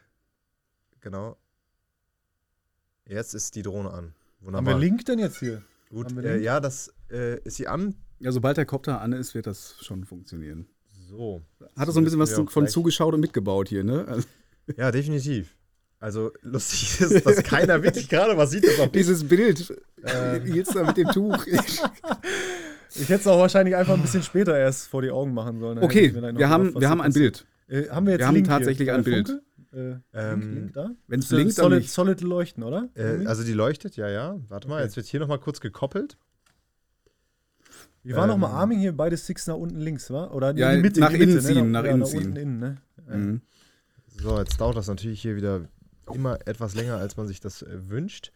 Genau. 1.00 1.36
Jetzt 3.08 3.34
ist 3.34 3.54
die 3.54 3.62
Drohne 3.62 3.90
an. 3.90 4.04
Haben 4.04 4.14
Wunderbar. 4.40 4.74
wir 4.74 4.80
Link 4.80 5.04
denn 5.04 5.18
jetzt 5.18 5.38
hier? 5.38 5.62
Gut, 5.90 6.06
haben 6.06 6.24
äh, 6.24 6.38
ja, 6.38 6.60
das 6.60 6.92
äh, 7.10 7.38
ist 7.42 7.56
sie 7.56 7.68
an. 7.68 7.94
Ja, 8.18 8.32
sobald 8.32 8.56
der 8.56 8.66
Kopter 8.66 9.00
an 9.00 9.12
ist, 9.12 9.34
wird 9.34 9.46
das 9.46 9.76
schon 9.82 10.04
funktionieren. 10.04 10.66
So. 11.08 11.42
Hat 11.76 11.88
er 11.88 11.92
so 11.92 12.00
ein 12.00 12.04
bisschen 12.04 12.20
was 12.20 12.34
zu, 12.34 12.46
von 12.46 12.66
zugeschaut 12.68 13.14
und 13.14 13.20
mitgebaut 13.20 13.68
hier, 13.68 13.84
ne? 13.84 14.06
Also, 14.08 14.26
Ja, 14.76 14.90
definitiv. 14.90 15.56
Also 15.98 16.32
lustig 16.40 17.00
ist, 17.00 17.26
dass 17.26 17.42
keiner 17.42 17.82
wirklich 17.82 18.08
gerade 18.08 18.36
was 18.36 18.50
sieht. 18.50 18.66
Dieses 18.94 19.26
Bild. 19.26 19.72
Ähm. 20.04 20.44
Nils 20.44 20.70
da 20.70 20.84
mit 20.84 20.96
dem 20.96 21.08
Tuch. 21.08 21.44
Ich 22.94 23.08
hätte 23.08 23.20
es 23.20 23.26
auch 23.26 23.38
wahrscheinlich 23.38 23.74
einfach 23.74 23.94
ein 23.94 24.02
bisschen 24.02 24.22
später 24.22 24.54
erst 24.54 24.88
vor 24.88 25.00
die 25.00 25.10
Augen 25.10 25.32
machen 25.32 25.58
sollen. 25.60 25.78
Okay, 25.78 26.14
wir 26.14 26.50
haben, 26.50 26.78
wir 26.78 26.90
haben 26.90 27.00
ein. 27.00 27.14
Bild. 27.14 27.46
Äh, 27.66 27.88
haben 27.88 28.04
wir 28.04 28.12
jetzt 28.12 28.20
Wir 28.20 28.26
haben 28.26 28.44
tatsächlich 28.44 28.86
hier? 28.86 28.94
ein 28.94 29.02
Bei 29.02 29.10
Bild. 29.10 29.28
Funke? 29.28 29.42
Äh, 29.72 29.96
Ähm, 30.12 30.40
Link, 30.40 30.54
Link 30.54 30.72
da? 30.74 30.90
Wenn 31.06 31.20
es 31.20 31.24
Müsste 31.30 31.34
blinkt, 31.36 31.58
dann 31.58 31.62
solid, 31.64 31.78
nicht. 31.82 31.92
solid 31.92 32.20
leuchten, 32.20 32.62
oder? 32.62 32.88
äh, 32.94 33.24
also 33.26 33.42
die 33.44 33.52
leuchtet, 33.54 33.96
ja, 33.96 34.08
ja. 34.08 34.38
Warte 34.48 34.68
mal, 34.68 34.74
Okay. 34.76 34.84
jetzt 34.84 34.96
wird 34.96 35.06
hier 35.06 35.20
nochmal 35.20 35.38
kurz 35.38 35.60
gekoppelt. 35.60 36.18
Wie 38.02 38.14
war 38.14 38.24
ähm, 38.24 38.30
nochmal 38.30 38.50
Arming 38.52 38.80
hier? 38.80 38.96
Beide 38.96 39.16
Sticks 39.16 39.46
nach 39.46 39.54
unten 39.56 39.78
links, 39.80 40.10
wa? 40.10 40.26
Oder 40.32 40.54
Ja, 40.56 40.70
in 40.70 40.78
die 40.78 40.82
Mitte, 40.82 41.00
nach 41.00 41.10
in 41.10 41.20
die 41.20 41.26
Mitte, 41.26 41.38
innen 41.38 41.42
ziehen, 41.46 41.64
ne? 41.66 41.70
nach 41.70 41.84
ja, 41.84 41.90
innen 41.90 42.00
nach 42.00 42.06
ziehen. 42.08 42.24
unten 42.26 42.36
innen, 42.36 42.58
ne? 42.58 42.76
Mhm. 43.08 43.40
So, 44.20 44.38
jetzt 44.38 44.60
dauert 44.60 44.76
das 44.76 44.88
natürlich 44.88 45.22
hier 45.22 45.36
wieder 45.36 45.68
immer 46.12 46.38
etwas 46.46 46.74
länger, 46.74 46.96
als 46.96 47.16
man 47.16 47.26
sich 47.26 47.40
das 47.40 47.62
äh, 47.62 47.88
wünscht. 47.88 48.32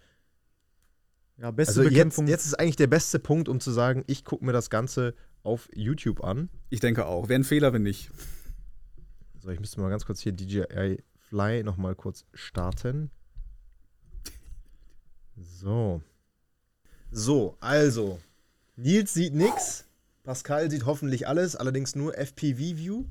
Ja, 1.38 1.51
beste 1.51 1.70
Also 1.72 1.83
jetzt, 1.83 1.90
Bekämpfung. 1.92 2.27
jetzt 2.29 2.46
ist 2.46 2.55
eigentlich 2.55 2.77
der 2.77 2.87
beste 2.87 3.18
Punkt, 3.18 3.49
um 3.51 3.61
zu 3.61 3.70
sagen, 3.70 4.05
ich 4.07 4.25
gucke 4.25 4.44
mir 4.44 4.53
das 4.53 4.70
Ganze 4.70 5.14
auf 5.42 5.68
YouTube 5.75 6.25
an. 6.25 6.49
Ich 6.70 6.81
denke 6.81 7.05
auch. 7.07 7.29
Wäre 7.29 7.40
ein 7.40 7.44
Fehler, 7.44 7.72
wenn 7.75 7.83
nicht. 7.83 8.11
So, 9.42 9.51
ich 9.51 9.61
müsste 9.61 9.81
mal 9.81 9.90
ganz 9.90 10.07
kurz 10.07 10.20
hier 10.20 10.33
DJI 10.33 11.03
Fly 11.29 11.62
nochmal 11.62 11.95
kurz 11.95 12.25
starten. 12.35 13.11
So. 15.37 16.03
So, 17.11 17.57
also. 17.61 18.21
Nils 18.77 19.15
sieht 19.15 19.35
nix. 19.35 19.85
Pascal 20.23 20.71
sieht 20.71 20.87
hoffentlich 20.87 21.27
alles, 21.29 21.57
allerdings 21.57 21.95
nur 21.95 22.17
FPV-View. 22.17 23.05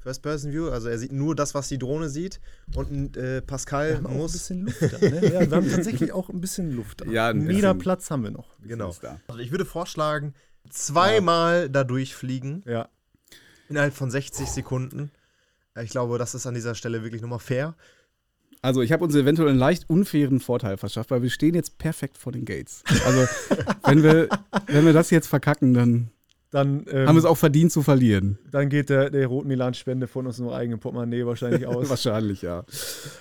First-Person-View, 0.00 0.70
also 0.70 0.88
er 0.88 0.98
sieht 0.98 1.12
nur 1.12 1.36
das, 1.36 1.54
was 1.54 1.68
die 1.68 1.78
Drohne 1.78 2.08
sieht. 2.08 2.40
Und 2.74 3.16
äh, 3.16 3.34
wir 3.34 3.40
Pascal 3.42 3.96
haben 3.96 4.06
auch 4.06 4.10
ein 4.10 4.16
muss. 4.16 4.32
bisschen 4.32 4.62
Luft 4.62 4.80
da, 4.80 4.98
ne? 4.98 5.32
ja, 5.32 5.50
wir 5.50 5.56
haben 5.56 5.70
tatsächlich 5.70 6.12
auch 6.12 6.30
ein 6.30 6.40
bisschen 6.40 6.74
Luft 6.74 7.02
da. 7.02 7.04
Ja, 7.06 7.28
ein. 7.28 7.44
Meter 7.44 7.74
Platz 7.74 8.10
haben 8.10 8.22
wir 8.22 8.30
noch. 8.30 8.48
Genau. 8.62 8.94
Also 9.28 9.40
ich 9.40 9.50
würde 9.50 9.66
vorschlagen, 9.66 10.34
zweimal 10.70 11.68
da 11.68 11.84
durchfliegen. 11.84 12.62
Ja. 12.66 12.88
Innerhalb 13.68 13.92
von 13.94 14.10
60 14.10 14.50
Sekunden. 14.50 15.10
Ich 15.82 15.90
glaube, 15.90 16.18
das 16.18 16.34
ist 16.34 16.46
an 16.46 16.54
dieser 16.54 16.74
Stelle 16.74 17.02
wirklich 17.02 17.22
nochmal 17.22 17.38
fair. 17.38 17.74
Also, 18.62 18.82
ich 18.82 18.92
habe 18.92 19.04
uns 19.04 19.14
eventuell 19.14 19.48
einen 19.48 19.58
leicht 19.58 19.88
unfairen 19.88 20.38
Vorteil 20.38 20.76
verschafft, 20.76 21.10
weil 21.10 21.22
wir 21.22 21.30
stehen 21.30 21.54
jetzt 21.54 21.78
perfekt 21.78 22.18
vor 22.18 22.32
den 22.32 22.44
Gates. 22.44 22.82
Also, 23.06 23.26
wenn 23.84 24.02
wir, 24.02 24.28
wenn 24.66 24.84
wir 24.84 24.92
das 24.92 25.10
jetzt 25.10 25.28
verkacken, 25.28 25.72
dann 25.72 26.10
Dann, 26.52 26.84
ähm, 26.90 27.06
haben 27.06 27.14
wir 27.14 27.20
es 27.20 27.24
auch 27.24 27.36
verdient 27.38 27.70
zu 27.70 27.82
verlieren. 27.82 28.36
dann 28.50 28.68
geht 28.68 28.90
der, 28.90 29.08
der 29.10 29.26
Rot 29.28 29.46
Milan-Spende 29.46 30.08
von 30.08 30.26
unserem 30.26 30.50
eigenen 30.50 30.80
Portemonnaie 30.80 31.24
wahrscheinlich 31.24 31.64
aus. 31.68 31.88
Wahrscheinlich, 31.88 32.42
ja. 32.42 32.64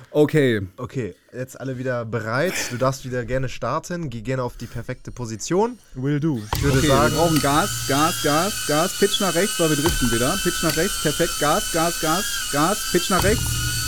Okay. 0.09 0.61
Okay, 0.77 1.13
jetzt 1.31 1.59
alle 1.59 1.77
wieder 1.77 2.05
bereit. 2.05 2.53
Du 2.71 2.77
darfst 2.77 3.05
wieder 3.05 3.25
gerne 3.25 3.47
starten. 3.47 4.09
Geh 4.09 4.21
gerne 4.21 4.41
auf 4.41 4.57
die 4.57 4.65
perfekte 4.65 5.11
Position. 5.11 5.77
Will 5.93 6.19
do. 6.19 6.41
Ich 6.55 6.63
würde 6.63 6.79
Okay, 6.79 6.87
sagen, 6.87 7.13
wir 7.13 7.19
brauchen 7.19 7.39
Gas, 7.39 7.69
Gas, 7.87 8.23
Gas, 8.23 8.65
Gas, 8.67 8.97
Pitch 8.99 9.21
nach 9.21 9.35
rechts, 9.35 9.59
weil 9.59 9.69
wir 9.69 9.77
driften 9.77 10.11
wieder. 10.11 10.35
Pitch 10.43 10.63
nach 10.63 10.75
rechts, 10.75 11.03
perfekt, 11.03 11.39
Gas, 11.39 11.71
Gas, 11.71 12.01
Gas, 12.01 12.49
Gas, 12.51 12.89
Pitch 12.91 13.11
nach 13.11 13.23
rechts, 13.23 13.43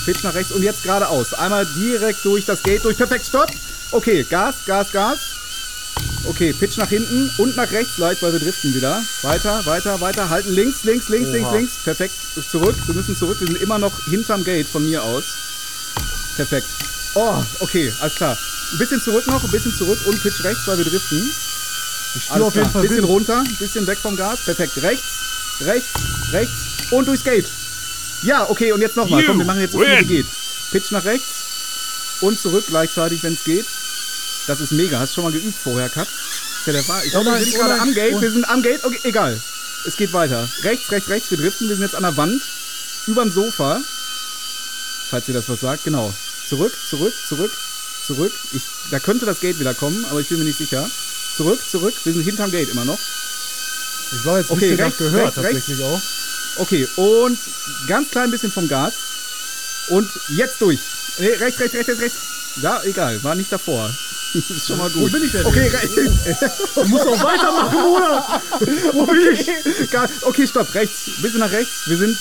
Pitch 0.05 0.23
nach 0.23 0.35
rechts 0.35 0.51
und 0.51 0.61
jetzt 0.61 0.83
geradeaus. 0.83 1.33
Einmal 1.33 1.65
direkt 1.75 2.23
durch 2.25 2.45
das 2.45 2.61
Gate 2.61 2.83
durch, 2.83 2.95
perfekt, 2.97 3.25
Stopp. 3.25 3.49
Okay, 3.91 4.23
Gas, 4.29 4.63
Gas, 4.67 4.91
Gas. 4.91 5.17
Okay, 6.25 6.53
Pitch 6.53 6.77
nach 6.77 6.89
hinten 6.89 7.31
und 7.37 7.55
nach 7.57 7.71
rechts 7.71 7.97
leicht, 7.97 8.21
weil 8.21 8.31
wir 8.33 8.39
driften 8.39 8.73
wieder. 8.75 9.01
Weiter, 9.23 9.65
weiter, 9.65 9.99
weiter, 10.01 10.29
halten 10.29 10.53
links, 10.53 10.83
links, 10.83 11.09
links, 11.09 11.29
links, 11.31 11.49
Oha. 11.49 11.55
links. 11.57 11.73
Perfekt, 11.83 12.13
zurück, 12.49 12.75
wir 12.85 12.93
müssen 12.95 13.17
zurück, 13.17 13.37
wir 13.39 13.47
sind 13.47 13.61
immer 13.61 13.79
noch 13.79 13.91
hinterm 14.05 14.43
Gate 14.43 14.67
von 14.67 14.85
mir 14.87 15.03
aus. 15.03 15.23
Perfekt. 16.35 16.67
Oh, 17.15 17.43
okay, 17.59 17.91
alles 17.99 18.15
klar. 18.15 18.37
Ein 18.71 18.77
bisschen 18.77 19.01
zurück 19.01 19.25
noch, 19.27 19.43
ein 19.43 19.51
bisschen 19.51 19.73
zurück 19.75 19.99
und 20.05 20.21
Pitch 20.21 20.43
rechts, 20.43 20.61
weil 20.67 20.77
wir 20.77 20.85
driften. 20.85 21.19
Ich 22.13 22.23
spüre 22.23 22.35
Alles 22.35 22.47
auf 22.47 22.55
jeden. 22.55 22.71
Fall 22.71 22.81
bisschen 22.83 22.97
Wind. 22.97 23.07
runter, 23.07 23.43
bisschen 23.59 23.87
weg 23.87 23.97
vom 23.97 24.15
Gas. 24.15 24.39
Perfekt. 24.45 24.81
Rechts, 24.81 25.05
rechts, 25.61 25.89
rechts 26.31 26.53
und 26.91 27.07
durchs 27.07 27.23
Gate. 27.23 27.47
Ja, 28.23 28.49
okay, 28.49 28.71
und 28.71 28.81
jetzt 28.81 28.95
nochmal. 28.95 29.23
Komm, 29.25 29.39
wir 29.39 29.45
machen 29.45 29.61
jetzt 29.61 29.73
so 29.73 29.79
viel 29.79 29.99
wie 30.01 30.05
geht. 30.05 30.25
Pitch 30.71 30.91
nach 30.91 31.03
rechts 31.03 31.27
und 32.21 32.39
zurück 32.39 32.63
gleichzeitig, 32.67 33.23
wenn 33.23 33.33
es 33.33 33.43
geht. 33.43 33.65
Das 34.47 34.59
ist 34.59 34.71
mega. 34.71 34.99
Hast 34.99 35.11
du 35.11 35.15
schon 35.15 35.23
mal 35.25 35.31
geübt 35.31 35.57
vorher, 35.61 35.89
Kat? 35.89 36.07
Ist 36.07 36.67
ja 36.67 36.73
der 36.73 36.83
Fall. 36.83 37.03
Ich 37.05 37.11
glaube, 37.11 37.31
wir 37.31 37.39
sind 37.39 37.55
gerade 37.55 37.79
am 37.79 37.93
Gate. 37.93 38.21
Wir 38.21 38.31
sind 38.31 38.49
am 38.49 38.61
Gate. 38.61 38.83
Okay, 38.83 38.99
egal. 39.03 39.39
Es 39.85 39.97
geht 39.97 40.13
weiter. 40.13 40.47
Rechts, 40.63 40.91
rechts, 40.91 41.09
rechts. 41.09 41.31
Wir 41.31 41.37
driften. 41.37 41.67
Wir 41.67 41.75
sind 41.75 41.85
jetzt 41.85 41.95
an 41.95 42.03
der 42.03 42.17
Wand. 42.17 42.41
Überm 43.07 43.31
Sofa. 43.31 43.81
Falls 45.09 45.27
ihr 45.27 45.33
das 45.33 45.49
was 45.49 45.59
sagt. 45.59 45.83
Genau. 45.83 46.13
Zurück, 46.47 46.73
zurück, 46.89 47.13
zurück, 47.27 47.51
zurück. 48.05 48.31
Ich, 48.51 48.63
da 48.89 48.99
könnte 48.99 49.25
das 49.25 49.39
Gate 49.39 49.59
wieder 49.59 49.73
kommen, 49.73 50.05
aber 50.09 50.19
ich 50.19 50.27
bin 50.27 50.37
mir 50.37 50.45
nicht 50.45 50.57
sicher. 50.57 50.89
Zurück, 51.37 51.59
zurück. 51.69 51.93
Wir 52.03 52.13
sind 52.13 52.23
hinterm 52.23 52.51
Gate 52.51 52.69
immer 52.69 52.85
noch. 52.85 52.99
Ich 54.11 54.25
war 54.25 54.39
jetzt 54.39 54.51
Okay, 54.51 54.73
rechts, 54.73 54.97
gehört 54.97 55.23
rechts, 55.23 55.35
tatsächlich 55.35 55.81
auch. 55.83 56.01
Okay, 56.57 56.87
und 56.97 57.39
ganz 57.87 58.09
klein 58.11 58.31
bisschen 58.31 58.51
vom 58.51 58.67
Gas. 58.67 58.93
Und 59.87 60.09
jetzt 60.29 60.59
durch. 60.59 60.79
Nee, 61.17 61.27
rechts, 61.27 61.59
rechts, 61.59 61.73
rechts, 61.75 61.87
rechts, 61.89 62.01
rechts. 62.01 62.17
Ja, 62.61 62.83
egal, 62.83 63.23
war 63.23 63.35
nicht 63.35 63.51
davor. 63.51 63.89
Das 64.33 64.49
ist 64.49 64.67
schon 64.67 64.77
mal 64.77 64.89
gut. 64.89 65.03
Wo 65.03 65.07
bin 65.11 65.23
ich 65.25 65.31
denn 65.31 65.45
Okay, 65.45 65.67
rechts. 65.67 65.95
Du 66.75 66.85
musst 66.85 67.05
auch 67.07 67.23
weitermachen, 67.23 67.77
Bruder! 67.79 68.41
Wo 68.93 69.05
bin 69.05 69.33
ich? 69.33 69.49
Okay, 70.23 70.47
stopp, 70.47 70.73
rechts. 70.73 71.09
Bisschen 71.21 71.39
nach 71.39 71.51
rechts. 71.51 71.71
Wir 71.87 71.97
sind 71.97 72.17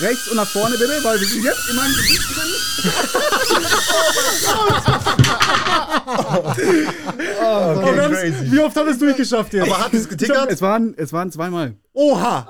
rechts 0.00 0.28
und 0.28 0.36
nach 0.36 0.48
vorne 0.48 0.76
bitte, 0.76 0.98
weil 1.04 1.20
wir 1.20 1.26
sind 1.28 1.44
jetzt 1.44 1.68
in 1.70 1.76
meinem 1.76 1.94
Gesicht 1.94 2.22
drin. 2.34 2.82
okay, 6.52 7.96
wir 7.96 8.02
haben's- 8.02 8.18
crazy. 8.20 8.52
Wie 8.52 8.60
oft 8.60 8.76
haben 8.76 8.86
wir 8.86 8.92
es 8.92 8.98
durchgeschafft 8.98 9.54
jetzt? 9.54 9.66
Aber 9.70 9.84
hat 9.84 9.94
es 9.94 10.08
getickert? 10.08 10.50
Es 10.50 10.60
waren, 10.60 10.94
es 10.96 11.12
waren 11.12 11.30
zweimal. 11.30 11.74
Oha! 11.92 12.46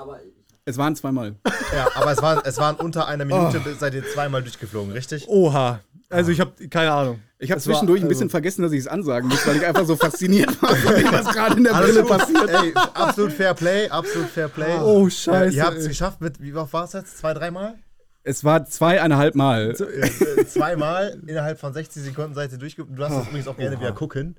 Es 0.65 0.77
waren 0.77 0.95
zweimal. 0.95 1.35
Ja, 1.75 1.87
aber 1.95 2.11
es 2.13 2.21
waren, 2.21 2.41
es 2.45 2.57
waren 2.57 2.75
unter 2.77 3.07
einer 3.07 3.25
Minute, 3.25 3.61
seid 3.77 3.93
ihr 3.95 4.03
zweimal 4.13 4.41
durchgeflogen, 4.43 4.93
richtig? 4.93 5.27
Oha. 5.27 5.81
Also 6.13 6.31
ich 6.31 6.39
habe 6.39 6.67
keine 6.69 6.91
Ahnung. 6.91 7.19
Ich 7.39 7.51
habe 7.51 7.59
Es 7.59 7.67
war- 7.67 7.73
zwischendurch 7.73 7.99
ein 8.01 8.03
also- 8.05 8.09
bisschen 8.09 8.29
vergessen, 8.29 8.61
dass 8.61 8.71
ich 8.71 8.79
es 8.79 8.87
ansagen 8.87 9.27
muss, 9.29 9.45
weil 9.45 9.57
ich 9.57 9.65
einfach 9.65 9.85
so 9.85 9.95
fasziniert 9.95 10.61
war 10.61 10.75
von 10.75 10.95
dem, 10.95 11.11
was 11.11 11.33
gerade 11.33 11.57
in 11.57 11.63
der 11.63 11.73
Brille 11.73 12.03
passiert. 12.03 12.49
Ey, 12.49 12.73
absolut 12.93 13.33
fair 13.33 13.53
play, 13.53 13.89
absolut 13.89 14.29
fair 14.29 14.47
play. 14.47 14.77
Oh, 14.79 15.07
Äh, 15.07 15.11
scheiße. 15.11 15.55
ihr 15.55 15.63
habt 15.65 15.77
es 15.77 15.87
geschafft 15.87 16.21
mit, 16.21 16.41
wie 16.41 16.53
oft 16.53 16.71
war 16.71 16.85
es 16.85 16.93
jetzt? 16.93 17.17
Zwei, 17.17 17.33
dreimal? 17.33 17.75
Es 18.23 18.43
war 18.45 18.65
zweieinhalb 18.65 19.35
Mal. 19.35 19.71
Äh, 19.71 20.45
zweimal 20.45 21.19
innerhalb 21.27 21.59
von 21.59 21.73
60 21.73 22.03
Sekunden 22.03 22.33
seid 22.33 22.53
ihr 22.53 22.57
durchgeflogen. 22.57 22.95
Du 22.95 23.01
darfst 23.01 23.17
das 23.19 23.27
übrigens 23.27 23.47
auch 23.49 23.57
gerne 23.57 23.77
wieder 23.79 23.91
gucken. 23.91 24.37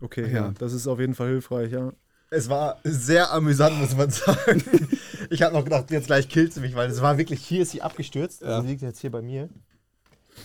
Okay, 0.00 0.32
ja, 0.32 0.52
das 0.58 0.72
ist 0.72 0.86
auf 0.86 0.98
jeden 1.00 1.14
Fall 1.14 1.28
hilfreich, 1.28 1.72
ja. 1.72 1.92
Es 2.30 2.48
war 2.48 2.78
sehr 2.84 3.32
amüsant, 3.32 3.78
muss 3.78 3.94
man 3.96 4.10
sagen. 4.10 4.62
Ich 5.30 5.42
habe 5.42 5.54
noch 5.54 5.64
gedacht, 5.64 5.90
jetzt 5.90 6.06
gleich 6.06 6.28
killt 6.28 6.52
sie 6.54 6.60
mich, 6.60 6.74
weil 6.74 6.90
es 6.90 7.00
war 7.02 7.18
wirklich, 7.18 7.40
hier 7.44 7.62
ist 7.62 7.70
sie 7.72 7.82
abgestürzt. 7.82 8.42
Ja. 8.42 8.60
Sie 8.62 8.66
liegt 8.68 8.82
jetzt 8.82 9.00
hier 9.00 9.10
bei 9.10 9.22
mir. 9.22 9.48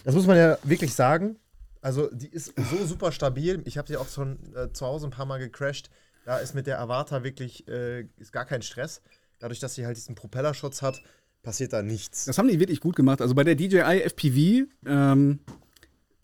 Das 0.04 0.16
muss 0.16 0.28
man 0.28 0.38
ja 0.38 0.58
wirklich 0.64 0.94
sagen. 0.94 1.38
Also, 1.82 2.10
die 2.12 2.28
ist 2.28 2.54
so 2.70 2.86
super 2.86 3.12
stabil. 3.12 3.62
Ich 3.66 3.78
habe 3.78 3.88
sie 3.88 3.98
auch 3.98 4.08
schon 4.08 4.40
äh, 4.56 4.72
zu 4.72 4.86
Hause 4.86 5.08
ein 5.08 5.12
paar 5.12 5.26
Mal 5.26 5.40
gecrashed. 5.40 5.90
Da 6.26 6.38
ist 6.38 6.54
mit 6.54 6.68
der 6.68 6.80
Avata 6.80 7.24
wirklich 7.24 7.68
äh, 7.68 8.02
ist 8.18 8.32
gar 8.32 8.46
kein 8.46 8.62
Stress. 8.62 9.02
Dadurch, 9.40 9.60
dass 9.60 9.74
sie 9.74 9.86
halt 9.86 9.98
diesen 9.98 10.14
Propellerschutz 10.14 10.84
hat, 10.84 11.02
passiert 11.42 11.74
da 11.74 11.82
nichts. 11.82 12.26
Das 12.26 12.38
haben 12.38 12.48
die 12.48 12.60
wirklich 12.60 12.80
gut 12.80 12.96
gemacht. 12.96 13.22
Also 13.22 13.34
bei 13.34 13.44
der 13.44 13.56
DJI 13.56 14.02
FPV 14.02 14.68
ähm, 14.86 15.40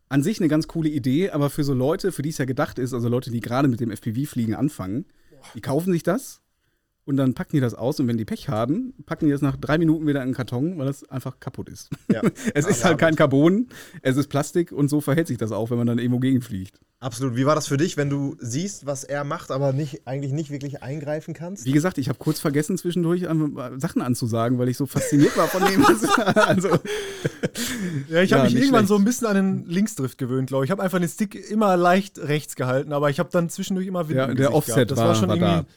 an 0.10 0.24
sich 0.24 0.40
eine 0.40 0.48
ganz 0.48 0.68
coole 0.68 0.90
Idee, 0.90 1.32
aber 1.32 1.50
für 1.50 1.64
so 1.64 1.74
Leute, 1.74 2.12
für 2.12 2.22
die 2.22 2.30
es 2.30 2.38
ja 2.38 2.46
gedacht 2.46 2.78
ist, 2.78 2.94
also 2.94 3.10
Leute, 3.10 3.32
die 3.32 3.40
gerade 3.40 3.68
mit 3.68 3.80
dem 3.80 3.90
FPV-Fliegen 3.90 4.54
anfangen, 4.56 5.06
die 5.56 5.62
kaufen 5.62 5.92
sich 5.92 6.04
das 6.04 6.42
und 7.08 7.18
dann 7.18 7.34
packen 7.34 7.52
die 7.54 7.60
das 7.62 7.74
aus 7.74 8.00
und 8.00 8.08
wenn 8.08 8.18
die 8.18 8.26
Pech 8.26 8.50
haben, 8.50 8.94
packen 9.08 9.26
die 9.26 9.32
das 9.32 9.42
nach 9.42 9.56
drei 9.58 9.78
Minuten 9.80 10.06
wieder 10.06 10.22
in 10.22 10.30
den 10.30 10.36
Karton, 10.36 10.78
weil 10.78 10.86
das 10.86 11.04
einfach 11.10 11.40
kaputt 11.40 11.70
ist. 11.70 11.90
Ja. 12.12 12.22
es 12.54 12.68
ist 12.68 12.82
Ja, 12.82 12.90
halt 12.90 13.00
kein 13.00 13.16
Carbon, 13.16 13.68
es 14.04 14.18
ist 14.18 14.28
Plastik 14.28 14.72
und 14.72 14.90
so 14.90 15.02
verhält 15.02 15.28
sich 15.28 15.38
das 15.38 15.52
auch, 15.52 15.72
wenn 15.72 15.78
man 15.78 15.88
dann 15.88 15.98
irgendwo 15.98 16.20
gegenfliegt. 16.20 16.80
Absolut. 17.00 17.36
Wie 17.36 17.46
war 17.46 17.54
das 17.54 17.68
für 17.68 17.78
dich, 17.78 17.96
wenn 17.96 18.10
du 18.10 18.36
siehst, 18.40 18.88
was 18.88 19.04
er 19.04 19.24
macht, 19.24 19.52
aber 19.52 19.72
nicht, 19.72 20.08
eigentlich 20.08 20.32
nicht 20.34 20.50
wirklich 20.50 20.82
eingreifen 20.82 21.36
kannst? 21.36 21.64
Wie 21.66 21.72
gesagt, 21.72 22.00
ich 22.00 22.10
habe 22.10 22.18
kurz 22.18 22.40
vergessen, 22.40 22.76
zwischendurch 22.76 23.22
ähm, 23.22 23.56
Sachen 23.78 24.02
anzusagen, 24.02 24.58
weil 24.58 24.68
ich 24.68 24.78
so 24.78 24.88
fasziniert 24.88 25.38
war 25.38 25.48
von 25.48 25.64
dem. 25.64 25.86
also, 26.36 26.70
Ja, 28.10 28.22
ich 28.22 28.32
Ja, 28.32 28.38
habe 28.38 28.46
mich 28.46 28.54
nicht 28.56 28.64
irgendwann 28.64 28.80
schlecht. 28.82 28.88
so 28.88 28.96
ein 28.96 29.06
bisschen 29.06 29.28
an 29.28 29.36
den 29.36 29.66
Linksdrift 29.68 30.18
gewöhnt, 30.18 30.48
glaube 30.48 30.64
ich. 30.66 30.70
Ich 30.70 30.72
habe 30.72 30.82
einfach 30.84 31.00
den 31.00 31.10
Stick 31.10 31.36
immer 31.50 31.78
leicht 31.78 32.18
rechts 32.20 32.56
gehalten, 32.56 32.92
aber 32.94 33.10
ich 33.10 33.20
habe 33.20 33.30
dann 33.32 33.50
zwischendurch 33.50 33.88
immer 33.88 34.08
Wind 34.08 34.18
Ja, 34.18 34.24
im 34.26 34.36
der 34.36 34.48
Gesicht 34.48 34.56
Offset 34.56 34.76
gehabt. 34.76 34.92
Das 34.92 34.98
war, 34.98 35.08
war- 35.10 35.16
schon 35.16 35.30
war 35.30 35.36
irgendwie, 35.38 35.68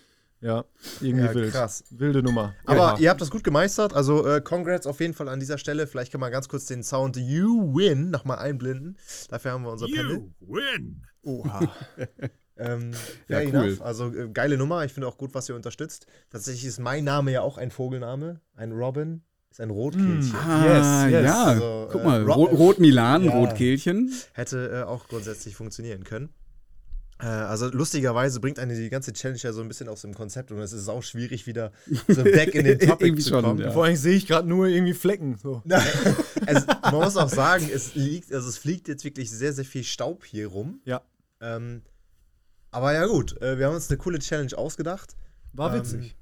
ja, 0.40 0.64
irgendwie 1.00 1.24
Ja, 1.26 1.34
wild. 1.34 1.52
krass. 1.52 1.84
Wilde 1.90 2.22
Nummer. 2.22 2.54
Aber 2.64 2.94
Oha. 2.94 2.98
ihr 2.98 3.10
habt 3.10 3.20
das 3.20 3.30
gut 3.30 3.44
gemeistert. 3.44 3.92
Also, 3.94 4.26
äh, 4.26 4.40
congrats 4.40 4.86
auf 4.86 5.00
jeden 5.00 5.14
Fall 5.14 5.28
an 5.28 5.38
dieser 5.40 5.58
Stelle. 5.58 5.86
Vielleicht 5.86 6.12
kann 6.12 6.20
man 6.20 6.32
ganz 6.32 6.48
kurz 6.48 6.66
den 6.66 6.82
Sound 6.82 7.16
You 7.16 7.74
Win 7.74 8.10
nochmal 8.10 8.38
einblenden. 8.38 8.96
Dafür 9.28 9.52
haben 9.52 9.64
wir 9.64 9.70
unser 9.72 9.86
Panel. 9.86 10.30
win. 10.40 11.02
Oha. 11.22 11.60
Ähm, 12.62 12.90
Ja, 13.28 13.38
fair 13.38 13.48
cool. 13.48 13.54
enough. 13.68 13.80
Also, 13.80 14.12
äh, 14.14 14.28
geile 14.34 14.58
Nummer. 14.58 14.84
Ich 14.84 14.92
finde 14.92 15.08
auch 15.08 15.16
gut, 15.16 15.32
was 15.32 15.48
ihr 15.48 15.54
unterstützt. 15.56 16.06
Tatsächlich 16.28 16.66
ist 16.66 16.78
mein 16.78 17.04
Name 17.04 17.32
ja 17.32 17.40
auch 17.40 17.56
ein 17.56 17.70
Vogelname. 17.70 18.40
Ein 18.54 18.72
Robin 18.72 19.22
ist 19.50 19.62
ein 19.62 19.70
Rotkehlchen. 19.70 20.34
ah, 20.34 21.06
Yes, 21.06 21.12
yes. 21.12 21.24
ja. 21.24 21.44
Also, 21.44 21.88
Guck 21.90 22.02
äh, 22.02 22.04
mal, 22.04 22.22
Ro- 22.22 22.32
Rot, 22.34 22.52
Rot 22.52 22.78
Milan, 22.78 23.24
Ja. 23.24 23.30
Rotkehlchen. 23.32 24.12
Hätte 24.34 24.70
äh, 24.70 24.82
auch 24.82 25.08
grundsätzlich 25.08 25.56
funktionieren 25.56 26.04
können. 26.04 26.28
Äh, 27.22 27.26
also 27.26 27.68
lustigerweise 27.68 28.40
bringt 28.40 28.58
eine 28.58 28.74
die 28.74 28.88
ganze 28.90 29.12
Challenge 29.12 29.38
ja 29.42 29.52
so 29.52 29.60
ein 29.60 29.68
bisschen 29.68 29.88
aus 29.88 30.02
dem 30.02 30.14
Konzept 30.14 30.50
und 30.52 30.58
es 30.60 30.72
ist 30.72 30.88
auch 30.88 31.02
schwierig, 31.02 31.46
wieder 31.46 31.72
so 32.08 32.22
back 32.24 32.54
in 32.54 32.64
den 32.64 32.78
Topic 32.78 33.04
Irgendwie 33.06 33.22
zu 33.22 33.28
schon, 33.30 33.42
kommen. 33.44 33.60
ja. 33.60 33.70
Vor 33.72 33.84
allem 33.84 33.96
sehe 33.96 34.14
ich 34.16 34.26
gerade 34.26 34.48
nur 34.48 34.66
irgendwie 34.66 34.94
Flecken. 34.94 35.36
So. 35.36 35.62
es, 36.46 36.66
man 36.66 36.94
muss 36.94 37.16
auch 37.16 37.28
sagen, 37.28 37.68
es 37.72 37.94
liegt, 37.94 38.32
also 38.32 38.48
es 38.48 38.58
fliegt 38.58 38.88
jetzt 38.88 39.04
wirklich 39.04 39.30
sehr, 39.30 39.52
sehr 39.52 39.64
viel 39.64 39.84
Staub 39.84 40.24
hier 40.24 40.46
rum. 40.48 40.80
Ja. 40.84 41.02
Ähm, 41.40 41.82
aber 42.70 42.92
ja 42.92 43.06
gut, 43.06 43.40
äh, 43.42 43.58
wir 43.58 43.66
haben 43.66 43.74
uns 43.74 43.88
eine 43.90 43.98
coole 43.98 44.18
Challenge 44.18 44.56
ausgedacht. 44.56 45.16
War 45.52 45.74
Ähm, 45.74 45.80
witzig. 45.80 46.16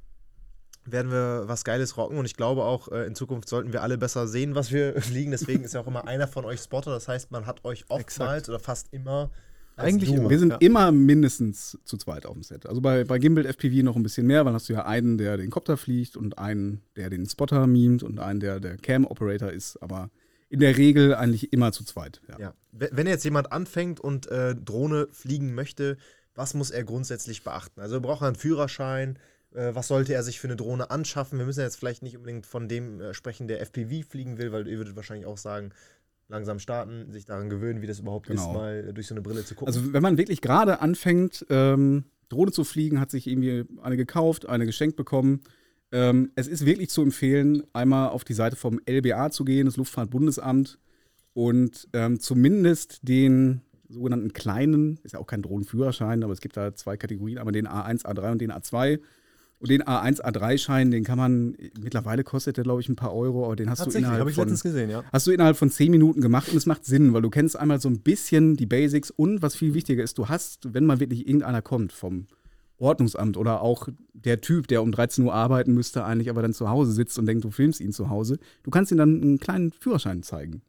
werden 0.84 1.10
wir 1.12 1.44
was 1.46 1.62
Geiles 1.64 1.96
rocken 1.98 2.16
und 2.18 2.24
ich 2.24 2.34
glaube 2.34 2.64
auch, 2.64 2.88
äh, 2.90 3.06
in 3.06 3.14
Zukunft 3.14 3.48
sollten 3.48 3.72
wir 3.74 3.82
alle 3.82 3.98
besser 3.98 4.26
sehen, 4.26 4.54
was 4.54 4.72
wir 4.72 5.00
fliegen. 5.02 5.30
Deswegen 5.30 5.62
ist 5.64 5.74
ja 5.74 5.80
auch 5.80 5.86
immer 5.86 6.08
einer 6.08 6.26
von 6.26 6.44
euch 6.44 6.60
Spotter. 6.60 6.90
Das 6.90 7.06
heißt, 7.08 7.30
man 7.30 7.46
hat 7.46 7.64
euch 7.64 7.84
oftmals 7.88 8.38
Exakt. 8.44 8.48
oder 8.48 8.58
fast 8.58 8.88
immer. 8.92 9.30
Eigentlich 9.78 10.12
immer. 10.12 10.28
Wir 10.30 10.38
sind 10.38 10.50
Ja. 10.52 10.56
immer 10.60 10.92
mindestens 10.92 11.78
zu 11.84 11.96
zweit 11.96 12.26
auf 12.26 12.34
dem 12.34 12.42
Set. 12.42 12.66
Also 12.66 12.80
bei, 12.80 13.04
bei 13.04 13.18
Gimbal 13.18 13.46
FPV 13.46 13.82
noch 13.84 13.96
ein 13.96 14.02
bisschen 14.02 14.26
mehr, 14.26 14.44
weil 14.44 14.52
hast 14.52 14.68
du 14.68 14.72
ja 14.74 14.84
einen, 14.86 15.18
der 15.18 15.36
den 15.36 15.50
Copter 15.50 15.76
fliegt 15.76 16.16
und 16.16 16.38
einen, 16.38 16.82
der 16.96 17.10
den 17.10 17.26
Spotter 17.26 17.66
mimt 17.66 18.02
und 18.02 18.18
einen, 18.18 18.40
der 18.40 18.60
der 18.60 18.76
Cam-Operator 18.76 19.50
ist. 19.50 19.76
Aber 19.82 20.10
in 20.50 20.60
der 20.60 20.76
Regel 20.76 21.14
eigentlich 21.14 21.52
immer 21.52 21.72
zu 21.72 21.84
zweit. 21.84 22.20
Ja. 22.28 22.38
Ja. 22.38 22.54
Wenn 22.72 22.88
wenn 22.92 23.06
jetzt 23.06 23.24
jemand 23.24 23.52
anfängt 23.52 24.00
und 24.00 24.26
äh, 24.28 24.54
Drohne 24.54 25.08
fliegen 25.12 25.54
möchte, 25.54 25.96
was 26.34 26.54
muss 26.54 26.70
er 26.70 26.84
grundsätzlich 26.84 27.42
beachten? 27.44 27.80
Also 27.80 28.00
braucht 28.00 28.22
er 28.22 28.28
einen 28.28 28.36
Führerschein? 28.36 29.18
Äh, 29.54 29.74
was 29.74 29.88
sollte 29.88 30.14
er 30.14 30.22
sich 30.22 30.40
für 30.40 30.46
eine 30.46 30.56
Drohne 30.56 30.90
anschaffen? 30.90 31.38
Wir 31.38 31.46
müssen 31.46 31.60
jetzt 31.60 31.76
vielleicht 31.76 32.02
nicht 32.02 32.16
unbedingt 32.16 32.46
von 32.46 32.68
dem 32.68 33.00
äh, 33.00 33.14
sprechen, 33.14 33.48
der 33.48 33.60
FPV 33.60 34.06
fliegen 34.08 34.38
will, 34.38 34.52
weil 34.52 34.66
ihr 34.68 34.76
würdet 34.78 34.94
wahrscheinlich 34.96 35.26
auch 35.26 35.38
sagen, 35.38 35.70
langsam 36.28 36.58
starten, 36.58 37.10
sich 37.10 37.24
daran 37.24 37.48
gewöhnen, 37.50 37.82
wie 37.82 37.86
das 37.86 38.00
überhaupt 38.00 38.28
ist, 38.28 38.42
Genau. 38.42 38.52
mal 38.52 38.88
äh, 38.88 38.92
durch 38.92 39.06
so 39.06 39.14
eine 39.14 39.22
Brille 39.22 39.44
zu 39.44 39.54
gucken. 39.54 39.68
Also 39.74 39.92
wenn 39.92 40.02
man 40.02 40.18
wirklich 40.18 40.40
gerade 40.40 40.80
anfängt, 40.80 41.46
ähm, 41.48 42.04
Drohne 42.28 42.52
zu 42.52 42.64
fliegen, 42.64 43.00
hat 43.00 43.10
sich 43.10 43.26
irgendwie 43.26 43.64
eine 43.82 43.96
gekauft, 43.96 44.48
eine 44.48 44.66
geschenkt 44.66 44.96
bekommen. 44.96 45.40
Ähm, 45.90 46.30
es 46.34 46.46
ist 46.46 46.66
wirklich 46.66 46.90
zu 46.90 47.02
empfehlen, 47.02 47.62
einmal 47.72 48.10
auf 48.10 48.24
die 48.24 48.34
Seite 48.34 48.56
vom 48.56 48.78
LBA 48.86 49.30
zu 49.30 49.44
gehen, 49.44 49.64
das 49.64 49.78
Luftfahrtbundesamt, 49.78 50.78
und 51.32 51.88
ähm, 51.92 52.18
zumindest 52.20 53.00
den 53.08 53.60
sogenannten 53.88 54.32
kleinen, 54.32 54.98
ist 55.04 55.12
ja 55.12 55.20
auch 55.20 55.26
kein 55.26 55.40
Drohnenführerschein, 55.40 56.24
aber 56.24 56.32
es 56.32 56.40
gibt 56.40 56.56
da 56.56 56.74
zwei 56.74 56.96
Kategorien, 56.96 57.38
einmal 57.38 57.52
den 57.52 57.68
A1, 57.68 58.04
A3 58.04 58.32
und 58.32 58.40
den 58.40 58.52
A2. 58.52 58.98
Und 59.60 59.70
den 59.70 59.82
A1, 59.82 60.22
A3-Schein, 60.22 60.92
den 60.92 61.02
kann 61.02 61.18
man, 61.18 61.56
mittlerweile 61.80 62.22
kostet 62.22 62.56
der, 62.56 62.64
glaube 62.64 62.80
ich, 62.80 62.88
ein 62.88 62.94
paar 62.94 63.12
Euro, 63.12 63.44
aber 63.44 63.56
den 63.56 63.68
hast 63.68 63.84
du 63.84 63.90
innerhalb 63.90 64.20
habe 64.20 64.30
ich 64.30 64.36
von 64.36 64.44
letztens 64.44 64.62
gesehen, 64.62 64.88
ja. 64.88 65.02
hast 65.12 65.26
du 65.26 65.32
innerhalb 65.32 65.56
von 65.56 65.68
10 65.68 65.90
Minuten 65.90 66.20
gemacht 66.20 66.48
und 66.50 66.56
es 66.56 66.66
macht 66.66 66.84
Sinn, 66.84 67.12
weil 67.12 67.22
du 67.22 67.30
kennst 67.30 67.56
einmal 67.56 67.80
so 67.80 67.88
ein 67.88 68.00
bisschen 68.00 68.56
die 68.56 68.66
Basics 68.66 69.10
und 69.10 69.42
was 69.42 69.56
viel 69.56 69.74
wichtiger 69.74 70.04
ist, 70.04 70.16
du 70.16 70.28
hast, 70.28 70.72
wenn 70.74 70.86
mal 70.86 71.00
wirklich 71.00 71.26
irgendeiner 71.26 71.60
kommt 71.60 71.92
vom 71.92 72.28
Ordnungsamt 72.80 73.36
oder 73.36 73.60
auch 73.60 73.88
der 74.12 74.40
Typ, 74.40 74.68
der 74.68 74.82
um 74.82 74.92
13 74.92 75.24
Uhr 75.24 75.34
arbeiten 75.34 75.74
müsste, 75.74 76.04
eigentlich 76.04 76.30
aber 76.30 76.42
dann 76.42 76.54
zu 76.54 76.68
Hause 76.70 76.92
sitzt 76.92 77.18
und 77.18 77.26
denkt, 77.26 77.42
du 77.44 77.50
filmst 77.50 77.80
ihn 77.80 77.92
zu 77.92 78.08
Hause, 78.08 78.38
du 78.62 78.70
kannst 78.70 78.92
ihm 78.92 78.98
dann 78.98 79.20
einen 79.20 79.40
kleinen 79.40 79.72
Führerschein 79.72 80.22
zeigen 80.22 80.62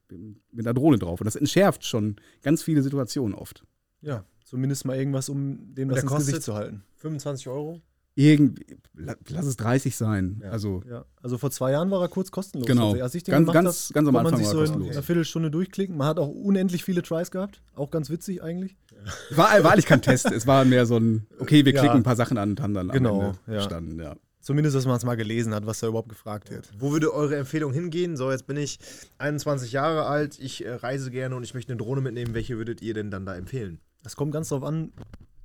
mit 0.52 0.66
einer 0.66 0.74
Drohne 0.74 0.98
drauf 0.98 1.22
und 1.22 1.26
das 1.26 1.36
entschärft 1.36 1.86
schon 1.86 2.16
ganz 2.42 2.64
viele 2.64 2.82
Situationen 2.82 3.36
oft. 3.36 3.64
Ja, 4.02 4.26
zumindest 4.44 4.86
mal 4.86 4.98
irgendwas, 4.98 5.30
um 5.30 5.76
dem 5.76 5.90
das 5.90 6.02
ins 6.02 6.12
kostet- 6.12 6.28
Gesicht 6.28 6.44
zu 6.44 6.56
halten. 6.56 6.84
25 6.96 7.48
Euro? 7.48 7.82
Irgendwie, 8.22 8.66
la- 8.96 9.16
lass 9.30 9.46
es 9.46 9.56
30 9.56 9.96
sein. 9.96 10.42
Ja. 10.44 10.50
Also 10.52 10.84
Ja, 10.90 11.06
also 11.22 11.38
vor 11.38 11.52
zwei 11.52 11.72
Jahren 11.72 11.90
war 11.90 12.02
er 12.02 12.10
kurz 12.10 12.32
kostenlos. 12.32 12.68
Genau. 12.68 12.92
Also 12.92 13.04
als 13.04 13.16
ich 13.16 13.24
den 13.24 13.32
Ganz- 13.32 13.46
gemacht 13.48 13.54
ganz- 13.64 13.88
hab, 13.90 13.94
ganz 13.94 14.08
am 14.10 14.14
konnte 14.14 14.24
man 14.24 14.26
Anfang 14.34 14.40
sich 14.40 14.48
war 14.48 14.52
so 14.54 14.58
er 14.60 14.64
in 14.66 14.68
kostenlos. 14.72 14.92
einer 14.96 15.04
Viertelstunde 15.04 15.52
durchklicken. 15.52 15.96
Man 15.96 16.08
hat 16.08 16.20
auch 16.20 16.28
unendlich 16.28 16.84
viele 16.84 17.02
Tries 17.02 17.32
gehabt. 17.32 17.62
Auch 17.76 17.92
ganz 17.92 18.10
witzig 18.10 18.44
eigentlich. 18.44 18.76
war, 19.32 19.64
war 19.64 19.72
eigentlich 19.72 19.86
kein 19.86 20.02
Test, 20.02 20.26
es 20.32 20.46
war 20.46 20.66
mehr 20.66 20.86
so 20.86 20.98
ein, 20.98 21.26
okay, 21.40 21.64
wir 21.64 21.74
Ja. 21.74 21.80
klicken 21.80 21.98
ein 22.00 22.04
paar 22.04 22.18
Sachen 22.18 22.38
an 22.38 22.50
und 22.52 22.62
haben 22.62 22.74
dann 22.74 22.90
Genau, 22.90 23.20
am 23.22 23.26
Ende 23.28 23.38
ja. 23.48 23.54
verstanden, 23.54 24.00
ja. 24.02 24.16
Zumindest, 24.42 24.76
dass 24.76 24.86
man 24.86 24.98
es 24.98 25.06
mal 25.06 25.16
gelesen 25.16 25.54
hat, 25.54 25.66
was 25.66 25.80
da 25.80 25.88
überhaupt 25.88 26.10
gefragt 26.10 26.50
wird. 26.52 26.70
Wo 26.78 26.92
würde 26.92 27.14
eure 27.14 27.38
Empfehlung 27.38 27.72
hingehen? 27.72 28.18
So, 28.18 28.32
jetzt 28.32 28.48
bin 28.48 28.58
ich 28.58 28.80
21 29.18 29.72
Jahre 29.72 30.06
alt, 30.08 30.38
ich 30.40 30.66
äh, 30.66 30.74
reise 30.74 31.12
gerne 31.12 31.36
und 31.36 31.44
ich 31.44 31.54
möchte 31.54 31.72
eine 31.72 31.78
Drohne 31.82 32.02
mitnehmen. 32.02 32.34
Welche 32.34 32.58
würdet 32.58 32.82
ihr 32.82 32.94
denn 32.94 33.12
dann 33.12 33.26
da 33.26 33.36
empfehlen? 33.36 33.80
Es 34.04 34.16
kommt 34.16 34.32
ganz 34.34 34.50
darauf 34.50 34.64
an, 34.66 34.92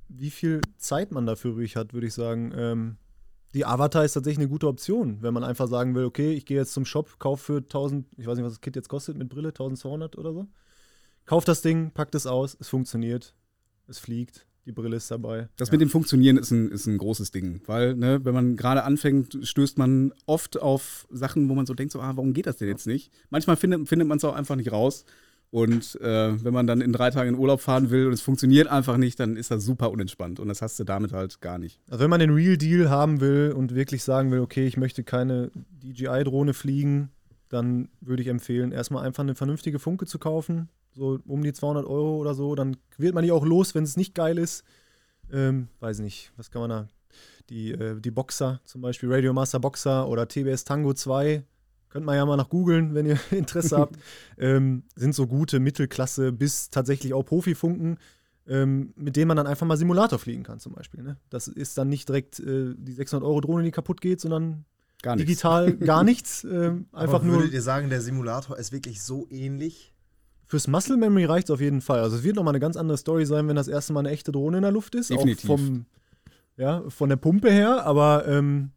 wie 0.09 0.29
viel 0.29 0.61
Zeit 0.77 1.11
man 1.11 1.25
dafür 1.25 1.51
übrig 1.51 1.75
hat, 1.75 1.93
würde 1.93 2.07
ich 2.07 2.13
sagen. 2.13 2.51
Ähm, 2.55 2.97
die 3.53 3.65
Avatar 3.65 4.03
ist 4.03 4.13
tatsächlich 4.13 4.39
eine 4.39 4.49
gute 4.49 4.67
Option, 4.67 5.21
wenn 5.21 5.33
man 5.33 5.43
einfach 5.43 5.67
sagen 5.67 5.95
will, 5.95 6.03
okay, 6.05 6.33
ich 6.33 6.45
gehe 6.45 6.57
jetzt 6.57 6.73
zum 6.73 6.85
Shop, 6.85 7.19
kaufe 7.19 7.43
für 7.43 7.57
1000, 7.59 8.05
ich 8.17 8.27
weiß 8.27 8.35
nicht, 8.35 8.45
was 8.45 8.53
das 8.53 8.61
Kit 8.61 8.75
jetzt 8.75 8.89
kostet 8.89 9.17
mit 9.17 9.29
Brille, 9.29 9.49
1200 9.49 10.17
oder 10.17 10.33
so. 10.33 10.47
Kauf 11.25 11.45
das 11.45 11.61
Ding, 11.61 11.91
pack 11.91 12.11
das 12.11 12.27
aus, 12.27 12.57
es 12.59 12.67
funktioniert, 12.67 13.33
es 13.87 13.97
fliegt, 13.97 14.45
die 14.65 14.73
Brille 14.73 14.97
ist 14.97 15.09
dabei. 15.09 15.47
Das 15.55 15.69
Ja. 15.69 15.73
mit 15.73 15.81
dem 15.81 15.89
Funktionieren 15.89 16.37
ist 16.37 16.51
ein, 16.51 16.69
ist 16.69 16.85
ein 16.85 16.97
großes 16.97 17.31
Ding, 17.31 17.61
weil, 17.65 17.95
ne, 17.95 18.23
wenn 18.25 18.33
man 18.33 18.57
gerade 18.57 18.83
anfängt, 18.83 19.39
stößt 19.41 19.77
man 19.77 20.13
oft 20.25 20.61
auf 20.61 21.07
Sachen, 21.09 21.47
wo 21.47 21.55
man 21.55 21.65
so 21.65 21.73
denkt, 21.73 21.93
so, 21.93 22.01
ah, 22.01 22.11
warum 22.15 22.33
geht 22.33 22.47
das 22.47 22.57
denn 22.57 22.67
jetzt 22.67 22.87
nicht? 22.87 23.11
Manchmal 23.29 23.55
findet, 23.55 23.87
findet 23.87 24.07
man 24.07 24.17
es 24.17 24.23
auch 24.25 24.35
einfach 24.35 24.55
nicht 24.57 24.71
raus. 24.71 25.05
Und 25.55 25.97
äh, 26.01 26.43
wenn 26.43 26.53
man 26.53 26.67
dann 26.67 26.81
in 26.81 26.91
drei 26.91 27.11
Tagen 27.11 27.29
in 27.29 27.35
Urlaub 27.39 27.61
fahren 27.61 27.89
will 27.89 28.07
und 28.07 28.11
es 28.11 28.19
funktioniert 28.19 28.67
einfach 28.67 28.97
nicht, 28.97 29.17
dann 29.21 29.37
ist 29.37 29.51
das 29.51 29.63
super 29.63 29.89
unentspannt. 29.89 30.41
Und 30.41 30.49
das 30.49 30.61
hast 30.61 30.77
du 30.81 30.83
damit 30.83 31.13
halt 31.13 31.39
gar 31.39 31.59
nicht. 31.59 31.79
Also 31.89 32.03
wenn 32.03 32.09
man 32.09 32.19
den 32.19 32.31
Real 32.31 32.57
Deal 32.57 32.89
haben 32.89 33.21
will 33.21 33.53
und 33.55 33.73
wirklich 33.73 34.03
sagen 34.03 34.31
will, 34.31 34.41
okay, 34.41 34.67
ich 34.67 34.75
möchte 34.75 35.05
keine 35.05 35.51
DJI-Drohne 35.81 36.53
fliegen, 36.53 37.09
dann 37.47 37.87
würde 38.01 38.21
ich 38.21 38.27
empfehlen, 38.27 38.73
erstmal 38.73 39.05
einfach 39.05 39.23
eine 39.23 39.33
vernünftige 39.33 39.79
Funke 39.79 40.05
zu 40.05 40.19
kaufen, 40.19 40.67
so 40.91 41.19
um 41.25 41.41
die 41.41 41.53
200 41.53 41.85
Euro 41.85 42.17
oder 42.17 42.33
so. 42.33 42.53
Dann 42.55 42.75
wird 42.97 43.15
man 43.15 43.23
die 43.23 43.31
auch 43.31 43.45
los, 43.45 43.73
wenn 43.75 43.85
es 43.85 43.95
nicht 43.95 44.13
geil 44.13 44.37
ist. 44.37 44.65
Ähm, 45.31 45.69
weiß 45.79 45.99
nicht, 45.99 46.33
was 46.35 46.51
kann 46.51 46.63
man 46.63 46.69
da? 46.69 46.87
Die, 47.49 47.71
äh, 47.71 47.97
die 48.01 48.11
Boxer, 48.11 48.59
zum 48.65 48.81
Beispiel 48.81 49.09
Radio 49.09 49.31
Master 49.31 49.61
Boxer 49.61 50.09
oder 50.09 50.27
TBS 50.27 50.65
Tango 50.65 50.93
2, 50.93 51.45
könnt 51.95 52.05
man 52.05 52.15
ja 52.15 52.25
mal 52.25 52.35
nach 52.35 52.49
googeln, 52.49 52.93
wenn 52.93 53.05
ihr 53.05 53.17
Interesse 53.31 53.77
habt, 53.77 53.95
ähm, 54.37 54.83
sind 54.95 55.15
so 55.15 55.27
gute 55.27 55.61
Mittelklasse 55.61 56.33
bis 56.33 56.69
tatsächlich 56.69 57.13
auch 57.13 57.23
Profifunken 57.23 57.97
ähm, 58.47 58.93
mit 58.95 59.15
dem 59.15 59.27
man 59.27 59.37
dann 59.37 59.47
einfach 59.47 59.65
mal 59.65 59.77
Simulator 59.77 60.19
fliegen 60.19 60.43
kann, 60.43 60.59
zum 60.59 60.73
Beispiel. 60.73 61.01
Ne? 61.01 61.17
Das 61.29 61.47
ist 61.47 61.77
dann 61.77 61.89
nicht 61.89 62.07
direkt 62.09 62.39
äh, 62.39 62.75
die 62.77 62.93
600-Euro-Drohne, 62.93 63.63
die 63.63 63.71
kaputt 63.71 64.01
geht, 64.01 64.21
sondern 64.21 64.65
Gar 65.01 65.15
digital 65.15 65.73
gar 65.77 66.03
nichts. 66.03 66.43
Ähm, 66.43 66.85
einfach 66.91 67.15
Aber 67.15 67.25
nur 67.25 67.37
Würdet 67.37 67.53
ihr 67.53 67.61
sagen, 67.61 67.89
der 67.89 68.01
Simulator 68.01 68.57
ist 68.57 68.71
wirklich 68.71 69.01
so 69.01 69.25
ähnlich? 69.29 69.93
fürs 70.47 70.67
Muscle 70.67 70.97
Memory 70.97 71.25
reicht 71.25 71.49
es 71.49 71.51
auf 71.51 71.59
jeden 71.59 71.81
Fall. 71.81 72.01
Also 72.01 72.17
es 72.17 72.23
wird 72.23 72.35
nochmal 72.35 72.51
eine 72.51 72.59
ganz 72.59 72.77
andere 72.77 72.97
Story 72.99 73.25
sein, 73.25 73.47
wenn 73.47 73.55
das 73.55 73.67
erste 73.67 73.93
Mal 73.93 74.01
eine 74.01 74.11
echte 74.11 74.31
Drohne 74.31 74.57
in 74.57 74.61
der 74.61 74.71
Luft 74.71 74.93
ist. 74.93 75.09
Definitiv. 75.09 75.49
Auch 75.49 75.57
vom, 75.57 75.85
ja, 76.57 76.83
von 76.89 77.09
der 77.09 77.15
Pumpe 77.15 77.51
her, 77.51 77.83
aber 77.85 78.27
ähm, 78.27 78.71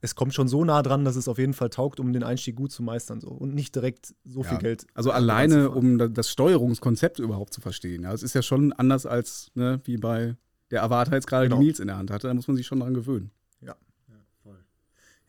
es 0.00 0.14
kommt 0.14 0.32
schon 0.34 0.48
so 0.48 0.64
nah 0.64 0.82
dran, 0.82 1.04
dass 1.04 1.16
es 1.16 1.26
auf 1.28 1.38
jeden 1.38 1.54
Fall 1.54 1.70
taugt, 1.70 1.98
um 2.00 2.12
den 2.12 2.22
Einstieg 2.22 2.56
gut 2.56 2.70
zu 2.72 2.82
meistern. 2.82 3.20
So. 3.20 3.28
Und 3.28 3.54
nicht 3.54 3.74
direkt 3.74 4.14
so 4.24 4.42
Ja. 4.42 4.48
viel 4.50 4.58
Geld. 4.58 4.86
Also 4.94 5.10
alleine, 5.10 5.70
um 5.70 5.98
da- 5.98 6.08
das 6.08 6.30
Steuerungskonzept 6.30 7.18
überhaupt 7.18 7.52
zu 7.52 7.60
verstehen. 7.60 8.02
Ja, 8.04 8.12
es 8.12 8.22
ist 8.22 8.34
ja 8.34 8.42
schon 8.42 8.72
anders 8.72 9.06
als 9.06 9.50
ne, 9.54 9.80
wie 9.84 9.96
bei 9.96 10.36
der 10.70 10.82
Avatar 10.84 11.14
jetzt 11.14 11.26
gerade 11.26 11.46
Genau. 11.48 11.58
die 11.60 11.66
Nils 11.66 11.80
in 11.80 11.88
der 11.88 11.96
Hand 11.96 12.10
hatte. 12.10 12.28
Da 12.28 12.34
muss 12.34 12.46
man 12.46 12.56
sich 12.56 12.66
schon 12.66 12.80
dran 12.80 12.94
gewöhnen. 12.94 13.30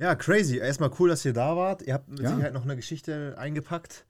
Ja, 0.01 0.15
crazy. 0.15 0.57
Erstmal 0.57 0.91
cool, 0.97 1.09
dass 1.09 1.26
ihr 1.26 1.34
da 1.34 1.57
wart. 1.57 1.82
Ihr 1.82 1.93
habt 1.93 2.07
mit 2.07 2.22
Ja. 2.22 2.30
Sicherheit 2.30 2.53
noch 2.53 2.63
eine 2.63 2.78
Geschichte 2.78 3.36
eingepackt. 3.38 4.05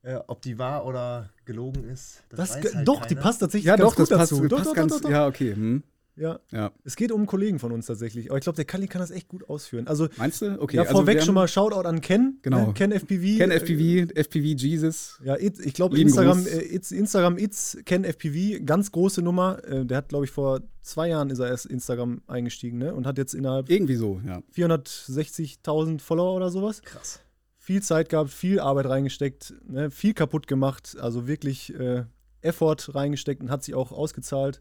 Äh, 0.00 0.16
ob 0.26 0.40
die 0.42 0.58
wahr 0.58 0.84
oder 0.86 1.30
gelogen 1.44 1.84
ist, 1.84 2.22
das, 2.30 2.38
Das, 2.38 2.56
weiß 2.56 2.62
ge- 2.62 2.74
halt 2.74 2.88
doch, 2.88 3.06
die 3.06 3.14
keiner. 3.14 3.20
passt 3.26 3.40
tatsächlich 3.40 3.66
Ja, 3.66 3.76
ganz 3.76 3.90
doch, 3.90 3.96
das 3.96 4.08
gut 4.08 4.18
passt, 4.18 4.32
dazu. 4.32 4.48
Doch, 4.48 4.56
passt 4.58 4.70
doch, 4.70 4.74
ganz. 4.74 4.92
doch, 4.92 5.00
doch, 5.00 5.08
doch. 5.08 5.10
Ja, 5.10 5.26
okay. 5.26 5.54
Hm. 5.54 5.82
Ja. 6.16 6.38
Ja. 6.50 6.72
Es 6.84 6.96
geht 6.96 7.10
um 7.10 7.20
einen 7.20 7.26
Kollegen 7.26 7.58
von 7.58 7.72
uns 7.72 7.86
tatsächlich. 7.86 8.30
Aber 8.30 8.38
ich 8.38 8.44
glaube, 8.44 8.56
der 8.56 8.64
Kalli 8.64 8.86
kann 8.86 9.00
das 9.00 9.10
echt 9.10 9.28
gut 9.28 9.48
ausführen. 9.48 9.86
Also, 9.86 10.08
Meinst 10.16 10.42
du? 10.42 10.60
Okay. 10.60 10.76
ja, 10.76 10.82
also 10.82 10.94
vorweg 10.94 11.22
schon 11.22 11.34
mal 11.34 11.48
Shoutout 11.48 11.88
an 11.88 12.00
Ken. 12.00 12.38
Genau. 12.42 12.68
Ne? 12.68 12.72
Ken 12.74 12.92
FPV. 12.92 13.38
Ken 13.38 13.50
äh, 13.50 13.60
FPV, 13.60 14.12
FPV 14.14 14.44
Jesus. 14.56 15.20
Ja, 15.24 15.36
it, 15.36 15.58
ich 15.60 15.74
glaube, 15.74 15.98
Instagram, 15.98 16.46
äh, 16.46 16.60
it's, 16.60 16.92
Instagram 16.92 17.38
It's 17.38 17.76
Ken 17.84 18.04
FPV, 18.04 18.64
ganz 18.64 18.92
große 18.92 19.22
Nummer. 19.22 19.62
Äh, 19.64 19.84
der 19.84 19.98
hat, 19.98 20.08
glaube 20.08 20.24
ich, 20.24 20.30
vor 20.30 20.60
zwei 20.82 21.08
Jahren 21.08 21.30
ist 21.30 21.38
er 21.38 21.48
erst 21.48 21.66
Instagram 21.66 22.22
eingestiegen 22.26 22.78
ne? 22.78 22.94
und 22.94 23.06
hat 23.06 23.18
jetzt 23.18 23.34
innerhalb 23.34 23.70
Irgendwie 23.70 23.96
so, 23.96 24.20
ja. 24.24 24.42
460.000 24.54 26.00
Follower 26.00 26.34
oder 26.36 26.50
sowas. 26.50 26.82
Krass. 26.82 27.20
Viel 27.58 27.82
Zeit 27.82 28.10
gehabt, 28.10 28.30
viel 28.30 28.60
Arbeit 28.60 28.86
reingesteckt, 28.86 29.54
ne? 29.66 29.90
viel 29.90 30.12
kaputt 30.12 30.46
gemacht, 30.46 30.96
also 31.00 31.26
wirklich 31.26 31.74
äh, 31.74 32.04
Effort 32.42 32.94
reingesteckt 32.94 33.40
und 33.40 33.50
hat 33.50 33.64
sich 33.64 33.74
auch 33.74 33.90
ausgezahlt. 33.90 34.60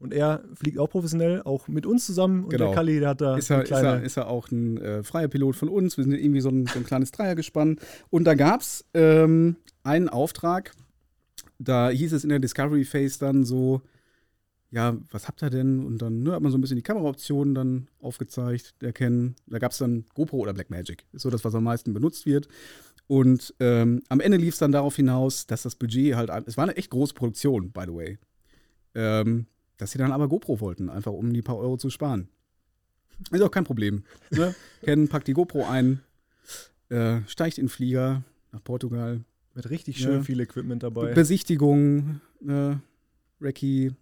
Und 0.00 0.14
er 0.14 0.42
fliegt 0.54 0.78
auch 0.78 0.88
professionell, 0.88 1.42
auch 1.42 1.68
mit 1.68 1.84
uns 1.84 2.06
zusammen. 2.06 2.44
Und 2.44 2.50
Genau. 2.50 2.66
der 2.66 2.74
Kalli, 2.74 3.00
der 3.00 3.10
hat 3.10 3.20
da 3.20 3.36
Ist 3.36 3.50
er, 3.50 3.62
ist, 3.62 3.70
er, 3.70 4.02
ist 4.02 4.16
er 4.16 4.28
auch 4.28 4.50
ein 4.50 4.78
äh, 4.78 5.02
freier 5.02 5.28
Pilot 5.28 5.56
von 5.56 5.68
uns. 5.68 5.98
Wir 5.98 6.04
sind 6.04 6.14
irgendwie 6.14 6.40
so 6.40 6.48
ein, 6.48 6.66
so 6.66 6.78
ein 6.78 6.86
kleines 6.86 7.12
Dreiergespann. 7.12 7.76
Und 8.08 8.24
da 8.24 8.34
gab 8.34 8.62
es 8.62 8.84
ähm, 8.94 9.56
einen 9.82 10.08
Auftrag. 10.08 10.72
Da 11.58 11.90
hieß 11.90 12.14
es 12.14 12.24
in 12.24 12.30
der 12.30 12.38
Discovery 12.38 12.84
Phase 12.84 13.18
dann 13.18 13.44
so: 13.44 13.82
Ja, 14.70 14.96
was 15.10 15.28
habt 15.28 15.42
ihr 15.42 15.50
denn? 15.50 15.84
Und 15.84 15.98
dann 16.00 16.22
ne, 16.22 16.32
hat 16.32 16.40
man 16.40 16.50
so 16.50 16.56
ein 16.56 16.62
bisschen 16.62 16.78
die 16.78 16.82
Kameraoptionen 16.82 17.54
dann 17.54 17.88
aufgezeigt, 18.00 18.74
erkennen. 18.80 19.36
Da 19.48 19.58
gab 19.58 19.72
es 19.72 19.78
dann 19.78 20.06
GoPro 20.14 20.38
oder 20.38 20.54
Blackmagic. 20.54 21.04
Ist 21.12 21.22
so 21.22 21.30
das, 21.30 21.44
was 21.44 21.54
am 21.54 21.64
meisten 21.64 21.92
benutzt 21.92 22.24
wird. 22.24 22.48
Und 23.06 23.54
ähm, 23.60 24.02
am 24.08 24.20
Ende 24.20 24.38
lief 24.38 24.54
es 24.54 24.60
dann 24.60 24.72
darauf 24.72 24.96
hinaus, 24.96 25.46
dass 25.46 25.62
das 25.62 25.74
Budget 25.74 26.14
halt, 26.14 26.30
es 26.46 26.56
war 26.56 26.64
eine 26.64 26.76
echt 26.76 26.90
große 26.90 27.12
Produktion, 27.12 27.70
by 27.72 27.82
the 27.86 27.92
way. 27.94 28.18
Ähm, 28.94 29.46
dass 29.80 29.92
sie 29.92 29.98
dann 29.98 30.12
aber 30.12 30.28
GoPro 30.28 30.60
wollten, 30.60 30.88
einfach 30.90 31.12
um 31.12 31.32
die 31.32 31.42
paar 31.42 31.56
Euro 31.56 31.76
zu 31.76 31.90
sparen. 31.90 32.28
Ist 33.30 33.42
auch 33.42 33.50
kein 33.50 33.64
Problem. 33.64 34.04
Ne? 34.30 34.54
Ken 34.82 35.08
packt 35.08 35.28
die 35.28 35.32
GoPro 35.32 35.66
ein, 35.66 36.00
äh, 36.88 37.20
steigt 37.26 37.58
in 37.58 37.64
den 37.64 37.68
Flieger 37.70 38.24
nach 38.52 38.62
Portugal. 38.64 39.24
mit 39.54 39.68
richtig 39.68 39.98
Ja. 39.98 40.06
schön 40.06 40.22
viel 40.24 40.38
Equipment 40.40 40.82
dabei. 40.84 41.12
Besichtigung, 41.12 42.20
äh, 42.46 42.76
Recce, 43.40 43.94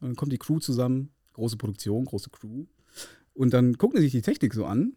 dann 0.00 0.14
kommt 0.14 0.30
die 0.32 0.38
Crew 0.38 0.58
zusammen. 0.58 1.08
Große 1.32 1.56
Produktion, 1.56 2.04
große 2.04 2.28
Crew. 2.30 2.66
Und 3.32 3.54
dann 3.54 3.78
gucken 3.78 3.96
sie 3.98 4.04
sich 4.04 4.12
die 4.12 4.22
Technik 4.22 4.52
so 4.54 4.66
an 4.66 4.92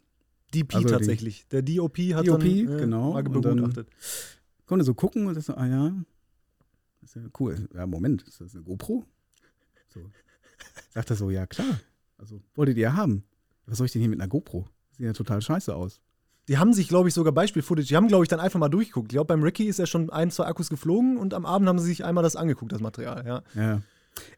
DP 0.53 0.75
Also 0.75 0.87
die- 0.89 0.93
tatsächlich. 0.93 1.47
Der 1.47 1.61
DOP 1.61 1.97
hat 2.13 2.27
DOP, 2.27 2.39
dann, 2.65 2.75
äh, 2.75 2.79
genau, 2.81 3.13
mal 3.13 3.25
und 3.25 3.31
begutachtet. 3.31 3.87
Konnte 4.65 4.83
so 4.85 4.93
gucken 4.93 5.25
und 5.27 5.35
das 5.35 5.45
so, 5.45 5.55
ah 5.55 5.65
ja, 5.65 5.95
das 7.01 7.15
ist 7.15 7.23
ja 7.23 7.29
cool. 7.39 7.67
Ja, 7.73 7.87
Moment, 7.87 8.23
ist 8.23 8.41
das 8.41 8.53
eine 8.53 8.63
GoPro? 8.65 9.05
So. 10.03 10.09
Sagt 10.93 11.09
er 11.09 11.15
so, 11.15 11.29
ja 11.29 11.45
klar. 11.45 11.79
Also, 12.17 12.41
wolltet 12.55 12.77
ihr 12.77 12.95
haben? 12.95 13.23
Was 13.65 13.77
soll 13.77 13.85
ich 13.85 13.91
denn 13.91 14.01
hier 14.01 14.09
mit 14.09 14.19
einer 14.19 14.29
GoPro? 14.29 14.65
Sieht 14.91 15.05
ja 15.05 15.13
total 15.13 15.41
scheiße 15.41 15.75
aus. 15.75 16.01
Die 16.47 16.57
haben 16.57 16.73
sich, 16.73 16.87
glaube 16.87 17.09
ich, 17.09 17.13
sogar 17.13 17.33
Beispiel-Footage, 17.33 17.87
die 17.87 17.95
haben, 17.95 18.07
glaube 18.07 18.23
ich, 18.23 18.29
dann 18.29 18.39
einfach 18.39 18.59
mal 18.59 18.69
durchgeguckt. 18.69 19.11
Ich 19.11 19.15
glaube, 19.15 19.27
beim 19.27 19.43
Ricky 19.43 19.65
ist 19.65 19.79
ja 19.79 19.85
schon 19.85 20.09
ein, 20.09 20.31
zwei 20.31 20.45
Akkus 20.45 20.69
geflogen 20.69 21.17
und 21.17 21.33
am 21.33 21.45
Abend 21.45 21.67
haben 21.67 21.77
sie 21.77 21.87
sich 21.87 22.05
einmal 22.05 22.23
das 22.23 22.37
angeguckt, 22.37 22.71
das 22.71 22.79
Material, 22.79 23.25
ja. 23.25 23.43
Ja. 23.53 23.81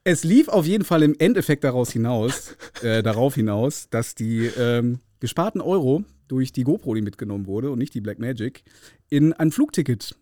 Es 0.03 0.24
lief 0.24 0.49
auf 0.49 0.66
jeden 0.66 0.84
Fall 0.84 1.03
im 1.03 1.16
Endeffekt 1.20 1.64
daraus 1.64 1.91
hinaus, 1.91 2.55
äh, 2.82 3.03
darauf 3.03 3.36
hinaus, 3.36 3.89
dass 3.89 4.16
die 4.16 4.47
ähm, 4.57 4.99
gesparten 5.20 5.62
Euro 5.62 6.03
durch 6.28 6.51
die 6.51 6.64
GoPro, 6.64 6.95
die 6.95 7.01
mitgenommen 7.01 7.45
wurde 7.45 7.70
und 7.72 7.78
nicht 7.80 7.93
die 7.93 8.01
Blackmagic, 8.01 8.64
in 9.10 9.34
ein 9.34 9.51
Flugticket 9.51 10.16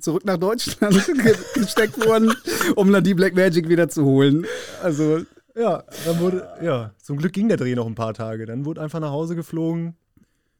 zurück 0.00 0.24
nach 0.24 0.36
Deutschland 0.36 0.94
ge- 1.22 1.34
gesteckt 1.54 1.96
wurden, 2.04 2.32
um 2.74 2.92
dann 2.92 3.04
die 3.04 3.14
Blackmagic 3.14 3.68
wieder 3.68 3.88
zu 3.88 4.04
holen. 4.04 4.46
Also, 4.82 5.20
Ja, 5.54 5.84
dann 6.04 6.20
wurde, 6.20 6.46
ja, 6.62 6.90
zum 7.02 7.16
Glück 7.16 7.32
ging 7.32 7.48
der 7.48 7.56
Dreh 7.56 7.74
noch 7.74 7.86
ein 7.86 7.94
paar 7.94 8.12
Tage. 8.14 8.44
Dann 8.46 8.64
wurde 8.66 8.80
einfach 8.82 9.00
nach 9.00 9.10
Hause 9.10 9.34
geflogen, 9.36 9.94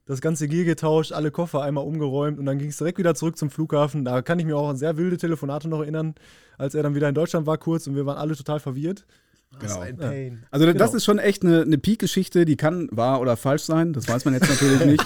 das 0.06 0.20
ganze 0.20 0.48
Gear 0.48 0.64
getauscht, 0.64 1.12
alle 1.12 1.30
Koffer 1.30 1.62
einmal 1.62 1.84
umgeräumt 1.84 2.38
und 2.38 2.46
dann 2.46 2.58
ging 2.58 2.68
es 2.68 2.76
direkt 2.78 2.96
wieder 2.98 3.14
zurück 3.14 3.36
zum 3.36 3.50
Flughafen. 3.50 4.04
Da 4.04 4.22
kann 4.22 4.38
ich 4.38 4.46
mir 4.46 4.56
auch 4.56 4.68
an 4.70 4.76
sehr 4.76 4.96
wilde 4.96 5.16
Telefonate 5.18 5.68
noch 5.68 5.80
erinnern, 5.80 6.14
als 6.58 6.74
er 6.74 6.82
dann 6.82 6.94
wieder 6.94 7.08
in 7.08 7.14
Deutschland 7.14 7.46
war 7.46 7.58
kurz 7.58 7.86
und 7.86 7.94
wir 7.96 8.06
waren 8.06 8.16
alle 8.16 8.36
total 8.36 8.60
verwirrt. 8.60 9.04
Das 9.60 9.72
Genau. 9.74 9.84
ein 9.84 9.96
Pain. 9.96 10.46
also 10.50 10.64
das 10.66 10.74
Genau. 10.74 10.96
ist 10.96 11.04
schon 11.04 11.18
echt 11.18 11.44
eine, 11.44 11.62
eine 11.62 11.78
Peak-Geschichte, 11.78 12.44
die 12.44 12.56
kann 12.56 12.88
wahr 12.90 13.20
oder 13.20 13.36
falsch 13.36 13.62
sein. 13.62 13.92
Das 13.92 14.08
weiß 14.08 14.24
man 14.24 14.34
jetzt 14.34 14.48
natürlich 14.48 14.84
nicht. 14.86 15.04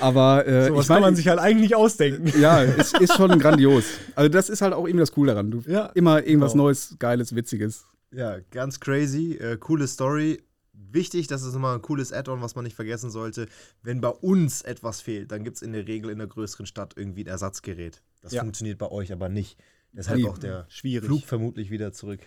Aber 0.00 0.46
äh, 0.46 0.68
Sowas 0.68 0.84
ich 0.84 0.88
meine, 0.88 1.00
kann 1.00 1.00
man 1.08 1.16
sich 1.16 1.28
halt 1.28 1.38
eigentlich 1.38 1.62
nicht 1.70 1.76
ausdenken. 1.76 2.32
Ja, 2.40 2.62
es 2.62 2.92
ist 2.92 3.14
schon 3.16 3.38
grandios. 3.38 3.84
Also 4.14 4.28
das 4.28 4.48
ist 4.48 4.62
halt 4.62 4.72
auch 4.72 4.84
irgendwie 4.86 5.00
das 5.00 5.12
Coole 5.12 5.32
daran. 5.32 5.50
Du 5.50 5.62
Ja, 5.66 5.86
immer 5.94 6.24
irgendwas 6.24 6.52
genau. 6.52 6.64
Neues, 6.64 6.96
Geiles, 6.98 7.34
Witziges. 7.34 7.86
Ja, 8.12 8.38
ganz 8.50 8.80
crazy. 8.80 9.34
Äh, 9.34 9.56
coole 9.58 9.86
Story. 9.86 10.42
Wichtig, 10.72 11.26
das 11.26 11.42
ist 11.42 11.54
immer 11.54 11.74
ein 11.74 11.82
cooles 11.82 12.12
Add-on, 12.12 12.40
was 12.42 12.54
man 12.54 12.64
nicht 12.64 12.76
vergessen 12.76 13.10
sollte. 13.10 13.46
Wenn 13.82 14.00
bei 14.00 14.08
uns 14.10 14.62
etwas 14.62 15.00
fehlt, 15.00 15.32
dann 15.32 15.42
gibt 15.44 15.56
es 15.56 15.62
in 15.62 15.72
der 15.72 15.86
Regel 15.88 16.10
in 16.10 16.18
der 16.18 16.26
größeren 16.26 16.66
Stadt 16.66 16.94
irgendwie 16.96 17.24
ein 17.24 17.28
Ersatzgerät. 17.28 18.02
Das 18.22 18.32
Ja. 18.32 18.42
funktioniert 18.42 18.78
bei 18.78 18.90
euch 18.90 19.12
aber 19.12 19.28
nicht. 19.28 19.58
Deshalb 19.92 20.24
auch 20.26 20.38
der 20.38 20.66
Schwierig. 20.68 21.06
Flug 21.06 21.24
vermutlich 21.24 21.70
wieder 21.70 21.92
zurück 21.92 22.20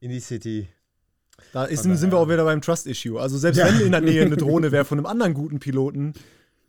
in 0.00 0.10
die 0.10 0.20
City. 0.20 0.68
Da 1.54 1.64
ist, 1.64 1.82
sind 1.84 2.10
wir 2.12 2.18
auch 2.18 2.28
wieder 2.28 2.44
beim 2.44 2.60
Trust-Issue. 2.60 3.18
Also 3.20 3.38
selbst 3.38 3.58
Ja. 3.58 3.66
wenn 3.66 3.80
in 3.80 3.92
der 3.92 4.02
Nähe 4.02 4.24
eine 4.24 4.36
Drohne 4.36 4.72
wäre 4.72 4.84
von 4.84 4.98
einem 4.98 5.06
anderen 5.06 5.32
guten 5.34 5.58
Piloten, 5.58 6.12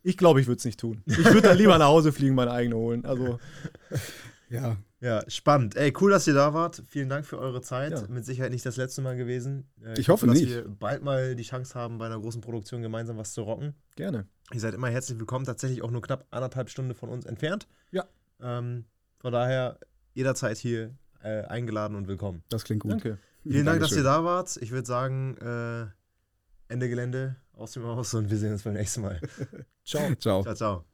ich 0.02 0.16
glaube, 0.16 0.40
ich 0.40 0.46
würde 0.46 0.58
es 0.58 0.64
nicht 0.64 0.80
tun. 0.80 1.02
Ich 1.06 1.18
würde 1.24 1.42
dann 1.42 1.56
lieber 1.58 1.76
nach 1.78 1.86
Hause 1.88 2.12
fliegen, 2.12 2.34
meine 2.34 2.50
eigene 2.52 2.76
holen. 2.76 3.04
Also 3.04 3.38
Ja. 4.48 4.76
Ja, 5.00 5.28
spannend. 5.28 5.74
Ey, 5.74 5.92
cool, 6.00 6.12
dass 6.12 6.28
ihr 6.28 6.34
da 6.34 6.54
wart. 6.54 6.80
Vielen 6.86 7.08
Dank 7.08 7.26
für 7.26 7.36
eure 7.38 7.60
Zeit. 7.60 7.90
Ja. 7.92 8.06
Mit 8.08 8.24
Sicherheit 8.24 8.52
nicht 8.52 8.64
das 8.64 8.76
letzte 8.76 9.02
Mal 9.02 9.16
gewesen. 9.16 9.66
Äh, 9.84 9.98
Ich 9.98 10.08
hoffe 10.08 10.26
dass 10.26 10.38
nicht. 10.38 10.48
wir 10.50 10.68
bald 10.68 11.02
mal 11.02 11.34
die 11.34 11.42
Chance 11.42 11.74
haben, 11.74 11.98
bei 11.98 12.06
einer 12.06 12.20
großen 12.20 12.40
Produktion 12.40 12.82
gemeinsam 12.82 13.16
was 13.16 13.32
zu 13.32 13.42
rocken. 13.42 13.74
gerne. 13.96 14.26
Ihr 14.52 14.60
seid 14.60 14.74
immer 14.74 14.88
herzlich 14.90 15.18
willkommen. 15.18 15.44
Tatsächlich 15.44 15.82
auch 15.82 15.90
nur 15.90 16.02
knapp 16.02 16.26
anderthalb 16.30 16.70
Stunden 16.70 16.94
von 16.94 17.08
uns 17.08 17.24
entfernt. 17.26 17.66
Ja. 17.90 18.04
Ähm, 18.40 18.84
von 19.18 19.32
daher 19.32 19.78
jederzeit 20.14 20.58
hier 20.58 20.94
äh, 21.24 21.42
eingeladen 21.46 21.96
und 21.96 22.06
willkommen. 22.06 22.44
Das 22.48 22.62
klingt 22.62 22.82
gut. 22.82 22.92
Danke. 22.92 23.18
Vielen 23.42 23.66
Dank, 23.66 23.80
dass 23.80 23.90
ihr 23.92 24.04
Dankeschön. 24.04 24.04
da 24.04 24.24
wart. 24.24 24.56
Ich 24.60 24.70
würde 24.70 24.86
sagen, 24.86 25.36
äh, 25.38 26.72
Ende 26.72 26.88
Gelände 26.88 27.34
aus 27.54 27.72
dem 27.72 27.84
Haus 27.84 28.14
und 28.14 28.30
wir 28.30 28.36
sehen 28.38 28.52
uns 28.52 28.62
beim 28.62 28.74
nächsten 28.74 29.02
Mal. 29.02 29.20
Ciao. 29.84 30.14
Ciao. 30.16 30.42
Ciao, 30.42 30.54
ciao. 30.54 30.91